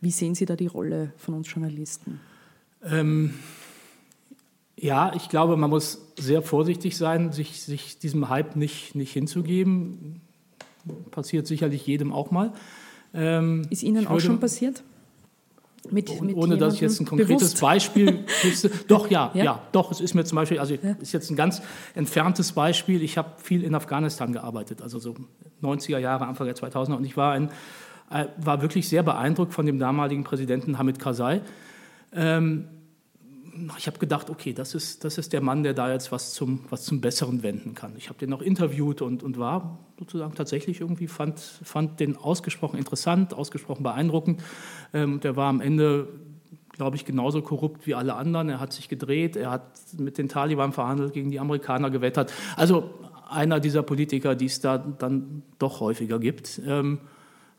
Wie 0.00 0.10
sehen 0.10 0.34
Sie 0.34 0.44
da 0.44 0.56
die 0.56 0.66
Rolle 0.66 1.12
von 1.16 1.34
uns 1.34 1.48
Journalisten? 1.52 2.18
Ähm, 2.82 3.34
ja, 4.76 5.12
ich 5.14 5.28
glaube, 5.28 5.56
man 5.56 5.70
muss 5.70 6.02
sehr 6.18 6.42
vorsichtig 6.42 6.96
sein, 6.96 7.30
sich, 7.30 7.62
sich 7.62 8.00
diesem 8.00 8.28
Hype 8.28 8.56
nicht, 8.56 8.96
nicht 8.96 9.12
hinzugeben. 9.12 10.20
Passiert 11.12 11.46
sicherlich 11.46 11.86
jedem 11.86 12.12
auch 12.12 12.32
mal. 12.32 12.52
Ähm, 13.14 13.62
Ist 13.70 13.84
Ihnen 13.84 14.08
auch 14.08 14.18
schon 14.18 14.40
passiert? 14.40 14.82
Mit, 15.90 16.20
mit 16.20 16.36
ohne 16.36 16.58
dass 16.58 16.74
ich 16.74 16.80
jetzt 16.80 17.00
ein 17.00 17.06
konkretes 17.06 17.38
bewusst. 17.38 17.60
Beispiel 17.60 18.24
wüsste. 18.42 18.70
Doch, 18.88 19.10
ja, 19.10 19.30
ja, 19.34 19.44
ja, 19.44 19.62
doch, 19.72 19.90
es 19.90 20.00
ist 20.00 20.14
mir 20.14 20.24
zum 20.24 20.36
Beispiel, 20.36 20.58
also 20.58 20.74
ja. 20.74 20.96
ist 21.00 21.12
jetzt 21.12 21.30
ein 21.30 21.36
ganz 21.36 21.62
entferntes 21.94 22.52
Beispiel. 22.52 23.02
Ich 23.02 23.16
habe 23.16 23.30
viel 23.38 23.64
in 23.64 23.74
Afghanistan 23.74 24.32
gearbeitet, 24.32 24.82
also 24.82 24.98
so 24.98 25.14
90er 25.62 25.98
Jahre, 25.98 26.26
Anfang 26.26 26.46
der 26.46 26.56
2000er 26.56 26.96
und 26.96 27.04
ich 27.04 27.16
war, 27.16 27.32
ein, 27.32 27.50
äh, 28.10 28.26
war 28.36 28.60
wirklich 28.60 28.88
sehr 28.88 29.02
beeindruckt 29.02 29.54
von 29.54 29.66
dem 29.66 29.78
damaligen 29.78 30.24
Präsidenten 30.24 30.78
Hamid 30.78 30.98
Karzai. 30.98 31.40
Ähm, 32.12 32.66
ich 33.78 33.86
habe 33.86 33.98
gedacht, 33.98 34.30
okay, 34.30 34.52
das 34.52 34.74
ist, 34.74 35.04
das 35.04 35.18
ist 35.18 35.32
der 35.32 35.40
Mann, 35.40 35.62
der 35.62 35.74
da 35.74 35.92
jetzt 35.92 36.12
was 36.12 36.32
zum, 36.32 36.64
was 36.70 36.84
zum 36.84 37.00
Besseren 37.00 37.42
wenden 37.42 37.74
kann. 37.74 37.94
Ich 37.96 38.08
habe 38.08 38.18
den 38.18 38.30
noch 38.30 38.42
interviewt 38.42 39.02
und, 39.02 39.22
und 39.22 39.38
war 39.38 39.78
sozusagen 39.98 40.34
tatsächlich 40.34 40.80
irgendwie, 40.80 41.06
fand, 41.06 41.40
fand 41.40 42.00
den 42.00 42.16
ausgesprochen 42.16 42.78
interessant, 42.78 43.34
ausgesprochen 43.34 43.82
beeindruckend. 43.82 44.42
Ähm, 44.92 45.20
der 45.20 45.36
war 45.36 45.48
am 45.48 45.60
Ende, 45.60 46.08
glaube 46.72 46.96
ich, 46.96 47.04
genauso 47.04 47.42
korrupt 47.42 47.86
wie 47.86 47.94
alle 47.94 48.14
anderen. 48.14 48.48
Er 48.48 48.60
hat 48.60 48.72
sich 48.72 48.88
gedreht, 48.88 49.36
er 49.36 49.50
hat 49.50 49.64
mit 49.98 50.18
den 50.18 50.28
Taliban 50.28 50.72
verhandelt, 50.72 51.12
gegen 51.12 51.30
die 51.30 51.40
Amerikaner 51.40 51.90
gewettert. 51.90 52.32
Also 52.56 52.90
einer 53.28 53.60
dieser 53.60 53.82
Politiker, 53.82 54.34
die 54.34 54.46
es 54.46 54.60
da 54.60 54.78
dann 54.78 55.42
doch 55.58 55.80
häufiger 55.80 56.18
gibt. 56.18 56.60
Ähm, 56.66 57.00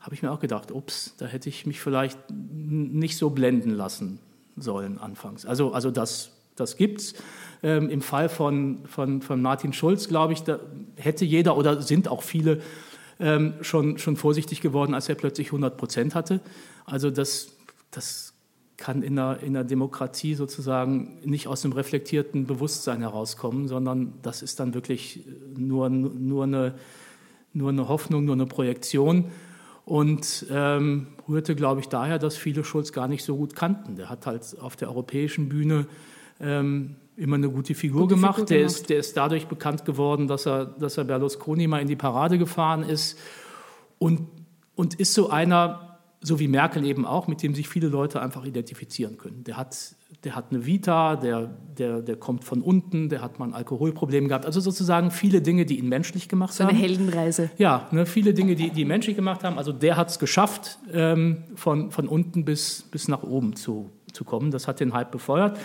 habe 0.00 0.14
ich 0.14 0.22
mir 0.22 0.32
auch 0.32 0.40
gedacht, 0.40 0.72
ups, 0.72 1.14
da 1.18 1.26
hätte 1.26 1.48
ich 1.48 1.66
mich 1.66 1.80
vielleicht 1.80 2.18
nicht 2.30 3.18
so 3.18 3.30
blenden 3.30 3.70
lassen 3.70 4.18
sollen 4.56 4.98
anfangs. 4.98 5.46
Also, 5.46 5.72
also 5.72 5.90
das, 5.90 6.32
das 6.56 6.76
gibt 6.76 7.00
es. 7.00 7.14
Ähm, 7.62 7.90
Im 7.90 8.00
Fall 8.00 8.28
von, 8.28 8.80
von, 8.86 9.22
von 9.22 9.42
Martin 9.42 9.72
Schulz, 9.72 10.08
glaube 10.08 10.32
ich, 10.32 10.42
da 10.42 10.60
hätte 10.96 11.24
jeder 11.24 11.56
oder 11.56 11.82
sind 11.82 12.08
auch 12.08 12.22
viele 12.22 12.60
ähm, 13.18 13.54
schon, 13.60 13.98
schon 13.98 14.16
vorsichtig 14.16 14.60
geworden, 14.60 14.94
als 14.94 15.08
er 15.08 15.14
plötzlich 15.14 15.48
100 15.48 15.76
Prozent 15.76 16.14
hatte. 16.14 16.40
Also 16.86 17.10
das, 17.10 17.52
das 17.90 18.32
kann 18.80 19.02
in 19.02 19.18
einer, 19.18 19.40
in 19.42 19.54
einer 19.54 19.64
Demokratie 19.64 20.34
sozusagen 20.34 21.18
nicht 21.22 21.46
aus 21.46 21.64
einem 21.64 21.74
reflektierten 21.74 22.46
Bewusstsein 22.46 23.00
herauskommen, 23.00 23.68
sondern 23.68 24.14
das 24.22 24.40
ist 24.42 24.58
dann 24.58 24.72
wirklich 24.72 25.20
nur, 25.54 25.90
nur, 25.90 26.44
eine, 26.44 26.74
nur 27.52 27.68
eine 27.68 27.88
Hoffnung, 27.88 28.24
nur 28.24 28.34
eine 28.34 28.46
Projektion 28.46 29.26
und 29.84 30.46
ähm, 30.50 31.08
rührte, 31.30 31.54
glaube 31.54 31.80
ich, 31.80 31.88
daher, 31.88 32.18
dass 32.18 32.36
viele 32.36 32.64
Schulz 32.64 32.92
gar 32.92 33.08
nicht 33.08 33.24
so 33.24 33.36
gut 33.36 33.54
kannten. 33.54 33.96
Der 33.96 34.10
hat 34.10 34.26
halt 34.26 34.56
auf 34.60 34.76
der 34.76 34.88
europäischen 34.88 35.48
Bühne 35.48 35.86
ähm, 36.40 36.96
immer 37.16 37.36
eine 37.36 37.48
gute 37.48 37.74
Figur 37.74 38.02
gute 38.02 38.16
gemacht. 38.16 38.34
Figur 38.34 38.46
der, 38.46 38.58
gemacht. 38.58 38.76
Ist, 38.76 38.90
der 38.90 38.98
ist 38.98 39.16
dadurch 39.16 39.46
bekannt 39.46 39.84
geworden, 39.84 40.26
dass 40.26 40.46
er, 40.46 40.66
dass 40.66 40.96
er 40.98 41.04
Berlusconi 41.04 41.66
mal 41.66 41.80
in 41.80 41.88
die 41.88 41.96
Parade 41.96 42.38
gefahren 42.38 42.82
ist 42.82 43.18
und, 43.98 44.26
und 44.74 44.94
ist 44.94 45.14
so 45.14 45.30
einer, 45.30 45.89
so 46.22 46.38
wie 46.38 46.48
Merkel 46.48 46.84
eben 46.84 47.06
auch, 47.06 47.28
mit 47.28 47.42
dem 47.42 47.54
sich 47.54 47.68
viele 47.68 47.88
Leute 47.88 48.20
einfach 48.20 48.44
identifizieren 48.44 49.16
können. 49.16 49.42
Der 49.44 49.56
hat, 49.56 49.94
der 50.22 50.36
hat 50.36 50.46
eine 50.50 50.66
Vita, 50.66 51.16
der, 51.16 51.46
der, 51.78 52.02
der 52.02 52.16
kommt 52.16 52.44
von 52.44 52.60
unten, 52.60 53.08
der 53.08 53.22
hat 53.22 53.38
mal 53.38 53.46
ein 53.46 53.54
Alkoholproblem 53.54 54.28
gehabt. 54.28 54.44
Also 54.44 54.60
sozusagen 54.60 55.10
viele 55.10 55.40
Dinge, 55.40 55.64
die 55.64 55.78
ihn 55.78 55.88
menschlich 55.88 56.28
gemacht 56.28 56.52
so 56.52 56.64
haben. 56.64 56.76
So 56.76 56.76
eine 56.76 56.86
Heldenreise. 56.86 57.50
Ja, 57.56 57.88
ne, 57.90 58.04
viele 58.04 58.34
Dinge, 58.34 58.54
die, 58.54 58.70
die 58.70 58.82
ihn 58.82 58.88
menschlich 58.88 59.16
gemacht 59.16 59.44
haben. 59.44 59.56
Also 59.56 59.72
der 59.72 59.96
hat 59.96 60.10
es 60.10 60.18
geschafft, 60.18 60.78
ähm, 60.92 61.44
von, 61.54 61.90
von 61.90 62.06
unten 62.06 62.44
bis, 62.44 62.82
bis 62.90 63.08
nach 63.08 63.22
oben 63.22 63.56
zu, 63.56 63.90
zu 64.12 64.24
kommen. 64.24 64.50
Das 64.50 64.68
hat 64.68 64.80
den 64.80 64.92
Hype 64.92 65.12
befeuert. 65.12 65.58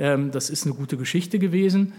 Ähm, 0.00 0.32
das 0.32 0.50
ist 0.50 0.66
eine 0.66 0.74
gute 0.74 0.96
Geschichte 0.96 1.38
gewesen. 1.38 1.92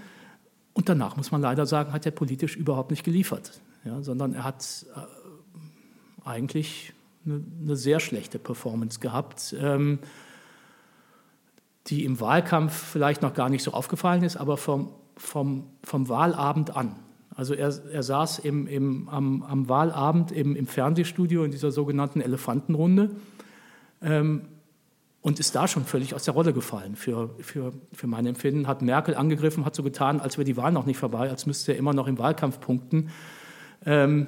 Und 0.74 0.90
danach 0.90 1.16
muss 1.16 1.32
man 1.32 1.42
leider 1.42 1.66
sagen, 1.66 1.94
hat 1.94 2.06
er 2.06 2.12
politisch 2.12 2.58
überhaupt 2.58 2.92
nicht 2.92 3.04
geliefert, 3.04 3.62
ja, 3.86 4.02
sondern 4.02 4.34
er 4.34 4.44
hat 4.44 4.86
äh, 4.96 6.28
eigentlich 6.28 6.94
eine, 7.26 7.76
sehr 7.76 8.00
schlechte 8.00 8.40
Performance 8.40 9.00
gehabt, 9.00 9.56
ähm, 9.60 10.00
die 11.88 12.06
im 12.06 12.20
Wahlkampf 12.20 12.74
vielleicht 12.74 13.22
noch 13.22 13.34
gar 13.34 13.50
nicht 13.50 13.64
so 13.64 13.72
aufgefallen 13.72 14.24
ist, 14.24 14.38
aber 14.38 14.58
vom, 14.58 14.90
vom, 15.18 15.68
vom 15.84 16.10
Wahlabend 16.10 16.76
an. 16.76 16.96
Also 17.36 17.54
er, 17.54 17.74
er 17.92 18.04
saß 18.04 18.40
im, 18.40 18.68
im, 18.68 19.10
am, 19.10 19.44
am, 19.44 19.68
Wahlabend 19.68 20.32
im, 20.32 20.56
im, 20.56 20.68
Fernsehstudio 20.68 21.44
in 21.44 21.52
dieser 21.52 21.72
sogenannten 21.72 22.22
Elefantenrunde 22.22 23.10
ähm, 24.02 24.44
und 25.22 25.40
ist 25.40 25.56
da 25.56 25.68
schon 25.68 25.86
völlig 25.86 26.14
aus 26.14 26.26
der 26.26 26.36
Rolle 26.36 26.54
gefallen 26.54 26.96
für, 26.96 27.32
für, 27.40 27.74
für 27.92 28.08
mein 28.08 28.28
Empfinden. 28.28 28.68
Hat 28.68 28.82
Merkel 28.82 29.16
angegriffen, 29.16 29.66
hat 29.66 29.74
so 29.76 29.82
getan, 29.82 30.20
als 30.20 30.38
wäre 30.38 30.46
die 30.46 30.58
Wahl 30.58 30.72
noch 30.72 30.86
nicht 30.86 30.98
vorbei, 30.98 31.30
als 31.30 31.46
müsste 31.46 31.72
er 31.72 31.80
immer 31.80 31.94
noch 31.94 32.08
im 32.08 32.20
Wahlkampf 32.20 32.60
punkten. 32.60 33.10
Ähm, 33.86 34.28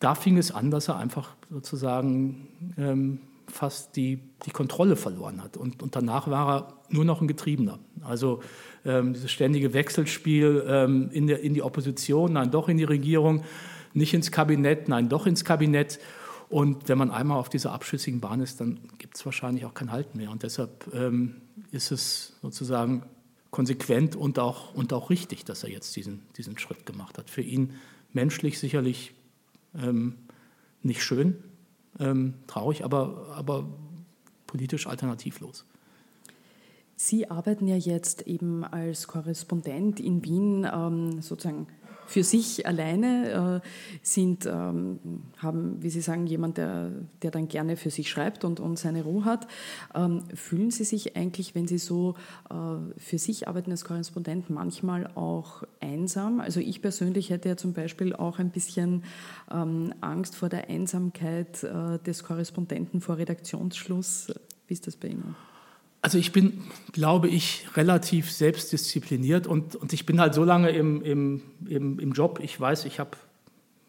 da 0.00 0.14
fing 0.14 0.38
es 0.38 0.50
an, 0.50 0.70
dass 0.70 0.88
er 0.88 0.96
einfach 0.96 1.34
sozusagen 1.50 2.48
ähm, 2.76 3.20
fast 3.46 3.96
die, 3.96 4.18
die 4.44 4.50
Kontrolle 4.50 4.96
verloren 4.96 5.42
hat. 5.42 5.56
Und, 5.56 5.82
und 5.82 5.96
danach 5.96 6.28
war 6.28 6.54
er 6.54 6.74
nur 6.90 7.04
noch 7.04 7.20
ein 7.20 7.28
Getriebener. 7.28 7.78
Also 8.02 8.42
ähm, 8.84 9.14
dieses 9.14 9.30
ständige 9.30 9.72
Wechselspiel 9.72 10.64
ähm, 10.66 11.10
in, 11.12 11.26
der, 11.26 11.40
in 11.40 11.54
die 11.54 11.62
Opposition, 11.62 12.34
nein, 12.34 12.50
doch 12.50 12.68
in 12.68 12.76
die 12.76 12.84
Regierung, 12.84 13.44
nicht 13.94 14.14
ins 14.14 14.30
Kabinett, 14.30 14.88
nein, 14.88 15.08
doch 15.08 15.26
ins 15.26 15.44
Kabinett. 15.44 15.98
Und 16.48 16.88
wenn 16.88 16.98
man 16.98 17.10
einmal 17.10 17.38
auf 17.38 17.48
dieser 17.48 17.72
abschüssigen 17.72 18.20
Bahn 18.20 18.40
ist, 18.40 18.60
dann 18.60 18.80
gibt 18.98 19.16
es 19.16 19.24
wahrscheinlich 19.24 19.64
auch 19.64 19.74
kein 19.74 19.92
Halt 19.92 20.14
mehr. 20.14 20.30
Und 20.30 20.42
deshalb 20.42 20.92
ähm, 20.94 21.36
ist 21.72 21.92
es 21.92 22.36
sozusagen 22.42 23.02
konsequent 23.50 24.16
und 24.16 24.38
auch, 24.38 24.74
und 24.74 24.92
auch 24.92 25.10
richtig, 25.10 25.44
dass 25.44 25.62
er 25.64 25.70
jetzt 25.70 25.94
diesen, 25.96 26.22
diesen 26.36 26.58
Schritt 26.58 26.86
gemacht 26.86 27.18
hat. 27.18 27.30
Für 27.30 27.42
ihn 27.42 27.74
menschlich 28.12 28.58
sicherlich 28.58 29.12
ähm, 29.74 30.18
nicht 30.82 31.02
schön, 31.02 31.42
ähm, 31.98 32.34
traurig, 32.46 32.84
aber, 32.84 33.34
aber 33.34 33.66
politisch 34.46 34.86
alternativlos. 34.86 35.64
Sie 36.96 37.30
arbeiten 37.30 37.68
ja 37.68 37.76
jetzt 37.76 38.26
eben 38.26 38.64
als 38.64 39.06
Korrespondent 39.06 40.00
in 40.00 40.24
Wien 40.24 40.66
ähm, 40.70 41.22
sozusagen 41.22 41.68
für 42.08 42.24
sich 42.24 42.66
alleine, 42.66 43.62
äh, 43.62 43.68
sind, 44.02 44.46
ähm, 44.46 44.98
haben, 45.36 45.82
wie 45.82 45.90
Sie 45.90 46.00
sagen, 46.00 46.26
jemand, 46.26 46.56
der, 46.56 46.90
der 47.22 47.30
dann 47.30 47.48
gerne 47.48 47.76
für 47.76 47.90
sich 47.90 48.08
schreibt 48.08 48.44
und, 48.44 48.60
und 48.60 48.78
seine 48.78 49.02
Ruhe 49.02 49.26
hat. 49.26 49.46
Ähm, 49.94 50.24
fühlen 50.34 50.70
Sie 50.70 50.84
sich 50.84 51.16
eigentlich, 51.16 51.54
wenn 51.54 51.68
Sie 51.68 51.78
so 51.78 52.14
äh, 52.50 52.54
für 52.96 53.18
sich 53.18 53.46
arbeiten 53.46 53.70
als 53.70 53.84
Korrespondent, 53.84 54.48
manchmal 54.48 55.06
auch 55.14 55.64
einsam? 55.80 56.40
Also 56.40 56.60
ich 56.60 56.80
persönlich 56.80 57.28
hätte 57.28 57.50
ja 57.50 57.56
zum 57.56 57.74
Beispiel 57.74 58.14
auch 58.14 58.38
ein 58.38 58.50
bisschen 58.50 59.04
ähm, 59.52 59.92
Angst 60.00 60.34
vor 60.34 60.48
der 60.48 60.70
Einsamkeit 60.70 61.62
äh, 61.62 61.98
des 61.98 62.24
Korrespondenten 62.24 63.02
vor 63.02 63.18
Redaktionsschluss. 63.18 64.32
Wie 64.66 64.74
ist 64.74 64.86
das 64.86 64.96
bei 64.96 65.08
Ihnen? 65.08 65.36
Also 66.08 66.16
ich 66.16 66.32
bin, 66.32 66.62
glaube 66.92 67.28
ich, 67.28 67.66
relativ 67.76 68.32
selbstdiszipliniert 68.32 69.46
und, 69.46 69.76
und 69.76 69.92
ich 69.92 70.06
bin 70.06 70.22
halt 70.22 70.32
so 70.32 70.42
lange 70.42 70.70
im, 70.70 71.02
im, 71.02 71.42
im, 71.68 71.98
im 71.98 72.12
Job, 72.12 72.40
ich 72.42 72.58
weiß, 72.58 72.86
ich 72.86 72.98
habe 72.98 73.10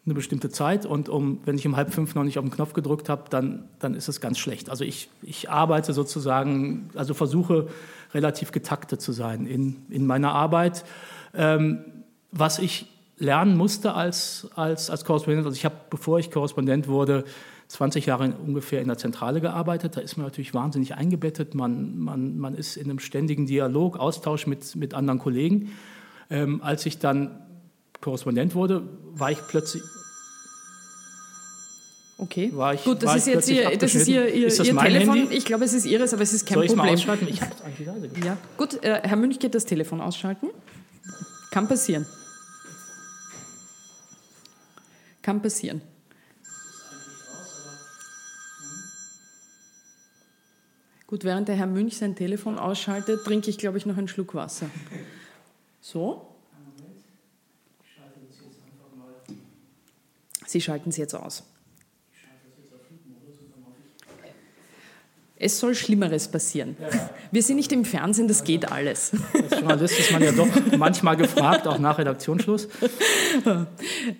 eine 0.04 0.12
bestimmte 0.12 0.50
Zeit 0.50 0.84
und 0.84 1.08
um, 1.08 1.40
wenn 1.46 1.56
ich 1.56 1.66
um 1.66 1.76
halb 1.76 1.94
fünf 1.94 2.14
noch 2.14 2.24
nicht 2.24 2.36
auf 2.36 2.44
den 2.44 2.50
Knopf 2.50 2.74
gedrückt 2.74 3.08
habe, 3.08 3.30
dann, 3.30 3.70
dann 3.78 3.94
ist 3.94 4.08
es 4.08 4.20
ganz 4.20 4.38
schlecht. 4.38 4.68
Also 4.68 4.84
ich, 4.84 5.08
ich 5.22 5.48
arbeite 5.48 5.94
sozusagen, 5.94 6.90
also 6.94 7.14
versuche 7.14 7.68
relativ 8.12 8.52
getaktet 8.52 9.00
zu 9.00 9.12
sein 9.12 9.46
in, 9.46 9.76
in 9.88 10.06
meiner 10.06 10.32
Arbeit. 10.34 10.84
Ähm, 11.32 11.86
was 12.32 12.58
ich 12.58 12.84
lernen 13.16 13.56
musste 13.56 13.94
als, 13.94 14.46
als, 14.56 14.90
als 14.90 15.06
Korrespondent, 15.06 15.46
also 15.46 15.56
ich 15.56 15.64
habe, 15.64 15.76
bevor 15.88 16.18
ich 16.18 16.30
Korrespondent 16.30 16.86
wurde, 16.86 17.24
20 17.70 18.06
Jahre 18.06 18.34
ungefähr 18.34 18.80
in 18.80 18.88
der 18.88 18.98
Zentrale 18.98 19.40
gearbeitet. 19.40 19.96
Da 19.96 20.00
ist 20.00 20.16
man 20.16 20.26
natürlich 20.26 20.54
wahnsinnig 20.54 20.96
eingebettet. 20.96 21.54
Man, 21.54 21.98
man, 21.98 22.36
man 22.36 22.56
ist 22.56 22.76
in 22.76 22.90
einem 22.90 22.98
ständigen 22.98 23.46
Dialog, 23.46 23.96
Austausch 23.96 24.48
mit, 24.48 24.74
mit 24.74 24.92
anderen 24.92 25.20
Kollegen. 25.20 25.70
Ähm, 26.30 26.62
als 26.62 26.84
ich 26.84 26.98
dann 26.98 27.46
Korrespondent 28.00 28.56
wurde, 28.56 28.88
war 29.12 29.30
ich 29.30 29.38
plötzlich. 29.46 29.84
Okay, 32.18 32.50
war 32.52 32.74
ich, 32.74 32.82
gut, 32.82 33.04
das 33.04 33.16
ist 33.16 33.28
jetzt 33.28 33.48
ihr, 33.48 33.78
das 33.78 33.94
ist 33.94 34.08
ihr, 34.08 34.34
ihr, 34.34 34.48
ist 34.48 34.58
das 34.58 34.66
ihr 34.66 34.74
mein 34.74 34.92
Telefon. 34.92 35.16
Handy? 35.16 35.36
Ich 35.36 35.44
glaube, 35.44 35.64
es 35.64 35.72
ist 35.72 35.86
Ihres, 35.86 36.12
aber 36.12 36.22
es 36.22 36.32
ist 36.32 36.46
kein 36.46 36.56
Soll 36.56 36.66
Problem. 36.66 36.94
Ich 36.94 37.06
mal 37.06 37.14
ausschalten? 37.14 37.28
Ich 37.28 37.40
habe 37.40 37.52
es 37.54 37.62
eigentlich 37.62 37.86
leise 37.86 38.10
Ja, 38.26 38.36
gut, 38.56 38.82
äh, 38.82 39.00
Herr 39.04 39.16
Münch 39.16 39.38
geht 39.38 39.54
das 39.54 39.64
Telefon 39.64 40.00
ausschalten. 40.00 40.48
Kann 41.52 41.68
passieren. 41.68 42.04
Kann 45.22 45.40
passieren. 45.40 45.82
Gut, 51.10 51.24
während 51.24 51.48
der 51.48 51.56
Herr 51.56 51.66
Münch 51.66 51.96
sein 51.96 52.14
Telefon 52.14 52.56
ausschaltet, 52.56 53.24
trinke 53.24 53.50
ich, 53.50 53.58
glaube 53.58 53.76
ich, 53.76 53.84
noch 53.84 53.96
einen 53.96 54.06
Schluck 54.06 54.32
Wasser. 54.32 54.70
So? 55.80 56.28
Sie 60.46 60.60
schalten 60.60 60.90
es 60.90 60.96
jetzt 60.96 61.14
aus. 61.14 61.49
Es 65.42 65.58
soll 65.58 65.74
Schlimmeres 65.74 66.28
passieren. 66.28 66.76
Wir 67.32 67.42
sind 67.42 67.56
nicht 67.56 67.72
im 67.72 67.86
Fernsehen, 67.86 68.28
das 68.28 68.44
geht 68.44 68.70
alles. 68.70 69.12
Als 69.32 69.58
Journalist 69.58 69.98
ist 69.98 70.12
man 70.12 70.22
ja 70.22 70.32
doch 70.32 70.46
manchmal 70.76 71.16
gefragt, 71.16 71.66
auch 71.66 71.78
nach 71.78 71.96
Redaktionsschluss. 71.98 72.68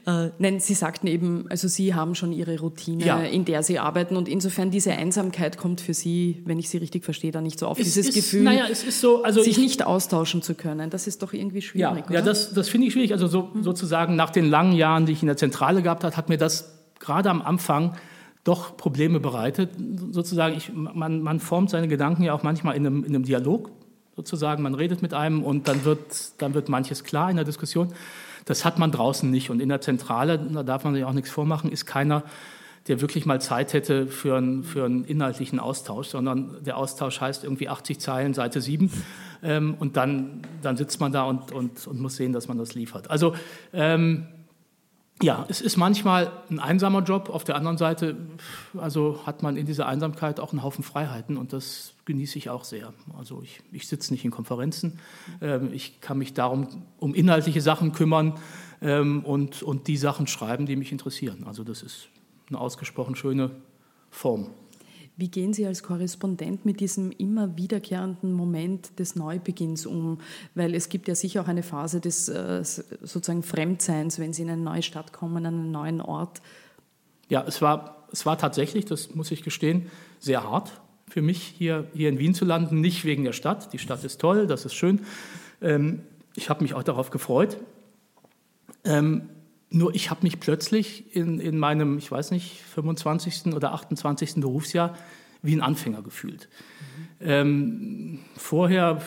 Äh, 0.07 0.31
nein, 0.39 0.61
Sie 0.61 0.75
sagten 0.75 1.07
eben, 1.07 1.47
also 1.51 1.69
Sie 1.69 1.95
haben 1.95 2.15
schon 2.15 2.33
Ihre 2.33 2.59
Routine, 2.61 3.05
Ja. 3.05 3.21
in 3.21 3.45
der 3.45 3.63
Sie 3.63 3.79
arbeiten 3.79 4.17
und 4.17 4.29
insofern 4.29 4.71
diese 4.71 4.93
Einsamkeit 4.93 5.59
kommt 5.59 5.81
für 5.81 5.95
Sie, 5.95 6.43
wenn 6.47 6.59
ich 6.59 6.69
Sie 6.71 6.79
richtig 6.79 7.05
verstehe, 7.05 7.33
da 7.33 7.41
nicht 7.41 7.59
so 7.59 7.67
auf. 7.67 7.79
Es 7.79 7.85
Dieses 7.85 8.09
ist, 8.09 8.15
Gefühl, 8.15 8.43
Naja, 8.43 8.65
so, 8.75 9.23
also 9.23 9.43
sich 9.43 9.53
ich, 9.53 9.59
nicht 9.59 9.83
austauschen 9.85 10.43
zu 10.43 10.55
können, 10.55 10.91
das 10.91 11.07
ist 11.07 11.23
doch 11.23 11.33
irgendwie 11.33 11.59
Ja, 11.59 11.63
schwierig, 11.63 12.05
ja 12.11 12.21
oder? 12.21 12.23
das, 12.23 12.55
das 12.55 12.69
finde 12.71 12.87
ich 12.87 12.95
schwierig. 12.95 13.13
Also 13.13 13.27
so, 13.27 13.51
sozusagen 13.61 14.17
nach 14.17 14.31
den 14.31 14.47
langen 14.49 14.73
Jahren, 14.73 15.07
die 15.07 15.13
ich 15.13 15.23
in 15.23 15.27
der 15.27 15.37
Zentrale 15.37 15.83
gehabt 15.83 16.03
habe, 16.05 16.17
hat 16.17 16.29
mir 16.31 16.39
das 16.39 16.79
gerade 16.99 17.29
am 17.31 17.43
Anfang 17.43 17.95
doch 18.45 18.77
Probleme 18.77 19.21
bereitet. 19.21 19.71
Sozusagen, 20.11 20.57
ich, 20.57 20.73
man, 20.73 21.23
man 21.23 21.41
formt 21.41 21.71
seine 21.71 21.89
Gedanken 21.89 22.23
ja 22.23 22.33
auch 22.33 22.43
manchmal 22.43 22.77
in 22.77 22.87
einem, 22.87 23.05
in 23.05 23.15
einem 23.15 23.25
Dialog. 23.25 23.71
Sozusagen, 24.17 24.63
man 24.63 24.75
redet 24.75 25.03
mit 25.03 25.15
einem 25.15 25.43
und 25.43 25.69
dann 25.69 25.85
wird, 25.85 26.41
dann 26.43 26.55
wird 26.55 26.69
manches 26.69 27.05
klar 27.05 27.31
in 27.31 27.37
der 27.37 27.45
Diskussion. 27.45 27.93
Das 28.45 28.65
hat 28.65 28.79
man 28.79 28.93
draußen 28.93 29.31
nicht. 29.31 29.51
Und 29.51 29.61
in 29.61 29.69
der 29.69 29.81
Zentrale, 29.81 30.39
da 30.39 30.63
darf 30.63 30.85
man 30.85 30.95
sich 30.95 31.05
auch 31.05 31.13
nichts 31.13 31.31
vormachen, 31.31 31.71
ist 31.71 31.87
keiner, 31.87 32.25
der 32.89 33.01
wirklich 33.01 33.27
mal 33.27 33.41
Zeit 33.41 33.73
hätte 33.75 34.07
für 34.07 34.37
einen, 34.37 34.65
für 34.65 34.85
einen 34.85 35.05
inhaltlichen 35.05 35.61
Austausch, 35.61 36.09
sondern 36.09 36.57
der 36.65 36.77
Austausch 36.77 37.21
heißt 37.21 37.45
irgendwie 37.45 37.69
80 37.69 38.01
Zeilen, 38.01 38.35
Seite 38.35 38.61
7. 38.61 38.91
Ähm, 39.43 39.75
und 39.79 39.97
dann, 39.97 40.43
dann 40.63 40.77
sitzt 40.77 41.01
man 41.01 41.13
da 41.13 41.25
und, 41.25 41.53
und, 41.53 41.87
und 41.87 42.01
muss 42.01 42.17
sehen, 42.17 42.33
dass 42.33 42.49
man 42.49 42.59
das 42.59 42.75
liefert. 42.75 43.11
Also 43.11 43.35
ähm, 43.73 44.27
ja, 45.23 45.45
es 45.49 45.61
ist 45.61 45.77
manchmal 45.77 46.33
ein 46.51 46.59
einsamer 46.59 47.03
Job. 47.03 47.29
Auf 47.29 47.45
der 47.45 47.57
anderen 47.57 47.77
Seite 47.77 48.17
also 48.77 49.21
hat 49.27 49.43
man 49.43 49.57
in 49.57 49.67
dieser 49.67 49.87
Einsamkeit 49.87 50.41
auch 50.41 50.53
einen 50.53 50.63
Haufen 50.63 50.83
Freiheiten 50.83 51.37
und 51.37 51.53
das 51.53 51.95
genieße 52.07 52.39
ich 52.39 52.49
auch 52.49 52.65
sehr. 52.65 52.93
Also 53.19 53.43
ich, 53.43 53.61
ich 53.73 53.87
sitze 53.87 54.13
nicht 54.13 54.25
in 54.25 54.31
Konferenzen. 54.31 54.99
Ähm, 55.43 55.71
ich 55.73 56.01
kann 56.01 56.19
mich 56.19 56.33
darum 56.33 56.85
um 56.99 57.15
inhaltliche 57.15 57.61
Sachen 57.61 57.93
kümmern 57.93 58.39
ähm, 58.81 59.25
und, 59.25 59.63
und 59.63 59.89
die 59.89 59.97
Sachen 59.97 60.27
schreiben, 60.27 60.67
die 60.67 60.77
mich 60.77 60.91
interessieren. 60.91 61.45
Also 61.47 61.65
das 61.65 61.83
ist 61.83 62.09
eine 62.49 62.59
ausgesprochen 62.59 63.15
schöne 63.15 63.51
Form. 64.11 64.49
Wie 65.21 65.29
gehen 65.29 65.53
Sie 65.53 65.67
als 65.67 65.83
Korrespondent 65.83 66.65
mit 66.65 66.81
diesem 66.81 67.13
immer 67.13 67.59
wiederkehrenden 67.59 68.33
Moment 68.33 68.99
des 68.99 69.17
Neubeginns 69.17 69.85
um? 69.85 70.19
Weil 70.55 70.75
es 70.75 70.89
gibt 70.89 71.09
ja 71.09 71.15
sicher 71.15 71.43
auch 71.43 71.49
eine 71.49 71.63
Phase 71.63 72.01
des 72.01 72.31
äh, 72.31 72.65
sozusagen 72.65 73.43
Fremdseins, 73.43 74.19
wenn 74.19 74.33
Sie 74.33 74.41
in 74.43 74.49
eine 74.49 74.63
neue 74.63 74.83
Stadt 74.83 75.13
kommen, 75.13 75.45
an 75.45 75.55
einen 75.55 75.71
neuen 75.71 76.01
Ort. 76.01 76.41
Ja, 77.29 77.45
es 77.47 77.61
war, 77.61 78.07
es 78.11 78.25
war 78.25 78.39
tatsächlich, 78.39 78.87
das 78.87 79.15
muss 79.15 79.31
ich 79.31 79.43
gestehen, 79.43 79.91
sehr 80.19 80.43
hart 80.43 80.81
für 81.07 81.21
mich, 81.21 81.43
hier, 81.43 81.87
hier 81.93 82.09
in 82.09 82.19
Wien 82.19 82.33
zu 82.33 82.47
landen. 82.47 82.81
Nicht 82.81 83.05
wegen 83.05 83.25
der 83.25 83.35
Stadt. 83.35 83.75
Die 83.75 83.79
Stadt 83.79 84.03
ist 84.05 84.23
toll, 84.23 84.47
das 84.47 84.65
ist 84.65 84.73
schön. 84.73 85.03
Ähm, 85.61 86.01
ich 86.35 86.49
habe 86.49 86.63
mich 86.63 86.73
auch 86.73 86.83
darauf 86.83 87.11
gefreut. 87.11 87.59
Nur 89.71 89.95
ich 89.95 90.11
habe 90.11 90.21
mich 90.25 90.41
plötzlich 90.41 91.15
in, 91.15 91.39
in 91.39 91.59
meinem, 91.59 91.99
ich 91.99 92.11
weiß 92.11 92.33
nicht, 92.33 92.61
25. 92.75 93.55
oder 93.55 93.73
28. 93.73 94.35
Berufsjahr 94.37 94.97
wie 95.43 95.55
ein 95.55 95.63
Anfänger 95.63 96.03
gefühlt. 96.03 96.49
Mhm. 97.21 97.27
Ähm, 97.29 98.19
vorher 98.37 99.01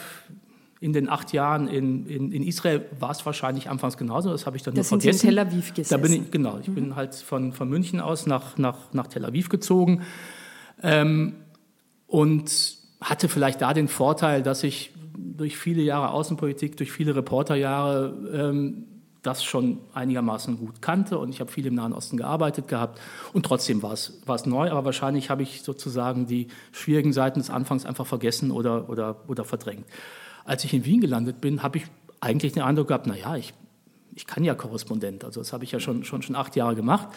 in 0.79 0.91
den 0.91 1.07
acht 1.07 1.31
Jahren 1.31 1.67
in, 1.67 2.05
in, 2.07 2.31
in 2.31 2.43
Israel 2.43 2.85
war 2.99 3.11
es 3.11 3.25
wahrscheinlich 3.25 3.69
anfangs 3.69 3.97
genauso. 3.97 4.31
Das 4.31 4.45
habe 4.45 4.57
ich 4.57 4.63
dann 4.63 4.73
da 4.73 4.79
nur 4.79 4.83
sind 4.83 5.01
vergessen. 5.01 5.19
Sie 5.19 5.27
in 5.27 5.35
Tel 5.35 5.47
Aviv 5.47 5.73
gesessen. 5.73 6.01
Da 6.01 6.07
bin 6.07 6.23
ich, 6.23 6.31
genau, 6.31 6.59
ich 6.61 6.67
mhm. 6.67 6.75
bin 6.75 6.95
halt 6.95 7.15
von, 7.15 7.53
von 7.53 7.69
München 7.69 7.99
aus 7.99 8.25
nach, 8.25 8.57
nach, 8.57 8.91
nach 8.93 9.07
Tel 9.07 9.25
Aviv 9.25 9.49
gezogen 9.49 10.01
ähm, 10.81 11.35
und 12.07 12.77
hatte 12.99 13.29
vielleicht 13.29 13.61
da 13.61 13.73
den 13.73 13.87
Vorteil, 13.87 14.43
dass 14.43 14.63
ich 14.63 14.91
durch 15.17 15.57
viele 15.57 15.81
Jahre 15.81 16.09
Außenpolitik, 16.11 16.77
durch 16.77 16.91
viele 16.91 17.15
Reporterjahre 17.15 18.13
ähm, 18.33 18.85
das 19.23 19.43
schon 19.43 19.79
einigermaßen 19.93 20.57
gut 20.57 20.81
kannte 20.81 21.17
und 21.17 21.29
ich 21.29 21.39
habe 21.39 21.51
viel 21.51 21.65
im 21.65 21.75
Nahen 21.75 21.93
Osten 21.93 22.17
gearbeitet 22.17 22.67
gehabt 22.67 22.99
und 23.31 23.45
trotzdem 23.45 23.81
war 23.81 23.93
es, 23.93 24.21
war 24.25 24.35
es 24.35 24.45
neu, 24.45 24.69
aber 24.69 24.85
wahrscheinlich 24.85 25.29
habe 25.29 25.43
ich 25.43 25.63
sozusagen 25.63 26.27
die 26.27 26.49
schwierigen 26.73 27.13
Seiten 27.13 27.39
des 27.39 27.49
Anfangs 27.49 27.85
einfach 27.85 28.05
vergessen 28.05 28.51
oder, 28.51 28.89
oder, 28.89 29.15
oder 29.27 29.45
verdrängt. 29.45 29.85
Als 30.43 30.65
ich 30.65 30.73
in 30.73 30.83
Wien 30.85 30.99
gelandet 30.99 31.39
bin, 31.39 31.63
habe 31.63 31.77
ich 31.77 31.85
eigentlich 32.19 32.51
den 32.51 32.63
Eindruck 32.63 32.89
gehabt, 32.89 33.07
naja, 33.07 33.37
ich, 33.37 33.53
ich 34.13 34.27
kann 34.27 34.43
ja 34.43 34.55
Korrespondent, 34.55 35.23
also 35.23 35.39
das 35.39 35.53
habe 35.53 35.63
ich 35.63 35.71
ja 35.71 35.79
schon, 35.79 36.03
schon, 36.03 36.21
schon 36.21 36.35
acht 36.35 36.57
Jahre 36.57 36.75
gemacht 36.75 37.07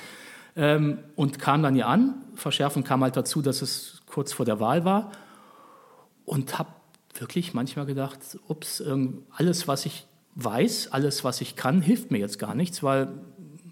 ähm, 0.55 0.99
und 1.17 1.41
kam 1.41 1.63
dann 1.63 1.75
hier 1.75 1.89
an. 1.89 2.15
Verschärfen 2.37 2.85
kam 2.85 3.03
halt 3.03 3.17
dazu, 3.17 3.43
dass 3.43 3.63
es 3.63 4.03
kurz 4.07 4.33
vor 4.33 4.47
der 4.47 4.61
Wahl 4.61 4.85
war 4.85 5.11
und 6.25 6.57
habe 6.57 6.71
wirklich 7.19 7.53
manchmal 7.53 7.87
gedacht, 7.87 8.21
ups, 8.47 8.83
alles, 9.31 9.67
was 9.67 9.87
ich 9.87 10.07
weiß, 10.37 10.93
alles, 10.93 11.25
was 11.25 11.41
ich 11.41 11.57
kann, 11.57 11.83
hilft 11.83 12.11
mir 12.11 12.19
jetzt 12.19 12.39
gar 12.39 12.55
nichts, 12.55 12.83
weil 12.83 13.09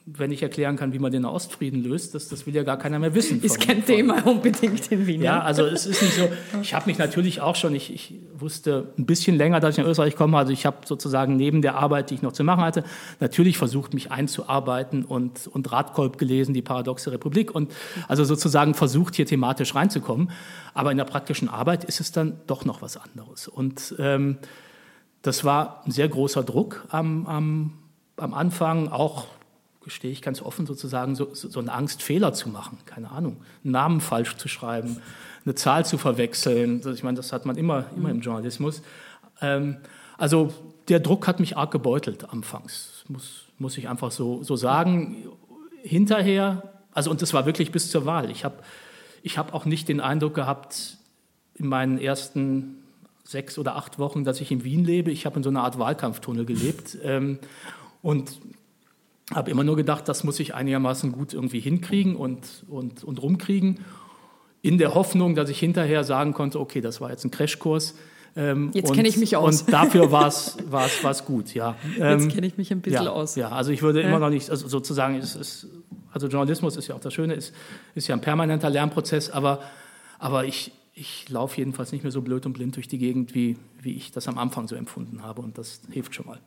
wenn 0.06 0.30
ich 0.30 0.42
erklären 0.42 0.76
kann, 0.76 0.92
wie 0.92 0.98
man 0.98 1.10
den 1.10 1.24
Ostfrieden 1.24 1.82
löst, 1.82 2.14
das, 2.14 2.28
das 2.28 2.46
will 2.46 2.54
ja 2.54 2.62
gar 2.62 2.78
keiner 2.78 2.98
mehr 2.98 3.14
wissen. 3.14 3.42
Ist 3.42 3.58
kein 3.58 3.78
von, 3.78 3.86
Thema 3.86 4.26
unbedingt 4.26 4.92
in 4.92 5.06
Wien. 5.06 5.22
Ja, 5.22 5.40
also 5.40 5.64
es 5.64 5.86
ist 5.86 6.02
nicht 6.02 6.14
so. 6.14 6.28
Ich 6.60 6.74
habe 6.74 6.86
mich 6.86 6.98
natürlich 6.98 7.40
auch 7.40 7.56
schon, 7.56 7.74
ich, 7.74 7.92
ich, 7.92 8.14
wusste 8.36 8.92
ein 8.98 9.06
bisschen 9.06 9.36
länger, 9.36 9.60
dass 9.60 9.78
ich 9.78 9.82
nach 9.82 9.88
Österreich 9.88 10.16
komme. 10.16 10.36
Also 10.36 10.52
ich 10.52 10.66
habe 10.66 10.78
sozusagen 10.86 11.36
neben 11.36 11.62
der 11.62 11.76
Arbeit, 11.76 12.10
die 12.10 12.14
ich 12.14 12.22
noch 12.22 12.32
zu 12.32 12.44
machen 12.44 12.62
hatte, 12.62 12.84
natürlich 13.20 13.56
versucht, 13.56 13.94
mich 13.94 14.10
einzuarbeiten 14.10 15.04
und, 15.04 15.46
und 15.46 15.72
Radkolb 15.72 16.18
gelesen, 16.18 16.52
die 16.52 16.60
Paradoxe 16.60 17.10
Republik 17.10 17.54
und 17.54 17.72
also 18.06 18.24
sozusagen 18.24 18.74
versucht, 18.74 19.14
hier 19.14 19.24
thematisch 19.24 19.74
reinzukommen. 19.74 20.30
Aber 20.74 20.90
in 20.90 20.98
der 20.98 21.04
praktischen 21.04 21.48
Arbeit 21.48 21.84
ist 21.84 22.00
es 22.00 22.12
dann 22.12 22.40
doch 22.46 22.66
noch 22.66 22.82
was 22.82 22.98
anderes. 22.98 23.48
Und 23.48 23.94
ähm, 23.98 24.36
das 25.24 25.42
war 25.42 25.82
ein 25.86 25.90
sehr 25.90 26.08
großer 26.08 26.44
Druck 26.44 26.84
am, 26.90 27.26
am, 27.26 27.72
am 28.18 28.34
Anfang, 28.34 28.88
auch 28.88 29.26
gestehe 29.82 30.10
ich 30.10 30.20
ganz 30.20 30.42
offen 30.42 30.66
sozusagen, 30.66 31.14
so, 31.16 31.34
so 31.34 31.58
eine 31.60 31.72
Angst, 31.72 32.02
Fehler 32.02 32.34
zu 32.34 32.50
machen, 32.50 32.78
keine 32.84 33.10
Ahnung, 33.10 33.38
einen 33.64 33.72
Namen 33.72 34.00
falsch 34.00 34.36
zu 34.36 34.48
schreiben, 34.48 34.98
eine 35.44 35.54
Zahl 35.54 35.86
zu 35.86 35.96
verwechseln. 35.96 36.82
Ich 36.94 37.02
meine, 37.02 37.16
das 37.16 37.32
hat 37.32 37.46
man 37.46 37.56
immer, 37.56 37.86
immer 37.96 38.10
im 38.10 38.20
Journalismus. 38.20 38.82
Ähm, 39.40 39.78
also 40.18 40.52
der 40.88 41.00
Druck 41.00 41.26
hat 41.26 41.40
mich 41.40 41.56
arg 41.56 41.70
gebeutelt 41.70 42.30
anfangs, 42.30 43.04
muss, 43.08 43.46
muss 43.58 43.78
ich 43.78 43.88
einfach 43.88 44.10
so, 44.10 44.42
so 44.42 44.56
sagen. 44.56 45.28
Hinterher, 45.82 46.74
also 46.92 47.10
und 47.10 47.22
das 47.22 47.32
war 47.32 47.46
wirklich 47.46 47.72
bis 47.72 47.90
zur 47.90 48.04
Wahl. 48.04 48.30
Ich 48.30 48.44
habe 48.44 48.56
ich 49.22 49.38
hab 49.38 49.54
auch 49.54 49.64
nicht 49.64 49.88
den 49.88 50.00
Eindruck 50.00 50.34
gehabt 50.34 50.98
in 51.54 51.66
meinen 51.66 51.98
ersten 51.98 52.83
sechs 53.24 53.58
oder 53.58 53.76
acht 53.76 53.98
Wochen, 53.98 54.22
dass 54.24 54.40
ich 54.40 54.52
in 54.52 54.64
Wien 54.64 54.84
lebe. 54.84 55.10
Ich 55.10 55.26
habe 55.26 55.36
in 55.36 55.42
so 55.42 55.48
einer 55.50 55.64
Art 55.64 55.78
Wahlkampftunnel 55.78 56.44
gelebt. 56.44 56.98
Ähm, 57.04 57.38
und 58.02 58.38
habe 59.32 59.50
immer 59.50 59.64
nur 59.64 59.76
gedacht, 59.76 60.08
das 60.08 60.24
muss 60.24 60.38
ich 60.40 60.54
einigermaßen 60.54 61.12
gut 61.12 61.32
irgendwie 61.32 61.60
hinkriegen 61.60 62.16
und, 62.16 62.64
und, 62.68 63.02
und 63.02 63.22
rumkriegen, 63.22 63.80
in 64.60 64.78
der 64.78 64.94
Hoffnung, 64.94 65.34
dass 65.34 65.48
ich 65.50 65.58
hinterher 65.58 66.04
sagen 66.04 66.32
konnte, 66.32 66.60
okay, 66.60 66.80
das 66.80 67.00
war 67.00 67.10
jetzt 67.10 67.24
ein 67.24 67.30
Crashkurs. 67.30 67.94
Ähm, 68.36 68.70
jetzt 68.74 68.92
kenne 68.92 69.08
ich 69.08 69.16
mich 69.16 69.36
aus. 69.36 69.62
Und 69.62 69.72
dafür 69.72 70.10
war 70.10 70.26
es 70.26 70.56
gut, 71.26 71.54
ja. 71.54 71.76
Ähm, 71.98 72.20
jetzt 72.20 72.34
kenne 72.34 72.46
ich 72.46 72.56
mich 72.56 72.72
ein 72.72 72.80
bisschen 72.80 73.04
ja, 73.04 73.10
aus. 73.10 73.36
Ja, 73.36 73.50
also 73.50 73.70
ich 73.70 73.82
würde 73.82 74.02
ja. 74.02 74.08
immer 74.08 74.18
noch 74.18 74.30
nicht, 74.30 74.50
also 74.50 74.66
sozusagen, 74.66 75.18
ist, 75.18 75.34
ist, 75.34 75.68
also 76.12 76.26
Journalismus 76.26 76.76
ist 76.76 76.88
ja 76.88 76.94
auch 76.94 77.00
das 77.00 77.14
Schöne, 77.14 77.34
ist, 77.34 77.54
ist 77.94 78.08
ja 78.08 78.14
ein 78.14 78.20
permanenter 78.20 78.70
Lernprozess, 78.70 79.30
aber, 79.30 79.60
aber 80.18 80.44
ich, 80.44 80.72
ich 80.94 81.28
laufe 81.28 81.58
jedenfalls 81.58 81.92
nicht 81.92 82.02
mehr 82.02 82.12
so 82.12 82.22
blöd 82.22 82.46
und 82.46 82.52
blind 82.52 82.76
durch 82.76 82.88
die 82.88 82.98
Gegend, 82.98 83.34
wie, 83.34 83.56
wie 83.80 83.94
ich 83.94 84.12
das 84.12 84.28
am 84.28 84.38
Anfang 84.38 84.68
so 84.68 84.76
empfunden 84.76 85.22
habe 85.22 85.42
und 85.42 85.58
das 85.58 85.80
hilft 85.90 86.14
schon 86.14 86.26
mal. 86.26 86.40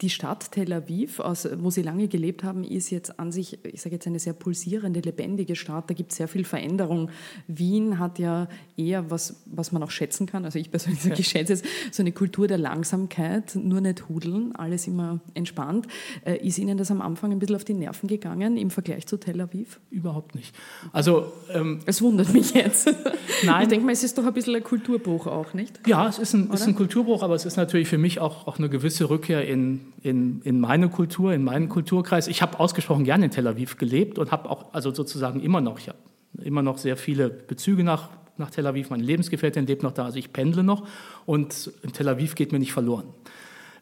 Die 0.00 0.10
Stadt 0.10 0.52
Tel 0.52 0.72
Aviv, 0.72 1.18
aus, 1.18 1.48
wo 1.56 1.70
Sie 1.70 1.82
lange 1.82 2.06
gelebt 2.06 2.44
haben, 2.44 2.62
ist 2.62 2.90
jetzt 2.90 3.18
an 3.18 3.32
sich, 3.32 3.58
ich 3.64 3.82
sage 3.82 3.96
jetzt 3.96 4.06
eine 4.06 4.20
sehr 4.20 4.32
pulsierende, 4.32 5.00
lebendige 5.00 5.56
Stadt. 5.56 5.90
Da 5.90 5.94
gibt 5.94 6.12
es 6.12 6.18
sehr 6.18 6.28
viel 6.28 6.44
Veränderung. 6.44 7.10
Wien 7.48 7.98
hat 7.98 8.20
ja 8.20 8.46
eher 8.76 9.10
was, 9.10 9.42
was 9.46 9.72
man 9.72 9.82
auch 9.82 9.90
schätzen 9.90 10.26
kann. 10.26 10.44
Also 10.44 10.60
ich 10.60 10.70
persönlich 10.70 11.02
ja. 11.04 11.16
schätze 11.16 11.54
es, 11.54 11.62
so 11.90 12.04
eine 12.04 12.12
Kultur 12.12 12.46
der 12.46 12.58
Langsamkeit, 12.58 13.56
nur 13.56 13.80
nicht 13.80 14.08
hudeln, 14.08 14.54
alles 14.54 14.86
immer 14.86 15.18
entspannt. 15.34 15.88
Äh, 16.24 16.46
ist 16.46 16.58
Ihnen 16.58 16.78
das 16.78 16.92
am 16.92 17.02
Anfang 17.02 17.32
ein 17.32 17.40
bisschen 17.40 17.56
auf 17.56 17.64
die 17.64 17.74
Nerven 17.74 18.06
gegangen 18.06 18.56
im 18.56 18.70
Vergleich 18.70 19.08
zu 19.08 19.16
Tel 19.16 19.40
Aviv? 19.40 19.80
Überhaupt 19.90 20.36
nicht. 20.36 20.54
Also 20.92 21.32
ähm, 21.52 21.80
es 21.86 22.00
wundert 22.02 22.32
mich 22.32 22.54
jetzt. 22.54 22.88
Nein. 23.44 23.62
Ich 23.62 23.68
denke 23.68 23.84
mal, 23.84 23.92
es 23.92 24.04
ist 24.04 24.16
doch 24.16 24.24
ein 24.24 24.32
bisschen 24.32 24.54
ein 24.54 24.62
Kulturbruch 24.62 25.26
auch, 25.26 25.54
nicht? 25.54 25.80
Ja, 25.88 26.06
es 26.06 26.20
ist 26.20 26.34
ein, 26.34 26.52
ist 26.52 26.68
ein 26.68 26.76
Kulturbruch, 26.76 27.24
aber 27.24 27.34
es 27.34 27.44
ist 27.44 27.56
natürlich 27.56 27.88
für 27.88 27.98
mich 27.98 28.20
auch, 28.20 28.46
auch 28.46 28.58
eine 28.58 28.68
gewisse 28.68 29.10
Rückkehr 29.10 29.44
in 29.48 29.87
in, 30.02 30.40
in 30.42 30.60
meine 30.60 30.88
Kultur, 30.88 31.32
in 31.32 31.44
meinen 31.44 31.68
Kulturkreis. 31.68 32.28
Ich 32.28 32.42
habe 32.42 32.60
ausgesprochen 32.60 33.04
gerne 33.04 33.26
in 33.26 33.30
Tel 33.30 33.46
Aviv 33.46 33.76
gelebt 33.76 34.18
und 34.18 34.30
habe 34.32 34.50
auch, 34.50 34.72
also 34.72 34.92
sozusagen 34.92 35.40
immer 35.40 35.60
noch, 35.60 35.78
ich 35.78 35.88
habe 35.88 35.98
immer 36.42 36.62
noch 36.62 36.78
sehr 36.78 36.96
viele 36.96 37.28
Bezüge 37.28 37.84
nach, 37.84 38.10
nach 38.36 38.50
Tel 38.50 38.66
Aviv. 38.66 38.90
Meine 38.90 39.02
Lebensgefährtin 39.02 39.66
lebt 39.66 39.82
noch 39.82 39.92
da, 39.92 40.04
also 40.04 40.18
ich 40.18 40.32
pendle 40.32 40.62
noch 40.62 40.86
und 41.26 41.70
Tel 41.92 42.08
Aviv 42.08 42.34
geht 42.34 42.52
mir 42.52 42.58
nicht 42.58 42.72
verloren. 42.72 43.06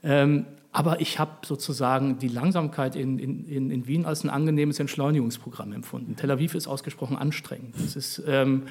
Ähm, 0.03 0.47
aber 0.73 1.01
ich 1.01 1.19
habe 1.19 1.47
sozusagen 1.47 2.19
die 2.19 2.29
Langsamkeit 2.29 2.97
in, 2.97 3.19
in, 3.19 3.71
in 3.71 3.87
Wien 3.87 4.05
als 4.05 4.25
ein 4.25 4.31
angenehmes 4.31 4.79
Entschleunigungsprogramm 4.79 5.73
empfunden. 5.73 6.17
Tel 6.17 6.31
Aviv 6.31 6.55
ist 6.55 6.67
ausgesprochen 6.67 7.17
anstrengend. 7.17 7.75
Es 7.77 7.97
ist, 7.97 8.23
ähm, 8.27 8.65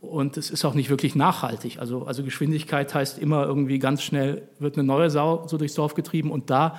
und 0.00 0.36
es 0.36 0.50
ist 0.50 0.64
auch 0.64 0.74
nicht 0.74 0.90
wirklich 0.90 1.16
nachhaltig. 1.16 1.80
Also, 1.80 2.04
also 2.04 2.22
Geschwindigkeit 2.22 2.94
heißt 2.94 3.18
immer 3.18 3.44
irgendwie 3.44 3.80
ganz 3.80 4.02
schnell 4.02 4.42
wird 4.60 4.76
eine 4.76 4.86
neue 4.86 5.10
Sau 5.10 5.46
so 5.48 5.58
durchs 5.58 5.74
Dorf 5.74 5.94
getrieben. 5.94 6.30
Und 6.30 6.50
da 6.50 6.78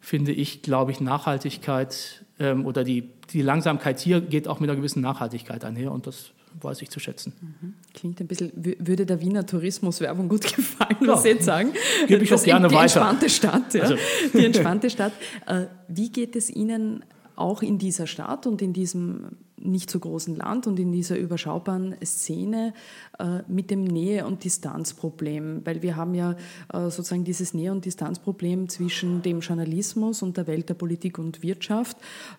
finde 0.00 0.32
ich, 0.32 0.62
glaube 0.62 0.90
ich, 0.90 1.00
Nachhaltigkeit 1.00 2.24
ähm, 2.38 2.64
oder 2.64 2.82
die, 2.82 3.10
die 3.32 3.42
Langsamkeit 3.42 4.00
hier 4.00 4.22
geht 4.22 4.48
auch 4.48 4.60
mit 4.60 4.70
einer 4.70 4.76
gewissen 4.76 5.02
Nachhaltigkeit 5.02 5.62
einher. 5.62 5.92
Und 5.92 6.06
das 6.06 6.30
weiß 6.62 6.80
ich 6.80 6.88
zu 6.88 7.00
schätzen. 7.00 7.34
Mhm. 7.40 7.74
Klingt 7.92 8.20
ein 8.20 8.26
bisschen, 8.26 8.52
würde 8.54 9.04
der 9.04 9.20
Wiener 9.20 9.44
Tourismuswerbung 9.44 10.30
gut 10.30 10.42
gefallen, 10.56 10.96
ja, 11.02 11.08
was 11.08 11.22
Sie 11.22 11.30
jetzt 11.30 11.44
sagen. 11.44 11.72
Gebe 12.06 12.24
ich 12.24 12.32
auch 12.32 12.42
gerne 12.42 12.68
die 12.68 12.74
weiter. 12.74 13.00
Entspannte 13.00 13.28
Stadt, 13.28 13.74
ja. 13.74 13.82
Also. 13.82 13.96
Die 14.32 14.44
entspannte 14.44 14.88
Stadt. 14.88 15.12
Äh, 15.46 15.66
wie 15.88 16.10
geht 16.10 16.34
es 16.34 16.48
Ihnen 16.48 17.04
auch 17.36 17.62
in 17.62 17.78
dieser 17.78 18.06
Stadt 18.06 18.46
und 18.46 18.62
in 18.62 18.72
diesem 18.72 19.32
nicht 19.64 19.90
so 19.90 19.98
großen 19.98 20.36
Land 20.36 20.66
und 20.66 20.78
in 20.78 20.92
dieser 20.92 21.18
überschaubaren 21.18 21.96
Szene 22.04 22.74
äh, 23.18 23.40
mit 23.48 23.70
dem 23.70 23.84
Nähe- 23.84 24.26
und 24.26 24.44
Distanzproblem, 24.44 25.62
weil 25.64 25.82
wir 25.82 25.96
haben 25.96 26.14
ja 26.14 26.32
äh, 26.72 26.90
sozusagen 26.90 27.24
dieses 27.24 27.54
Nähe- 27.54 27.72
und 27.72 27.84
Distanzproblem 27.84 28.68
zwischen 28.68 29.22
dem 29.22 29.40
Journalismus 29.40 30.22
und 30.22 30.36
der 30.36 30.46
Welt 30.46 30.68
der 30.68 30.74
Politik 30.74 31.18
und 31.18 31.42
Wirtschaft. 31.42 31.96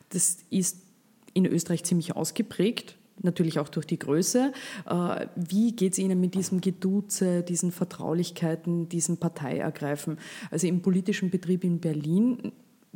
Das 0.09 0.37
ist 0.49 0.81
in 1.33 1.45
Österreich 1.45 1.83
ziemlich 1.83 2.15
ausgeprägt 2.15 2.97
natürlich 3.21 3.59
auch 3.59 3.69
durch 3.69 3.85
die 3.85 3.99
Größe. 3.99 4.51
Äh, 4.89 5.27
wie 5.35 5.73
geht 5.73 5.93
es 5.93 5.99
Ihnen 5.99 6.19
mit 6.19 6.35
diesem 6.35 6.61
Geduze, 6.61 7.43
diesen 7.43 7.71
Vertraulichkeiten, 7.71 8.89
diesem 8.89 9.17
Parteiergreifen? 9.17 10.17
Also 10.51 10.67
im 10.67 10.81
politischen 10.81 11.29
Betrieb 11.29 11.63
in 11.63 11.79
Berlin 11.79 12.51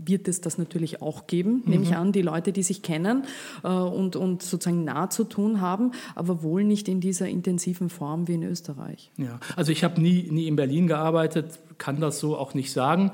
wird 0.05 0.27
es 0.27 0.41
das 0.41 0.57
natürlich 0.57 1.01
auch 1.01 1.27
geben, 1.27 1.63
mhm. 1.63 1.71
nehme 1.71 1.83
ich 1.83 1.95
an, 1.95 2.11
die 2.11 2.21
Leute, 2.21 2.51
die 2.51 2.63
sich 2.63 2.81
kennen 2.81 3.23
äh, 3.63 3.67
und, 3.67 4.15
und 4.15 4.43
sozusagen 4.43 4.83
nah 4.83 5.09
zu 5.09 5.23
tun 5.23 5.61
haben, 5.61 5.91
aber 6.15 6.43
wohl 6.43 6.63
nicht 6.63 6.87
in 6.87 7.01
dieser 7.01 7.27
intensiven 7.27 7.89
Form 7.89 8.27
wie 8.27 8.33
in 8.35 8.43
Österreich. 8.43 9.11
Ja, 9.17 9.39
also 9.55 9.71
ich 9.71 9.83
habe 9.83 10.01
nie, 10.01 10.27
nie 10.31 10.47
in 10.47 10.55
Berlin 10.55 10.87
gearbeitet, 10.87 11.59
kann 11.77 11.99
das 11.99 12.19
so 12.19 12.37
auch 12.37 12.53
nicht 12.53 12.71
sagen. 12.71 13.11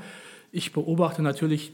Ich 0.52 0.74
beobachte 0.74 1.22
natürlich 1.22 1.74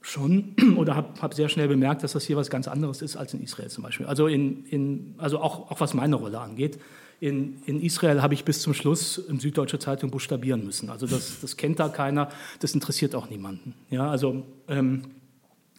schon 0.00 0.54
oder 0.76 0.94
habe 0.94 1.20
hab 1.20 1.34
sehr 1.34 1.48
schnell 1.48 1.68
bemerkt, 1.68 2.02
dass 2.02 2.12
das 2.12 2.24
hier 2.24 2.36
was 2.36 2.50
ganz 2.50 2.68
anderes 2.68 3.02
ist 3.02 3.16
als 3.16 3.34
in 3.34 3.42
Israel 3.42 3.68
zum 3.68 3.84
Beispiel. 3.84 4.06
Also, 4.06 4.26
in, 4.26 4.64
in, 4.66 5.14
also 5.18 5.40
auch, 5.40 5.70
auch 5.70 5.80
was 5.80 5.94
meine 5.94 6.16
Rolle 6.16 6.40
angeht. 6.40 6.78
In, 7.18 7.62
in 7.64 7.80
Israel 7.80 8.20
habe 8.20 8.34
ich 8.34 8.44
bis 8.44 8.60
zum 8.60 8.74
Schluss 8.74 9.16
in 9.16 9.40
Süddeutsche 9.40 9.78
Zeitung 9.78 10.10
buchstabieren 10.10 10.64
müssen. 10.64 10.90
Also 10.90 11.06
das, 11.06 11.40
das 11.40 11.56
kennt 11.56 11.78
da 11.78 11.88
keiner, 11.88 12.28
das 12.60 12.74
interessiert 12.74 13.14
auch 13.14 13.30
niemanden. 13.30 13.74
Ja, 13.90 14.10
also 14.10 14.44
ähm, 14.68 15.02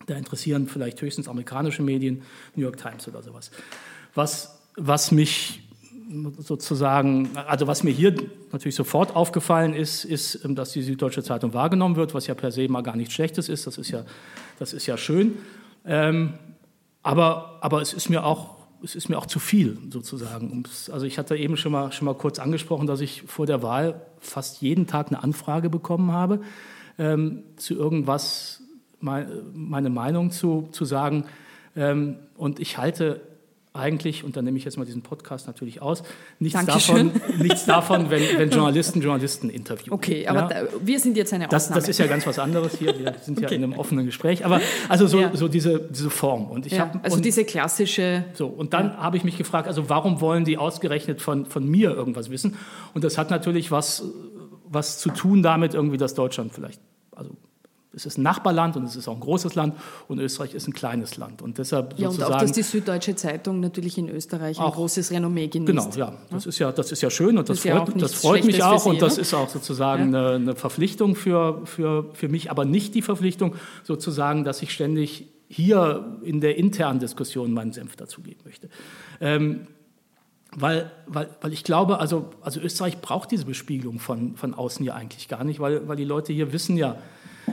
da 0.07 0.15
interessieren 0.15 0.67
vielleicht 0.67 1.01
höchstens 1.01 1.27
amerikanische 1.27 1.83
Medien, 1.83 2.23
New 2.55 2.63
York 2.63 2.77
Times 2.77 3.07
oder 3.07 3.21
sowas. 3.21 3.51
Was, 4.15 4.59
was 4.75 5.11
mich 5.11 5.61
sozusagen, 6.39 7.29
also 7.35 7.67
was 7.67 7.83
mir 7.83 7.91
hier 7.91 8.15
natürlich 8.51 8.75
sofort 8.75 9.15
aufgefallen 9.15 9.73
ist, 9.73 10.05
ist, 10.05 10.43
ähm, 10.45 10.55
dass 10.55 10.71
die 10.71 10.81
Süddeutsche 10.81 11.21
Zeitung 11.21 11.53
wahrgenommen 11.53 11.97
wird, 11.97 12.13
was 12.13 12.27
ja 12.27 12.33
per 12.33 12.51
se 12.51 12.67
mal 12.67 12.81
gar 12.81 12.95
nichts 12.95 13.13
Schlechtes 13.13 13.49
ist, 13.49 13.67
das 13.67 13.77
ist 13.77 13.91
ja, 13.91 14.05
das 14.57 14.73
ist 14.73 14.85
ja 14.85 14.97
schön. 14.97 15.37
Ähm, 15.85 16.33
aber, 17.03 17.59
aber 17.61 17.81
es 17.81 17.93
ist 17.93 18.09
mir 18.09 18.25
auch 18.25 18.56
es 18.83 18.95
ist 18.95 19.09
mir 19.09 19.17
auch 19.17 19.25
zu 19.25 19.39
viel 19.39 19.77
sozusagen. 19.89 20.63
Also 20.91 21.05
ich 21.05 21.17
hatte 21.17 21.35
eben 21.35 21.57
schon 21.57 21.71
mal, 21.71 21.91
schon 21.91 22.05
mal 22.05 22.15
kurz 22.15 22.39
angesprochen, 22.39 22.87
dass 22.87 23.01
ich 23.01 23.23
vor 23.23 23.45
der 23.45 23.63
Wahl 23.63 24.01
fast 24.19 24.61
jeden 24.61 24.87
Tag 24.87 25.07
eine 25.07 25.23
Anfrage 25.23 25.69
bekommen 25.69 26.11
habe, 26.11 26.41
ähm, 26.97 27.43
zu 27.55 27.75
irgendwas 27.75 28.61
meine 28.99 29.89
Meinung 29.89 30.31
zu, 30.31 30.69
zu 30.71 30.85
sagen. 30.85 31.25
Ähm, 31.75 32.17
und 32.35 32.59
ich 32.59 32.77
halte 32.77 33.21
eigentlich, 33.77 34.23
und 34.23 34.35
dann 34.35 34.45
nehme 34.45 34.57
ich 34.57 34.65
jetzt 34.65 34.77
mal 34.77 34.85
diesen 34.85 35.01
Podcast 35.01 35.47
natürlich 35.47 35.81
aus, 35.81 36.03
nichts 36.39 36.65
davon, 36.65 37.11
nichts 37.37 37.65
davon, 37.65 38.09
wenn, 38.09 38.21
wenn, 38.37 38.49
Journalisten 38.49 39.01
Journalisten 39.01 39.49
interviewen. 39.49 39.93
Okay, 39.93 40.27
aber 40.27 40.39
ja? 40.39 40.47
da, 40.47 40.67
wir 40.81 40.99
sind 40.99 41.17
jetzt 41.17 41.33
eine 41.33 41.45
Ausnahme. 41.45 41.75
Das, 41.75 41.85
das, 41.85 41.89
ist 41.89 41.97
ja 41.99 42.07
ganz 42.07 42.25
was 42.25 42.39
anderes 42.39 42.77
hier. 42.77 42.97
Wir 42.97 43.13
sind 43.21 43.37
okay. 43.37 43.47
ja 43.47 43.55
in 43.55 43.63
einem 43.63 43.73
offenen 43.73 44.05
Gespräch. 44.05 44.45
Aber 44.45 44.61
also 44.89 45.07
so, 45.07 45.21
ja. 45.21 45.35
so 45.35 45.47
diese, 45.47 45.79
diese 45.79 46.09
Form. 46.09 46.45
Und 46.45 46.65
ich 46.65 46.73
ja, 46.73 46.79
hab, 46.79 47.03
also 47.03 47.17
und, 47.17 47.25
diese 47.25 47.45
klassische. 47.45 48.25
So, 48.33 48.47
und 48.47 48.73
dann 48.73 48.97
habe 48.97 49.17
ich 49.17 49.23
mich 49.23 49.37
gefragt, 49.37 49.67
also 49.67 49.89
warum 49.89 50.21
wollen 50.21 50.45
die 50.45 50.57
ausgerechnet 50.57 51.21
von, 51.21 51.45
von 51.45 51.67
mir 51.67 51.91
irgendwas 51.91 52.29
wissen? 52.29 52.57
Und 52.93 53.03
das 53.03 53.17
hat 53.17 53.29
natürlich 53.29 53.71
was, 53.71 54.03
was 54.65 54.99
zu 54.99 55.09
tun 55.09 55.43
damit, 55.43 55.73
irgendwie, 55.73 55.97
dass 55.97 56.13
Deutschland 56.13 56.53
vielleicht 56.53 56.81
es 57.97 58.05
ist 58.05 58.19
ein 58.19 58.21
Nachbarland 58.21 58.77
und 58.77 58.83
es 58.83 58.95
ist 58.95 59.07
auch 59.07 59.15
ein 59.15 59.19
großes 59.19 59.55
Land 59.55 59.73
und 60.07 60.19
Österreich 60.19 60.53
ist 60.53 60.67
ein 60.67 60.73
kleines 60.73 61.17
Land. 61.17 61.41
Und 61.41 61.57
deshalb 61.57 61.97
ja, 61.97 62.09
und 62.09 62.21
auch, 62.23 62.37
dass 62.37 62.51
die 62.51 62.61
Süddeutsche 62.61 63.15
Zeitung 63.15 63.59
natürlich 63.59 63.97
in 63.97 64.07
Österreich 64.07 64.59
ein 64.59 64.71
großes 64.71 65.09
Renommee 65.11 65.47
genießt. 65.47 65.93
Genau, 65.93 65.97
ja. 65.97 66.13
Das 66.29 66.45
ist 66.45 66.59
ja, 66.59 66.71
das 66.71 66.91
ist 66.91 67.01
ja 67.01 67.09
schön 67.09 67.39
und 67.39 67.49
das, 67.49 67.61
das 67.61 67.71
freut, 67.71 67.89
ja 67.89 67.95
das 67.95 68.13
freut 68.13 68.45
mich 68.45 68.61
auch 68.61 68.79
Sie, 68.79 68.89
und 68.89 69.01
das 69.01 69.15
ne? 69.15 69.23
ist 69.23 69.33
auch 69.33 69.49
sozusagen 69.49 70.13
ja. 70.13 70.27
eine, 70.27 70.35
eine, 70.35 70.55
Verpflichtung 70.55 71.15
für, 71.15 71.65
für, 71.65 72.13
für 72.13 72.29
mich, 72.29 72.51
aber 72.51 72.65
nicht 72.65 72.93
die 72.93 73.01
Verpflichtung 73.01 73.55
sozusagen, 73.83 74.43
dass 74.43 74.61
ich 74.61 74.71
ständig 74.71 75.27
hier 75.47 76.19
in 76.21 76.39
der 76.39 76.57
internen 76.57 76.99
Diskussion 76.99 77.51
meinen 77.51 77.73
Senf 77.73 77.95
dazugeben 77.95 78.41
möchte. 78.45 78.69
Ähm, 79.19 79.67
weil, 80.55 80.91
weil, 81.07 81.29
weil 81.41 81.53
ich 81.53 81.63
glaube, 81.63 81.99
also, 81.99 82.29
also 82.41 82.59
Österreich 82.59 83.01
braucht 83.01 83.31
diese 83.31 83.45
Bespiegelung 83.45 83.99
von, 83.99 84.35
von 84.37 84.53
außen 84.53 84.85
ja 84.85 84.93
eigentlich 84.93 85.27
gar 85.27 85.43
nicht, 85.43 85.59
weil, 85.59 85.87
weil 85.87 85.97
die 85.97 86.05
Leute 86.05 86.31
hier 86.31 86.53
wissen 86.53 86.77
ja, 86.77 86.97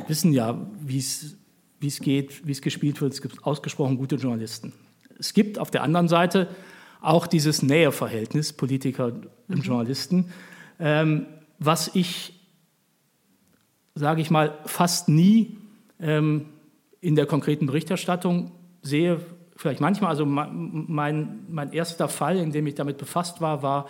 wissen 0.09 0.33
ja, 0.33 0.59
wie 0.81 0.99
es 0.99 2.01
geht, 2.01 2.47
wie 2.47 2.53
es 2.53 2.63
gespielt 2.63 3.01
wird. 3.01 3.13
Es 3.13 3.23
gibt 3.23 3.45
ausgesprochen 3.45 3.97
gute 3.97 4.17
Journalisten. 4.17 4.73
Es 5.19 5.35
gibt 5.35 5.59
auf 5.59 5.71
der 5.71 5.83
anderen 5.83 6.09
Seite 6.09 6.49
auch 7.01 7.27
dieses 7.27 7.63
Näheverhältnis 7.63 8.53
Politiker 8.53 9.07
und 9.07 9.29
mhm. 9.49 9.63
Journalisten, 9.63 10.33
ähm, 10.81 11.27
was 11.59 11.95
ich, 11.95 12.41
sage 13.95 14.21
ich 14.21 14.31
mal, 14.31 14.59
fast 14.65 15.09
nie 15.09 15.59
ähm, 16.01 16.47
in 17.01 17.15
der 17.15 17.27
konkreten 17.27 17.67
Berichterstattung 17.67 18.53
sehe. 18.83 19.21
Vielleicht 19.57 19.81
manchmal, 19.81 20.11
also 20.11 20.27
mein, 20.27 21.45
mein 21.49 21.73
erster 21.73 22.09
Fall, 22.09 22.39
in 22.39 22.51
dem 22.51 22.67
ich 22.67 22.75
damit 22.75 22.99
befasst 22.99 23.41
war, 23.41 23.63
war 23.63 23.89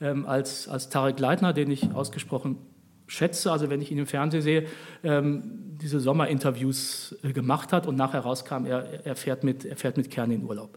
ähm, 0.00 0.26
als, 0.26 0.68
als 0.68 0.90
Tarek 0.90 1.18
Leitner, 1.20 1.52
den 1.52 1.70
ich 1.70 1.94
ausgesprochen 1.94 2.58
schätze, 3.06 3.52
also 3.52 3.70
wenn 3.70 3.80
ich 3.80 3.90
ihn 3.90 3.98
im 3.98 4.06
Fernsehen 4.06 4.42
sehe, 4.42 4.66
ähm, 5.04 5.76
diese 5.80 6.00
Sommerinterviews 6.00 7.16
äh, 7.22 7.32
gemacht 7.32 7.72
hat 7.72 7.86
und 7.86 7.96
nachher 7.96 8.20
rauskam, 8.20 8.64
er, 8.66 9.04
er, 9.04 9.16
fährt, 9.16 9.44
mit, 9.44 9.64
er 9.64 9.76
fährt 9.76 9.96
mit 9.96 10.10
Kern 10.10 10.30
in 10.30 10.44
Urlaub. 10.44 10.76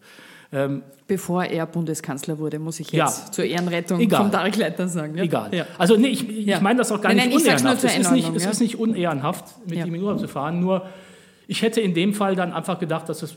Ähm, 0.51 0.81
Bevor 1.07 1.43
er 1.43 1.67
Bundeskanzler 1.67 2.39
wurde, 2.39 2.57
muss 2.57 2.79
ich 2.79 2.91
jetzt 2.91 3.27
ja, 3.27 3.31
zur 3.31 3.45
Ehrenrettung 3.45 3.99
egal. 3.99 4.21
vom 4.21 4.31
Tarek 4.31 4.57
Leiter 4.57 4.87
sagen. 4.87 5.15
Ja? 5.15 5.23
Egal. 5.23 5.53
Ja. 5.53 5.65
Also 5.77 5.95
nee, 5.95 6.07
ich, 6.07 6.27
ich 6.27 6.61
meine 6.61 6.79
das 6.79 6.91
auch 6.91 7.01
gar 7.01 7.13
nein, 7.13 7.29
nicht 7.29 7.45
nein, 7.45 7.55
unehrenhaft. 7.55 7.83
Es 7.83 7.97
ist 7.97 8.11
nicht, 8.11 8.35
es 8.35 8.45
ist 8.45 8.59
nicht 8.59 8.79
unehrenhaft, 8.79 9.67
mit 9.67 9.85
ihm 9.85 9.93
in 9.93 10.01
Urlaub 10.01 10.19
zu 10.19 10.27
fahren, 10.27 10.59
nur 10.59 10.87
ich 11.47 11.61
hätte 11.61 11.81
in 11.81 11.93
dem 11.93 12.13
Fall 12.13 12.35
dann 12.35 12.51
einfach 12.51 12.79
gedacht, 12.79 13.09
dass 13.09 13.23
es 13.23 13.35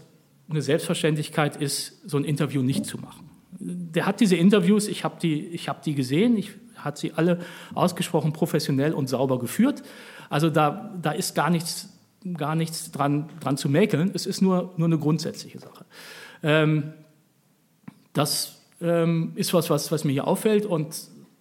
eine 0.51 0.63
Selbstverständlichkeit 0.63 1.57
ist, 1.57 2.09
so 2.09 2.19
ein 2.19 2.25
Interview 2.25 2.63
nicht 2.63 2.85
zu 2.85 2.99
machen. 2.99 3.31
Der 3.59 4.07
hat 4.07 4.21
diese 4.21 4.37
Interviews, 4.37 4.89
ich 4.89 5.05
habe 5.05 5.17
die, 5.21 5.59
hab 5.67 5.83
die 5.83 5.95
gesehen, 5.95 6.37
ich 6.37 6.53
hat 6.85 6.99
sie 6.99 7.13
alle 7.13 7.41
ausgesprochen 7.75 8.33
professionell 8.33 8.93
und 8.93 9.09
sauber 9.09 9.39
geführt. 9.39 9.83
Also 10.31 10.51
da, 10.51 10.95
da 11.01 11.13
ist 11.13 11.35
gar 11.35 11.51
nichts, 11.51 11.89
gar 12.37 12.55
nichts 12.55 12.91
dran, 12.91 13.29
dran 13.41 13.57
zu 13.57 13.69
mäkeln. 13.69 14.11
Es 14.15 14.27
ist 14.27 14.43
nur, 14.43 14.73
nur 14.77 14.87
eine 14.87 14.99
grundsätzliche 14.99 15.59
Sache. 15.59 15.85
Ähm, 16.43 16.93
das 18.13 18.61
ähm, 18.81 19.33
ist 19.37 19.55
was, 19.55 19.71
was, 19.71 19.91
was 19.93 20.05
mir 20.05 20.13
hier 20.13 20.27
auffällt 20.27 20.67
und 20.67 20.95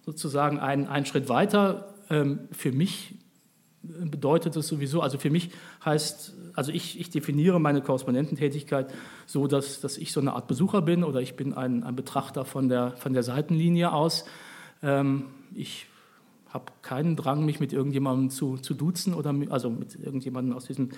sozusagen 0.04 0.58
ein, 0.58 0.88
ein 0.88 1.06
Schritt 1.06 1.28
weiter 1.28 1.94
ähm, 2.10 2.40
für 2.52 2.72
mich 2.72 3.14
bedeutet 3.82 4.54
es 4.56 4.68
sowieso, 4.68 5.00
also 5.00 5.18
für 5.18 5.30
mich 5.30 5.50
heißt, 5.84 6.34
also 6.54 6.70
ich, 6.70 7.00
ich 7.00 7.10
definiere 7.10 7.58
meine 7.58 7.80
Korrespondententätigkeit 7.80 8.92
so, 9.26 9.48
dass, 9.48 9.80
dass 9.80 9.98
ich 9.98 10.12
so 10.12 10.20
eine 10.20 10.34
Art 10.34 10.46
Besucher 10.46 10.82
bin 10.82 11.02
oder 11.02 11.20
ich 11.20 11.34
bin 11.34 11.52
ein, 11.52 11.82
ein 11.82 11.96
Betrachter 11.96 12.44
von 12.44 12.68
der, 12.68 12.92
von 12.92 13.12
der 13.12 13.24
Seitenlinie 13.24 13.92
aus. 13.92 14.24
Ähm, 14.82 15.24
ich 15.54 15.86
habe 16.48 16.66
keinen 16.82 17.16
Drang, 17.16 17.44
mich 17.44 17.60
mit 17.60 17.72
irgendjemandem 17.72 18.30
zu, 18.30 18.56
zu 18.58 18.74
duzen 18.74 19.14
oder 19.14 19.34
also 19.50 19.70
mit 19.70 19.94
irgendjemandem 19.94 20.54
aus 20.54 20.66
diesem, 20.66 20.90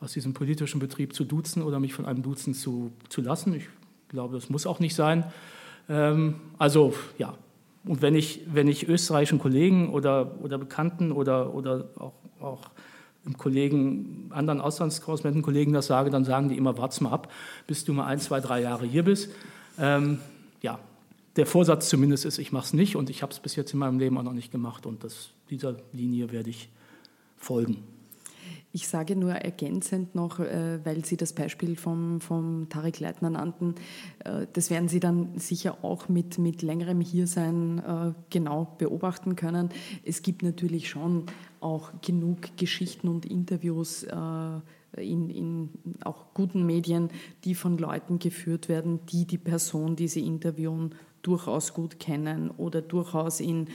aus 0.00 0.12
diesem 0.12 0.32
politischen 0.32 0.78
Betrieb 0.78 1.14
zu 1.14 1.24
duzen 1.24 1.62
oder 1.62 1.80
mich 1.80 1.94
von 1.94 2.06
einem 2.06 2.22
Duzen 2.22 2.54
zu, 2.54 2.92
zu 3.08 3.20
lassen. 3.20 3.54
Ich 3.54 3.68
glaube, 4.08 4.34
das 4.34 4.48
muss 4.48 4.66
auch 4.66 4.78
nicht 4.78 4.94
sein. 4.94 5.24
Ähm, 5.88 6.36
also 6.58 6.94
ja, 7.18 7.34
und 7.84 8.00
wenn 8.00 8.14
ich, 8.14 8.42
wenn 8.52 8.68
ich 8.68 8.88
österreichischen 8.88 9.40
Kollegen 9.40 9.90
oder, 9.90 10.38
oder 10.40 10.58
Bekannten 10.58 11.10
oder, 11.10 11.52
oder 11.52 11.88
auch, 11.98 12.14
auch 12.40 12.70
Kollegen, 13.38 14.30
anderen 14.30 14.60
Auslandskorrespondentenkollegen 14.60 15.72
das 15.72 15.86
sage, 15.86 16.10
dann 16.10 16.24
sagen 16.24 16.48
die 16.48 16.56
immer, 16.56 16.76
warte 16.78 17.02
mal 17.02 17.10
ab, 17.10 17.32
bis 17.66 17.84
du 17.84 17.92
mal 17.92 18.06
ein, 18.06 18.18
zwei, 18.18 18.40
drei 18.40 18.62
Jahre 18.62 18.84
hier 18.84 19.04
bist. 19.04 19.30
Ähm, 19.78 20.18
ja, 20.60 20.78
der 21.36 21.46
Vorsatz 21.46 21.88
zumindest 21.88 22.24
ist, 22.24 22.38
ich 22.38 22.52
mache 22.52 22.66
es 22.66 22.72
nicht 22.72 22.96
und 22.96 23.10
ich 23.10 23.22
habe 23.22 23.32
es 23.32 23.40
bis 23.40 23.56
jetzt 23.56 23.72
in 23.72 23.78
meinem 23.78 23.98
Leben 23.98 24.18
auch 24.18 24.22
noch 24.22 24.34
nicht 24.34 24.52
gemacht 24.52 24.86
und 24.86 25.04
das, 25.04 25.30
dieser 25.50 25.76
Linie 25.92 26.30
werde 26.30 26.50
ich 26.50 26.68
folgen. 27.36 27.84
Ich 28.74 28.88
sage 28.88 29.16
nur 29.16 29.32
ergänzend 29.32 30.14
noch, 30.14 30.40
äh, 30.40 30.80
weil 30.84 31.04
Sie 31.04 31.18
das 31.18 31.34
Beispiel 31.34 31.76
vom, 31.76 32.22
vom 32.22 32.68
Tarek 32.70 33.00
Leitner 33.00 33.28
nannten, 33.28 33.74
äh, 34.24 34.46
das 34.54 34.70
werden 34.70 34.88
Sie 34.88 34.98
dann 34.98 35.38
sicher 35.38 35.84
auch 35.84 36.08
mit, 36.08 36.38
mit 36.38 36.62
längerem 36.62 37.02
Hiersein 37.02 37.78
äh, 37.78 38.12
genau 38.30 38.74
beobachten 38.78 39.36
können. 39.36 39.68
Es 40.04 40.22
gibt 40.22 40.42
natürlich 40.42 40.88
schon 40.88 41.26
auch 41.60 41.92
genug 42.00 42.56
Geschichten 42.56 43.08
und 43.08 43.24
Interviews 43.26 44.04
in, 44.96 45.30
in 45.30 45.68
auch 46.02 46.34
guten 46.34 46.66
Medien, 46.66 47.08
die 47.44 47.54
von 47.54 47.78
Leuten 47.78 48.18
geführt 48.18 48.68
werden, 48.68 48.98
die 49.06 49.26
die 49.26 49.38
Person, 49.38 49.94
die 49.94 50.08
sie 50.08 50.26
interviewen, 50.26 50.92
durchaus 51.22 51.72
gut 51.74 51.98
kennen 51.98 52.50
oder 52.50 52.82
durchaus 52.82 53.40
in 53.40 53.68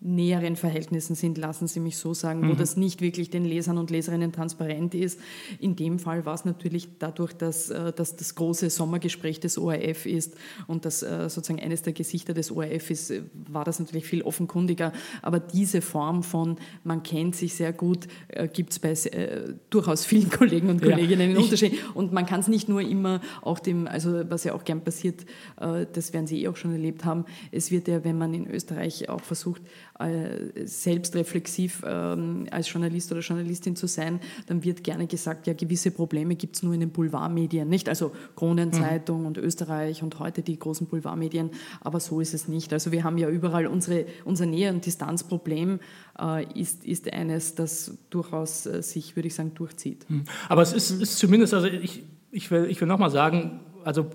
näheren 0.00 0.56
Verhältnissen 0.56 1.14
sind, 1.14 1.38
lassen 1.38 1.66
Sie 1.66 1.80
mich 1.80 1.96
so 1.96 2.14
sagen, 2.14 2.42
wo 2.42 2.52
mhm. 2.52 2.56
das 2.58 2.76
nicht 2.76 3.00
wirklich 3.00 3.30
den 3.30 3.44
Lesern 3.44 3.78
und 3.78 3.90
Leserinnen 3.90 4.32
transparent 4.32 4.94
ist. 4.94 5.18
In 5.60 5.76
dem 5.76 5.98
Fall 5.98 6.26
war 6.26 6.34
es 6.34 6.44
natürlich 6.44 6.88
dadurch, 6.98 7.32
dass, 7.32 7.70
äh, 7.70 7.92
dass 7.92 8.16
das 8.16 8.34
große 8.34 8.70
Sommergespräch 8.70 9.40
des 9.40 9.58
ORF 9.58 10.06
ist 10.06 10.34
und 10.66 10.84
das 10.84 11.02
äh, 11.02 11.28
sozusagen 11.30 11.60
eines 11.60 11.82
der 11.82 11.92
Gesichter 11.92 12.34
des 12.34 12.50
ORF 12.50 12.90
ist, 12.90 13.10
äh, 13.10 13.22
war 13.48 13.64
das 13.64 13.80
natürlich 13.80 14.06
viel 14.06 14.22
offenkundiger. 14.22 14.92
Aber 15.22 15.40
diese 15.40 15.80
Form 15.80 16.22
von, 16.22 16.56
man 16.82 17.02
kennt 17.02 17.36
sich 17.36 17.54
sehr 17.54 17.72
gut, 17.72 18.06
gibt 18.52 18.72
es 18.72 18.78
bei 18.78 18.92
äh, 18.92 19.54
durchaus 19.70 20.04
vielen 20.04 20.30
Kollegen 20.44 20.68
und 20.68 20.82
Kolleginnen 20.82 21.30
ja, 21.30 21.36
in 21.36 21.42
Unterschied. 21.42 21.78
Und 21.94 22.12
man 22.12 22.26
kann 22.26 22.40
es 22.40 22.48
nicht 22.48 22.68
nur 22.68 22.80
immer 22.80 23.20
auch 23.42 23.58
dem, 23.58 23.86
also 23.86 24.22
was 24.28 24.44
ja 24.44 24.54
auch 24.54 24.64
gern 24.64 24.82
passiert, 24.82 25.24
äh, 25.60 25.86
das 25.92 26.12
werden 26.12 26.26
Sie 26.26 26.42
eh 26.42 26.48
auch 26.48 26.56
schon 26.56 26.72
erlebt 26.72 27.04
haben, 27.04 27.24
es 27.52 27.70
wird 27.70 27.88
ja, 27.88 28.04
wenn 28.04 28.18
man 28.18 28.34
in 28.34 28.48
Österreich 28.48 29.08
auch 29.08 29.20
versucht, 29.20 29.62
äh, 29.98 30.66
selbstreflexiv 30.66 31.82
ähm, 31.86 32.46
als 32.50 32.72
Journalist 32.72 33.12
oder 33.12 33.20
Journalistin 33.20 33.76
zu 33.76 33.86
sein, 33.86 34.20
dann 34.46 34.64
wird 34.64 34.82
gerne 34.82 35.06
gesagt, 35.06 35.46
ja, 35.46 35.52
gewisse 35.52 35.92
Probleme 35.92 36.34
gibt 36.34 36.56
es 36.56 36.62
nur 36.62 36.74
in 36.74 36.80
den 36.80 36.90
Boulevardmedien, 36.90 37.68
nicht? 37.68 37.88
Also 37.88 38.10
Kronenzeitung 38.34 39.20
mhm. 39.20 39.26
und 39.26 39.38
Österreich 39.38 40.02
und 40.02 40.18
heute 40.18 40.42
die 40.42 40.58
großen 40.58 40.88
Boulevardmedien, 40.88 41.50
aber 41.80 42.00
so 42.00 42.20
ist 42.20 42.34
es 42.34 42.48
nicht. 42.48 42.72
Also 42.72 42.90
wir 42.90 43.04
haben 43.04 43.18
ja 43.18 43.28
überall 43.28 43.66
unsere, 43.66 44.06
unser 44.24 44.46
Nähe- 44.46 44.72
und 44.72 44.84
Distanzproblem 44.84 45.78
äh, 46.20 46.60
ist, 46.60 46.84
ist 46.84 47.12
eines, 47.12 47.54
das 47.54 47.96
durchaus 48.10 48.66
äh, 48.66 48.82
sich, 48.82 49.14
würde 49.14 49.28
ich 49.28 49.34
sagen, 49.34 49.52
durchzieht. 49.54 50.10
Mhm. 50.10 50.24
Aber 50.48 50.62
es 50.62 50.72
ist, 50.72 50.90
ist 50.90 51.18
zumindest, 51.18 51.54
also 51.54 51.68
ich, 51.68 52.02
ich 52.32 52.50
will, 52.50 52.66
ich 52.66 52.80
will 52.80 52.88
nochmal 52.88 53.10
sagen, 53.10 53.60
also 53.84 54.06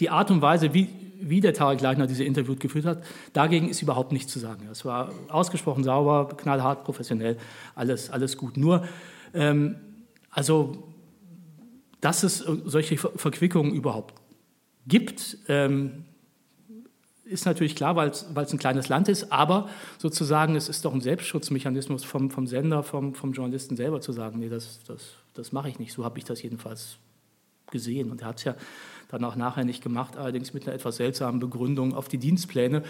die 0.00 0.10
Art 0.10 0.30
und 0.30 0.42
Weise, 0.42 0.74
wie, 0.74 0.88
wie 1.20 1.40
der 1.40 1.54
Tarek 1.54 1.80
Leitner 1.80 2.06
diese 2.06 2.24
Interviews 2.24 2.58
geführt 2.58 2.86
hat, 2.86 3.04
dagegen 3.32 3.68
ist 3.68 3.82
überhaupt 3.82 4.12
nichts 4.12 4.32
zu 4.32 4.38
sagen. 4.38 4.66
Es 4.70 4.84
war 4.84 5.12
ausgesprochen 5.28 5.84
sauber, 5.84 6.28
knallhart, 6.36 6.84
professionell, 6.84 7.36
alles, 7.74 8.10
alles 8.10 8.36
gut. 8.36 8.56
Nur, 8.56 8.84
ähm, 9.34 9.76
also, 10.30 10.82
dass 12.00 12.22
es 12.22 12.38
solche 12.38 12.96
Verquickungen 12.96 13.74
überhaupt 13.74 14.14
gibt, 14.86 15.38
ähm, 15.48 16.04
ist 17.24 17.46
natürlich 17.46 17.76
klar, 17.76 17.94
weil 17.94 18.08
es 18.08 18.26
ein 18.34 18.58
kleines 18.58 18.88
Land 18.88 19.08
ist, 19.08 19.30
aber 19.30 19.68
sozusagen, 19.98 20.56
es 20.56 20.68
ist 20.68 20.84
doch 20.84 20.92
ein 20.92 21.00
Selbstschutzmechanismus 21.00 22.02
vom, 22.02 22.30
vom 22.30 22.46
Sender, 22.48 22.82
vom, 22.82 23.14
vom 23.14 23.32
Journalisten 23.32 23.76
selber 23.76 24.00
zu 24.00 24.10
sagen, 24.12 24.40
nee, 24.40 24.48
das, 24.48 24.82
das, 24.84 25.14
das 25.34 25.52
mache 25.52 25.68
ich 25.68 25.78
nicht. 25.78 25.92
So 25.92 26.04
habe 26.04 26.18
ich 26.18 26.24
das 26.24 26.42
jedenfalls 26.42 26.96
gesehen. 27.70 28.10
Und 28.10 28.22
er 28.22 28.28
hat 28.28 28.38
es 28.38 28.44
ja 28.44 28.56
dann 29.10 29.24
auch 29.24 29.36
nachher 29.36 29.64
nicht 29.64 29.82
gemacht, 29.82 30.16
allerdings 30.16 30.54
mit 30.54 30.66
einer 30.66 30.74
etwas 30.74 30.96
seltsamen 30.96 31.40
Begründung 31.40 31.94
auf 31.94 32.08
die 32.08 32.18
Dienstpläne, 32.18 32.82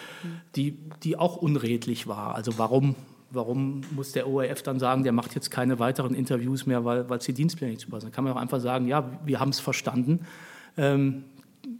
die, 0.57 0.77
die 1.03 1.17
auch 1.17 1.37
unredlich 1.37 2.07
war. 2.07 2.35
Also 2.35 2.59
warum, 2.59 2.95
warum 3.31 3.83
muss 3.93 4.13
der 4.13 4.29
ORF 4.29 4.63
dann 4.63 4.79
sagen, 4.79 5.03
der 5.03 5.13
macht 5.13 5.35
jetzt 5.35 5.51
keine 5.51 5.79
weiteren 5.79 6.15
Interviews 6.15 6.67
mehr, 6.67 6.85
weil 6.85 7.11
es 7.11 7.25
die 7.25 7.33
Dienstpläne 7.33 7.73
nicht 7.73 7.83
zupassen? 7.83 8.11
Da 8.11 8.15
kann 8.15 8.25
man 8.25 8.35
auch 8.35 8.41
einfach 8.41 8.61
sagen, 8.61 8.87
ja, 8.87 9.11
wir 9.25 9.41
haben 9.41 9.51
es 9.51 9.61
verstanden, 9.61 10.21
ähm, 10.77 11.25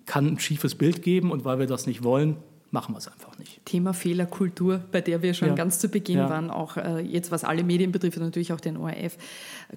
kann 0.07 0.27
ein 0.27 0.39
schiefes 0.39 0.75
Bild 0.75 1.03
geben 1.03 1.31
und 1.31 1.45
weil 1.45 1.59
wir 1.59 1.67
das 1.67 1.87
nicht 1.87 2.03
wollen, 2.03 2.37
machen 2.71 2.95
wir 2.95 2.99
es 2.99 3.09
einfach 3.09 3.39
nicht. 3.39 3.65
Thema 3.65 3.93
Fehlerkultur, 3.93 4.81
bei 4.93 5.01
der 5.01 5.23
wir 5.23 5.35
schon 5.35 5.49
ja. 5.49 5.55
ganz 5.55 5.79
zu 5.79 5.89
Beginn 5.89 6.19
ja. 6.19 6.31
waren, 6.31 6.51
auch 6.51 6.77
äh, 6.77 7.01
jetzt 7.01 7.31
was 7.31 7.45
alle 7.45 7.65
Medien 7.65 7.93
betrifft, 7.93 8.19
natürlich 8.19 8.53
auch 8.53 8.61
den 8.61 8.77
ORF. 8.77 9.17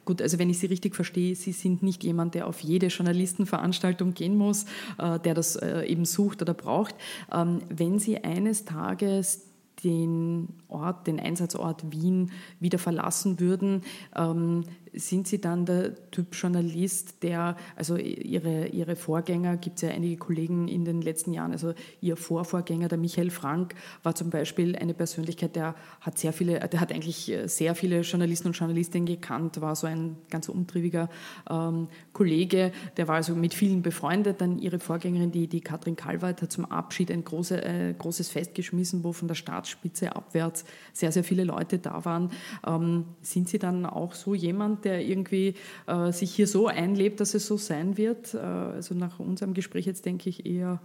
Gut, 0.06 0.22
also 0.22 0.38
wenn 0.40 0.50
ich 0.50 0.60
Sie 0.60 0.68
richtig 0.68 0.96
verstehe, 0.96 1.36
Sie 1.36 1.52
sind 1.52 1.82
nicht 1.82 2.04
jemand, 2.04 2.36
der 2.36 2.48
auf 2.48 2.60
jede 2.60 2.88
Journalistenveranstaltung 2.88 4.14
gehen 4.14 4.36
muss, 4.38 4.66
äh, 5.00 5.20
der 5.20 5.34
das 5.34 5.56
äh, 5.56 5.84
eben 5.86 6.06
sucht 6.06 6.42
oder 6.42 6.54
braucht. 6.54 6.96
Ähm, 7.32 7.62
wenn 7.70 8.00
Sie 8.00 8.24
eines 8.24 8.66
Tages 8.66 9.48
den 9.84 10.50
Ort, 10.68 11.08
den 11.08 11.20
Einsatzort 11.20 11.92
Wien 11.92 12.32
wieder 12.60 12.80
verlassen 12.80 13.40
würden, 13.40 13.82
ähm, 14.16 14.66
sind 14.94 15.28
Sie 15.28 15.40
dann 15.40 15.66
der 15.66 16.12
Typ 16.12 16.28
Journalist, 16.34 17.24
der, 17.24 17.56
also 17.76 17.98
Ihre, 17.98 18.68
Ihre 18.68 18.96
Vorgänger, 18.96 19.58
gibt 19.58 19.78
es 19.78 19.82
ja 19.82 19.90
einige 19.90 20.18
Kollegen 20.18 20.68
in 20.68 20.86
den 20.86 21.02
letzten 21.02 21.34
Jahren, 21.34 21.52
also 21.52 21.74
Ihr 22.02 22.18
Vorvorgänger, 22.18 22.88
der 22.88 22.98
Michael 22.98 23.30
Frank, 23.30 23.76
war 24.04 24.16
zum 24.16 24.30
Beispiel 24.30 24.76
eine 24.76 24.94
Persönlichkeit, 24.94 25.56
der 25.56 25.76
hat 26.02 26.18
sehr 26.18 26.34
viele, 26.34 26.60
der 26.60 26.80
hat 26.80 26.92
eigentlich 26.92 27.32
sehr 27.46 27.76
viele 27.76 28.02
Journalisten 28.02 28.48
und 28.50 28.58
Journalistinnen 28.58 29.06
gekannt, 29.06 29.62
war 29.62 29.76
so 29.76 29.88
ein 29.88 30.18
ganz 30.30 30.50
umtriebiger 30.50 31.10
ähm, 31.50 31.88
Kollege, 32.14 32.72
der 32.98 33.08
war 33.08 33.16
also 33.16 33.36
mit 33.36 33.54
vielen 33.54 33.82
befreundet. 33.82 34.42
Dann 34.42 34.60
Ihre 34.60 34.80
Vorgängerin, 34.80 35.32
die, 35.32 35.48
die 35.48 35.62
Katrin 35.62 35.96
Kalweit, 35.96 36.42
hat 36.42 36.52
zum 36.52 36.66
Abschied 36.66 37.12
ein 37.12 37.24
große, 37.24 37.64
äh, 37.64 37.94
großes 37.98 38.30
Fest 38.30 38.56
geschmissen, 38.56 39.04
wo 39.04 39.14
von 39.14 39.28
der 39.28 39.36
Staatsspitze 39.36 40.16
abwärts 40.16 40.66
sehr, 40.94 41.12
sehr 41.12 41.24
viele 41.24 41.44
Leute 41.44 41.80
da 41.80 42.06
waren. 42.06 42.32
Ähm, 42.66 43.06
sind 43.22 43.50
Sie 43.50 43.60
dann 43.60 43.86
auch 43.86 44.14
so 44.14 44.36
jemand, 44.36 44.83
der 44.86 45.02
irgendwie 45.06 45.56
äh, 45.88 46.12
sich 46.12 46.34
hier 46.34 46.48
so 46.48 46.68
einlebt, 46.68 47.20
dass 47.20 47.34
es 47.34 47.48
so 47.48 47.58
sein 47.58 47.98
wird. 47.98 48.34
Äh, 48.34 48.38
also 48.38 48.96
nach 48.96 49.20
unserem 49.20 49.54
Gespräch 49.54 49.86
jetzt 49.86 50.06
denke 50.06 50.30
ich 50.30 50.46
eher, 50.46 50.80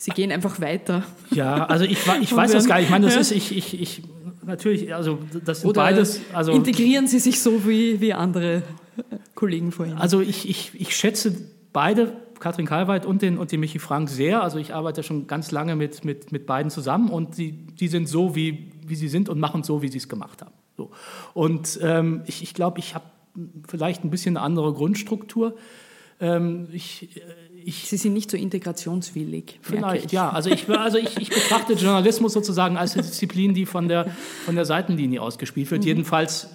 Sie 0.00 0.12
gehen 0.12 0.30
einfach 0.30 0.60
weiter. 0.60 1.02
Ja, 1.32 1.66
also 1.66 1.84
ich, 1.84 1.98
ich 2.20 2.34
weiß 2.34 2.52
das 2.52 2.68
gar 2.68 2.76
nicht. 2.76 2.84
Ich 2.84 2.90
meine, 2.90 3.06
das 3.06 3.16
ist, 3.16 3.32
ich, 3.32 3.56
ich, 3.56 3.80
ich 3.80 4.02
natürlich, 4.46 4.94
also 4.94 5.18
das 5.44 5.62
sind 5.62 5.70
Oder 5.70 5.82
beides. 5.82 6.20
Also, 6.32 6.52
integrieren 6.52 7.08
Sie 7.08 7.18
sich 7.18 7.40
so 7.40 7.66
wie, 7.66 8.00
wie 8.00 8.12
andere 8.12 8.62
Kollegen 9.34 9.72
vorhin? 9.72 9.96
Also 9.96 10.20
ich, 10.20 10.48
ich, 10.48 10.70
ich 10.74 10.96
schätze 10.96 11.34
beide, 11.72 12.12
Katrin 12.38 12.66
Kalweit 12.66 13.06
und 13.06 13.22
den, 13.22 13.38
und 13.38 13.50
den 13.50 13.58
Michi 13.58 13.80
Frank, 13.80 14.08
sehr. 14.08 14.40
Also 14.42 14.58
ich 14.58 14.72
arbeite 14.72 15.02
schon 15.02 15.26
ganz 15.26 15.50
lange 15.50 15.74
mit, 15.74 16.04
mit, 16.04 16.30
mit 16.30 16.46
beiden 16.46 16.70
zusammen 16.70 17.10
und 17.10 17.36
die, 17.36 17.52
die 17.52 17.88
sind 17.88 18.08
so, 18.08 18.36
wie, 18.36 18.70
wie 18.86 18.94
sie 18.94 19.08
sind 19.08 19.28
und 19.28 19.40
machen 19.40 19.64
so, 19.64 19.82
wie 19.82 19.88
sie 19.88 19.98
es 19.98 20.08
gemacht 20.08 20.42
haben. 20.42 20.54
So. 20.76 20.92
Und 21.34 21.78
ähm, 21.82 22.22
ich, 22.26 22.42
ich 22.44 22.54
glaube, 22.54 22.78
ich 22.78 22.94
habe 22.94 23.04
vielleicht 23.66 24.04
ein 24.04 24.10
bisschen 24.10 24.36
eine 24.36 24.44
andere 24.44 24.72
Grundstruktur. 24.72 25.56
Ähm, 26.20 26.68
ich, 26.72 27.16
äh, 27.16 27.20
ich, 27.64 27.88
Sie 27.88 27.96
sind 27.96 28.12
nicht 28.12 28.30
so 28.30 28.36
integrationswillig. 28.36 29.58
Vielleicht, 29.62 30.12
ja. 30.12 30.30
Also, 30.30 30.50
ich, 30.50 30.68
also 30.68 30.98
ich, 30.98 31.16
ich, 31.18 31.28
betrachte 31.28 31.72
Journalismus 31.74 32.32
sozusagen 32.32 32.76
als 32.76 32.94
eine 32.94 33.02
Disziplin, 33.02 33.54
die 33.54 33.66
von 33.66 33.88
der, 33.88 34.10
von 34.44 34.54
der 34.54 34.64
Seitenlinie 34.64 35.20
ausgespielt 35.20 35.70
wird. 35.70 35.82
Mhm. 35.82 35.88
Jedenfalls 35.88 36.48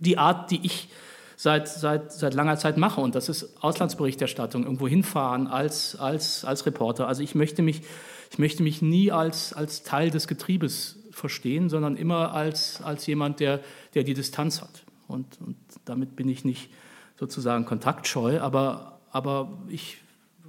die 0.00 0.18
Art, 0.18 0.50
die 0.50 0.60
ich 0.62 0.88
seit, 1.36 1.68
seit, 1.68 2.12
seit 2.12 2.34
langer 2.34 2.58
Zeit 2.58 2.76
mache. 2.76 3.00
Und 3.00 3.14
das 3.14 3.28
ist 3.28 3.62
Auslandsberichterstattung, 3.62 4.64
irgendwo 4.64 4.88
hinfahren 4.88 5.46
als, 5.46 5.96
als, 5.96 6.44
als 6.44 6.66
Reporter. 6.66 7.08
Also 7.08 7.22
ich 7.22 7.34
möchte 7.34 7.62
mich, 7.62 7.82
ich 8.30 8.38
möchte 8.38 8.62
mich 8.62 8.82
nie 8.82 9.10
als, 9.12 9.52
als 9.52 9.84
Teil 9.84 10.10
des 10.10 10.26
Getriebes 10.26 10.98
verstehen, 11.12 11.68
sondern 11.68 11.96
immer 11.96 12.34
als, 12.34 12.82
als 12.82 13.06
jemand, 13.06 13.40
der, 13.40 13.60
der 13.94 14.04
die 14.04 14.14
Distanz 14.14 14.60
hat. 14.60 14.84
Und, 15.08 15.40
und 15.40 15.56
damit 15.84 16.14
bin 16.14 16.28
ich 16.28 16.44
nicht 16.44 16.70
sozusagen 17.18 17.64
kontaktscheu, 17.64 18.40
aber, 18.40 19.00
aber 19.10 19.58
ich 19.68 19.98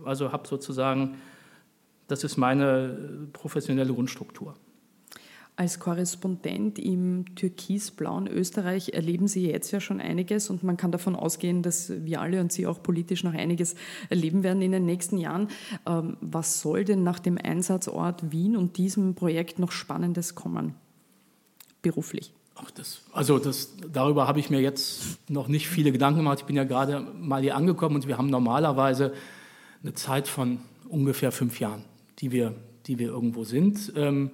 also 0.05 0.31
habe 0.31 0.47
sozusagen, 0.47 1.15
das 2.07 2.23
ist 2.23 2.37
meine 2.37 3.27
professionelle 3.33 3.93
Grundstruktur. 3.93 4.55
Als 5.55 5.77
Korrespondent 5.77 6.79
im 6.79 7.35
türkisblauen 7.35 8.27
Österreich 8.27 8.93
erleben 8.93 9.27
Sie 9.27 9.45
jetzt 9.45 9.71
ja 9.71 9.81
schon 9.81 9.99
einiges 9.99 10.49
und 10.49 10.63
man 10.63 10.77
kann 10.77 10.93
davon 10.93 11.17
ausgehen, 11.17 11.63
dass 11.63 11.91
wir 12.05 12.21
alle 12.21 12.39
und 12.39 12.53
Sie 12.53 12.65
auch 12.65 12.81
politisch 12.81 13.25
noch 13.25 13.33
einiges 13.33 13.75
erleben 14.09 14.43
werden 14.43 14.61
in 14.61 14.71
den 14.71 14.85
nächsten 14.85 15.17
Jahren. 15.17 15.49
Ähm, 15.85 16.15
was 16.21 16.61
soll 16.61 16.85
denn 16.85 17.03
nach 17.03 17.19
dem 17.19 17.37
Einsatzort 17.37 18.31
Wien 18.31 18.55
und 18.55 18.77
diesem 18.77 19.15
Projekt 19.15 19.59
noch 19.59 19.73
Spannendes 19.73 20.33
kommen, 20.33 20.75
beruflich? 21.81 22.33
Ach, 22.61 22.71
das, 22.71 23.01
also 23.13 23.39
das, 23.39 23.73
darüber 23.91 24.27
habe 24.27 24.39
ich 24.39 24.49
mir 24.49 24.59
jetzt 24.59 25.29
noch 25.29 25.47
nicht 25.47 25.69
viele 25.69 25.91
Gedanken 25.91 26.19
gemacht. 26.19 26.39
Ich 26.41 26.45
bin 26.45 26.55
ja 26.55 26.65
gerade 26.65 26.99
mal 26.99 27.41
hier 27.41 27.55
angekommen 27.55 27.95
und 27.95 28.07
wir 28.07 28.17
haben 28.17 28.29
normalerweise 28.29 29.13
eine 29.81 29.93
Zeit 29.93 30.27
von 30.27 30.59
ungefähr 30.89 31.31
fünf 31.31 31.59
Jahren, 31.59 31.83
die 32.19 32.31
wir, 32.31 32.53
die 32.85 32.99
wir 32.99 33.07
irgendwo 33.07 33.45
sind. 33.45 33.93
Ähm, 33.95 34.31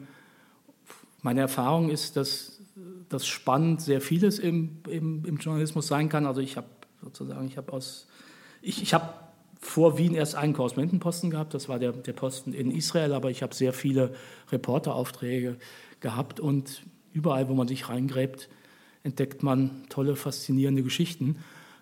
meine 1.21 1.41
Erfahrung 1.41 1.89
ist, 1.89 2.17
dass 2.17 2.59
das 3.09 3.27
spannend 3.27 3.81
sehr 3.81 4.01
vieles 4.01 4.39
im, 4.39 4.77
im, 4.89 5.23
im 5.25 5.37
Journalismus 5.37 5.87
sein 5.87 6.09
kann. 6.09 6.25
Also 6.25 6.41
ich 6.41 6.57
habe 6.57 6.67
sozusagen, 7.03 7.45
ich 7.47 7.57
habe 7.57 7.71
aus, 7.73 8.07
ich, 8.61 8.81
ich 8.81 8.93
habe 8.95 9.13
vor 9.59 9.97
Wien 9.97 10.15
erst 10.15 10.35
einen 10.35 10.53
Korrespondentenposten 10.53 11.29
gehabt, 11.29 11.53
das 11.53 11.69
war 11.69 11.77
der, 11.77 11.91
der 11.91 12.13
Posten 12.13 12.53
in 12.53 12.71
Israel, 12.71 13.13
aber 13.13 13.29
ich 13.29 13.43
habe 13.43 13.53
sehr 13.53 13.73
viele 13.73 14.15
Reporteraufträge 14.51 15.57
gehabt 15.99 16.39
und 16.39 16.81
überall, 17.15 17.47
wo 17.47 17.53
man 17.55 17.67
sich 17.67 17.89
reingräbt, 17.89 18.49
entdeckt 19.03 19.41
man 19.41 19.85
tolle, 19.89 20.15
faszinierende 20.15 20.83
Geschichten. 20.83 21.37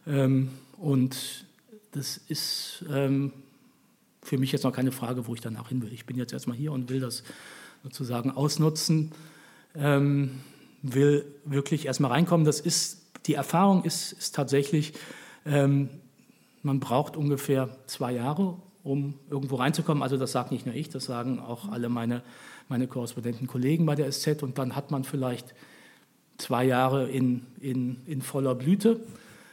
Ähm, 0.08 0.50
und 0.78 1.46
das 1.92 2.18
ist 2.28 2.86
ähm, 2.90 3.34
für 4.22 4.38
mich 4.38 4.52
jetzt 4.52 4.64
noch 4.64 4.72
keine 4.72 4.92
Frage, 4.92 5.28
wo 5.28 5.34
ich 5.34 5.42
danach 5.42 5.70
hin 5.70 5.82
will. 5.82 5.92
Ich 5.92 6.06
bin 6.06 6.18
jetzt 6.18 6.32
erstmal 6.32 6.56
hier 6.56 6.72
und 6.72 6.90
will 6.90 7.00
das 7.00 7.24
sozusagen 7.84 8.32
ausnutzen, 8.32 9.12
ähm, 9.76 10.42
will 10.82 11.26
wirklich 11.46 11.88
erstmal 11.88 12.12
reinkommen. 12.12 12.46
Das 12.46 12.60
ist, 12.60 13.02
die 13.26 13.34
Erfahrung 13.34 13.84
ist, 13.84 14.14
ist 14.14 14.36
tatsächlich, 14.36 14.94
man 15.46 16.80
braucht 16.80 17.18
ungefähr 17.18 17.70
zwei 17.88 18.14
Jahre, 18.14 18.58
um 18.84 19.14
irgendwo 19.30 19.56
reinzukommen. 19.56 20.04
Also 20.04 20.18
das 20.18 20.32
sagt 20.34 20.52
nicht 20.52 20.66
nur 20.66 20.76
ich, 20.76 20.90
das 20.90 21.06
sagen 21.06 21.40
auch 21.40 21.70
alle 21.70 21.90
meine 21.90 22.22
meine 22.70 22.88
Korrespondenten 22.88 23.48
Kollegen 23.48 23.86
bei 23.86 23.96
der 23.96 24.12
SZ 24.12 24.44
und 24.44 24.58
dann 24.58 24.76
hat 24.76 24.92
man 24.92 25.04
vielleicht 25.04 25.54
zwei 26.38 26.66
Jahre 26.66 27.10
in, 27.10 27.46
in, 27.62 27.98
in 28.06 28.22
voller 28.22 28.56
Blüte 28.56 29.00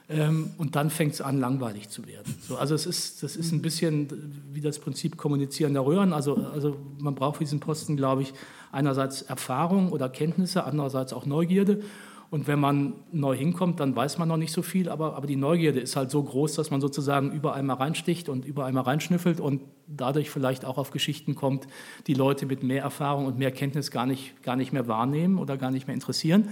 ähm, 0.09 0.51
und 0.59 0.75
dann 0.75 0.91
fängt 0.91 1.15
es 1.15 1.21
an, 1.21 1.39
langweilig 1.39 1.89
zu 1.89 2.07
werden. 2.07 2.35
So, 2.43 2.57
also 2.57 2.75
es 2.75 2.87
ist, 2.87 3.23
das 3.23 3.37
ist 3.37 3.53
ein 3.53 3.63
bisschen 3.63 4.09
wie 4.53 4.61
das 4.61 4.81
Prinzip 4.81 5.17
kommunizierender 5.17 5.85
Röhren. 5.87 6.13
Also, 6.13 6.37
also 6.53 6.77
man 6.99 7.15
braucht 7.15 7.37
für 7.37 7.45
diesen 7.45 7.61
Posten, 7.61 7.97
glaube 7.97 8.23
ich, 8.23 8.33
einerseits 8.73 9.23
Erfahrung 9.23 9.93
oder 9.93 10.09
Kenntnisse, 10.09 10.65
andererseits 10.65 11.13
auch 11.13 11.27
Neugierde. 11.27 11.83
Und 12.31 12.47
wenn 12.47 12.61
man 12.61 12.95
neu 13.11 13.37
hinkommt, 13.37 13.81
dann 13.81 13.97
weiß 13.97 14.19
man 14.19 14.29
noch 14.29 14.37
nicht 14.37 14.53
so 14.53 14.63
viel, 14.63 14.89
aber, 14.89 15.17
aber 15.17 15.27
die 15.27 15.35
Neugierde 15.35 15.81
ist 15.81 15.97
halt 15.97 16.13
so 16.13 16.23
groß, 16.23 16.55
dass 16.55 16.71
man 16.71 16.81
sozusagen 16.81 17.33
überall 17.33 17.65
mal 17.65 17.75
reinsticht 17.75 18.29
und 18.29 18.45
überall 18.45 18.73
mal 18.73 18.83
reinschnüffelt 18.83 19.41
und 19.41 19.63
dadurch 19.89 20.31
vielleicht 20.31 20.65
auch 20.65 20.79
auf 20.79 20.93
Geschichten 20.93 21.35
kommt, 21.35 21.67
die 22.07 22.15
Leute 22.15 22.47
mit 22.47 22.63
mehr 22.63 22.83
Erfahrung 22.83 23.27
und 23.27 23.37
mehr 23.37 23.51
Kenntnis 23.51 23.91
gar 23.91 24.07
nicht, 24.07 24.45
gar 24.45 24.55
nicht 24.55 24.73
mehr 24.73 24.87
wahrnehmen 24.87 25.39
oder 25.39 25.57
gar 25.57 25.73
nicht 25.73 25.89
mehr 25.89 25.95
interessieren. 25.95 26.51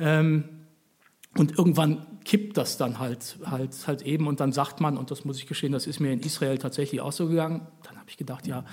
Ähm, 0.00 0.44
und 1.36 1.56
irgendwann 1.56 2.04
kippt 2.24 2.56
das 2.56 2.76
dann 2.76 2.98
halt, 2.98 3.38
halt, 3.44 3.86
halt 3.86 4.02
eben 4.02 4.26
und 4.26 4.40
dann 4.40 4.50
sagt 4.50 4.80
man, 4.80 4.96
und 4.96 5.12
das 5.12 5.24
muss 5.24 5.38
ich 5.38 5.46
gestehen, 5.46 5.70
das 5.70 5.86
ist 5.86 6.00
mir 6.00 6.12
in 6.12 6.20
Israel 6.20 6.58
tatsächlich 6.58 7.00
auch 7.00 7.12
so 7.12 7.28
gegangen, 7.28 7.68
dann 7.84 7.96
habe 7.96 8.08
ich 8.08 8.16
gedacht, 8.16 8.48
ja, 8.48 8.64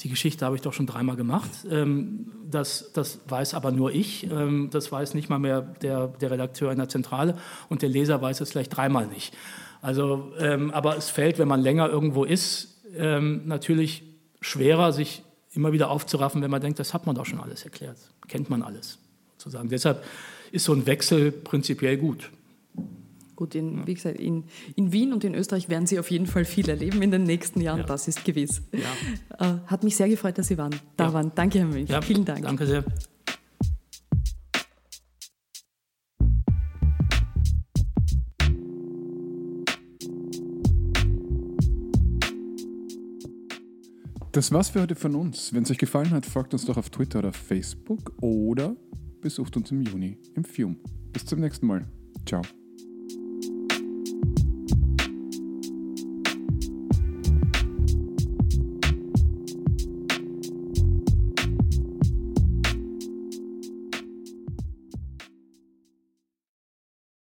die 0.00 0.08
Geschichte 0.08 0.44
habe 0.44 0.56
ich 0.56 0.62
doch 0.62 0.72
schon 0.72 0.86
dreimal 0.86 1.16
gemacht. 1.16 1.50
Ähm, 1.70 2.32
das, 2.50 2.92
das 2.92 3.20
weiß 3.28 3.54
aber 3.54 3.70
nur 3.70 3.92
ich. 3.92 4.30
Ähm, 4.30 4.68
das 4.70 4.90
weiß 4.90 5.14
nicht 5.14 5.28
mal 5.28 5.38
mehr 5.38 5.62
der, 5.62 6.08
der 6.08 6.30
Redakteur 6.30 6.72
in 6.72 6.78
der 6.78 6.88
Zentrale 6.88 7.36
und 7.68 7.82
der 7.82 7.88
Leser 7.88 8.20
weiß 8.20 8.40
es 8.40 8.50
vielleicht 8.50 8.76
dreimal 8.76 9.06
nicht. 9.06 9.34
Also, 9.82 10.32
ähm, 10.38 10.70
aber 10.70 10.96
es 10.96 11.10
fällt, 11.10 11.38
wenn 11.38 11.48
man 11.48 11.60
länger 11.60 11.88
irgendwo 11.88 12.24
ist, 12.24 12.70
natürlich 12.96 14.04
schwerer, 14.40 14.92
sich 14.92 15.24
immer 15.52 15.72
wieder 15.72 15.90
aufzuraffen, 15.90 16.42
wenn 16.42 16.50
man 16.50 16.60
denkt, 16.60 16.78
das 16.78 16.94
hat 16.94 17.06
man 17.06 17.16
doch 17.16 17.26
schon 17.26 17.40
alles 17.40 17.64
erklärt, 17.64 17.98
kennt 18.28 18.50
man 18.50 18.62
alles. 18.62 18.98
Sozusagen. 19.36 19.68
Deshalb 19.68 20.04
ist 20.52 20.64
so 20.64 20.72
ein 20.72 20.86
Wechsel 20.86 21.32
prinzipiell 21.32 21.96
gut. 21.96 22.30
Gut, 23.36 23.54
in, 23.54 23.86
wie 23.86 23.94
gesagt, 23.94 24.18
in, 24.20 24.44
in 24.76 24.92
Wien 24.92 25.12
und 25.12 25.24
in 25.24 25.34
Österreich 25.34 25.68
werden 25.68 25.86
Sie 25.86 25.98
auf 25.98 26.10
jeden 26.10 26.26
Fall 26.26 26.44
viel 26.44 26.68
erleben 26.68 27.02
in 27.02 27.10
den 27.10 27.24
nächsten 27.24 27.60
Jahren, 27.60 27.80
Ja. 27.80 27.86
das 27.86 28.06
ist 28.08 28.24
gewiss. 28.24 28.62
Ja. 28.72 29.54
Äh, 29.54 29.58
hat 29.66 29.82
mich 29.84 29.96
sehr 29.96 30.08
gefreut, 30.08 30.38
dass 30.38 30.48
Sie 30.48 30.58
waren, 30.58 30.74
da 30.96 31.06
Ja. 31.06 31.12
waren. 31.12 31.32
Danke, 31.34 31.58
Herr 31.58 31.66
Münch. 31.66 31.90
Ja, 31.90 32.00
Vielen 32.00 32.24
Dank. 32.24 32.42
Danke 32.42 32.66
sehr. 32.66 32.84
Das 44.32 44.50
war's 44.50 44.70
für 44.70 44.80
heute 44.82 44.96
von 44.96 45.14
uns. 45.14 45.52
Wenn 45.52 45.62
es 45.62 45.70
euch 45.70 45.78
gefallen 45.78 46.10
hat, 46.10 46.26
folgt 46.26 46.52
uns 46.54 46.64
doch 46.64 46.76
auf 46.76 46.90
Twitter 46.90 47.20
oder 47.20 47.32
Facebook 47.32 48.12
oder 48.20 48.76
besucht 49.20 49.56
uns 49.56 49.70
im 49.70 49.82
Juni 49.82 50.18
im 50.34 50.44
Fium. 50.44 50.76
Bis 51.12 51.24
zum 51.24 51.40
nächsten 51.40 51.66
Mal. 51.66 51.86
Ciao. 52.26 52.42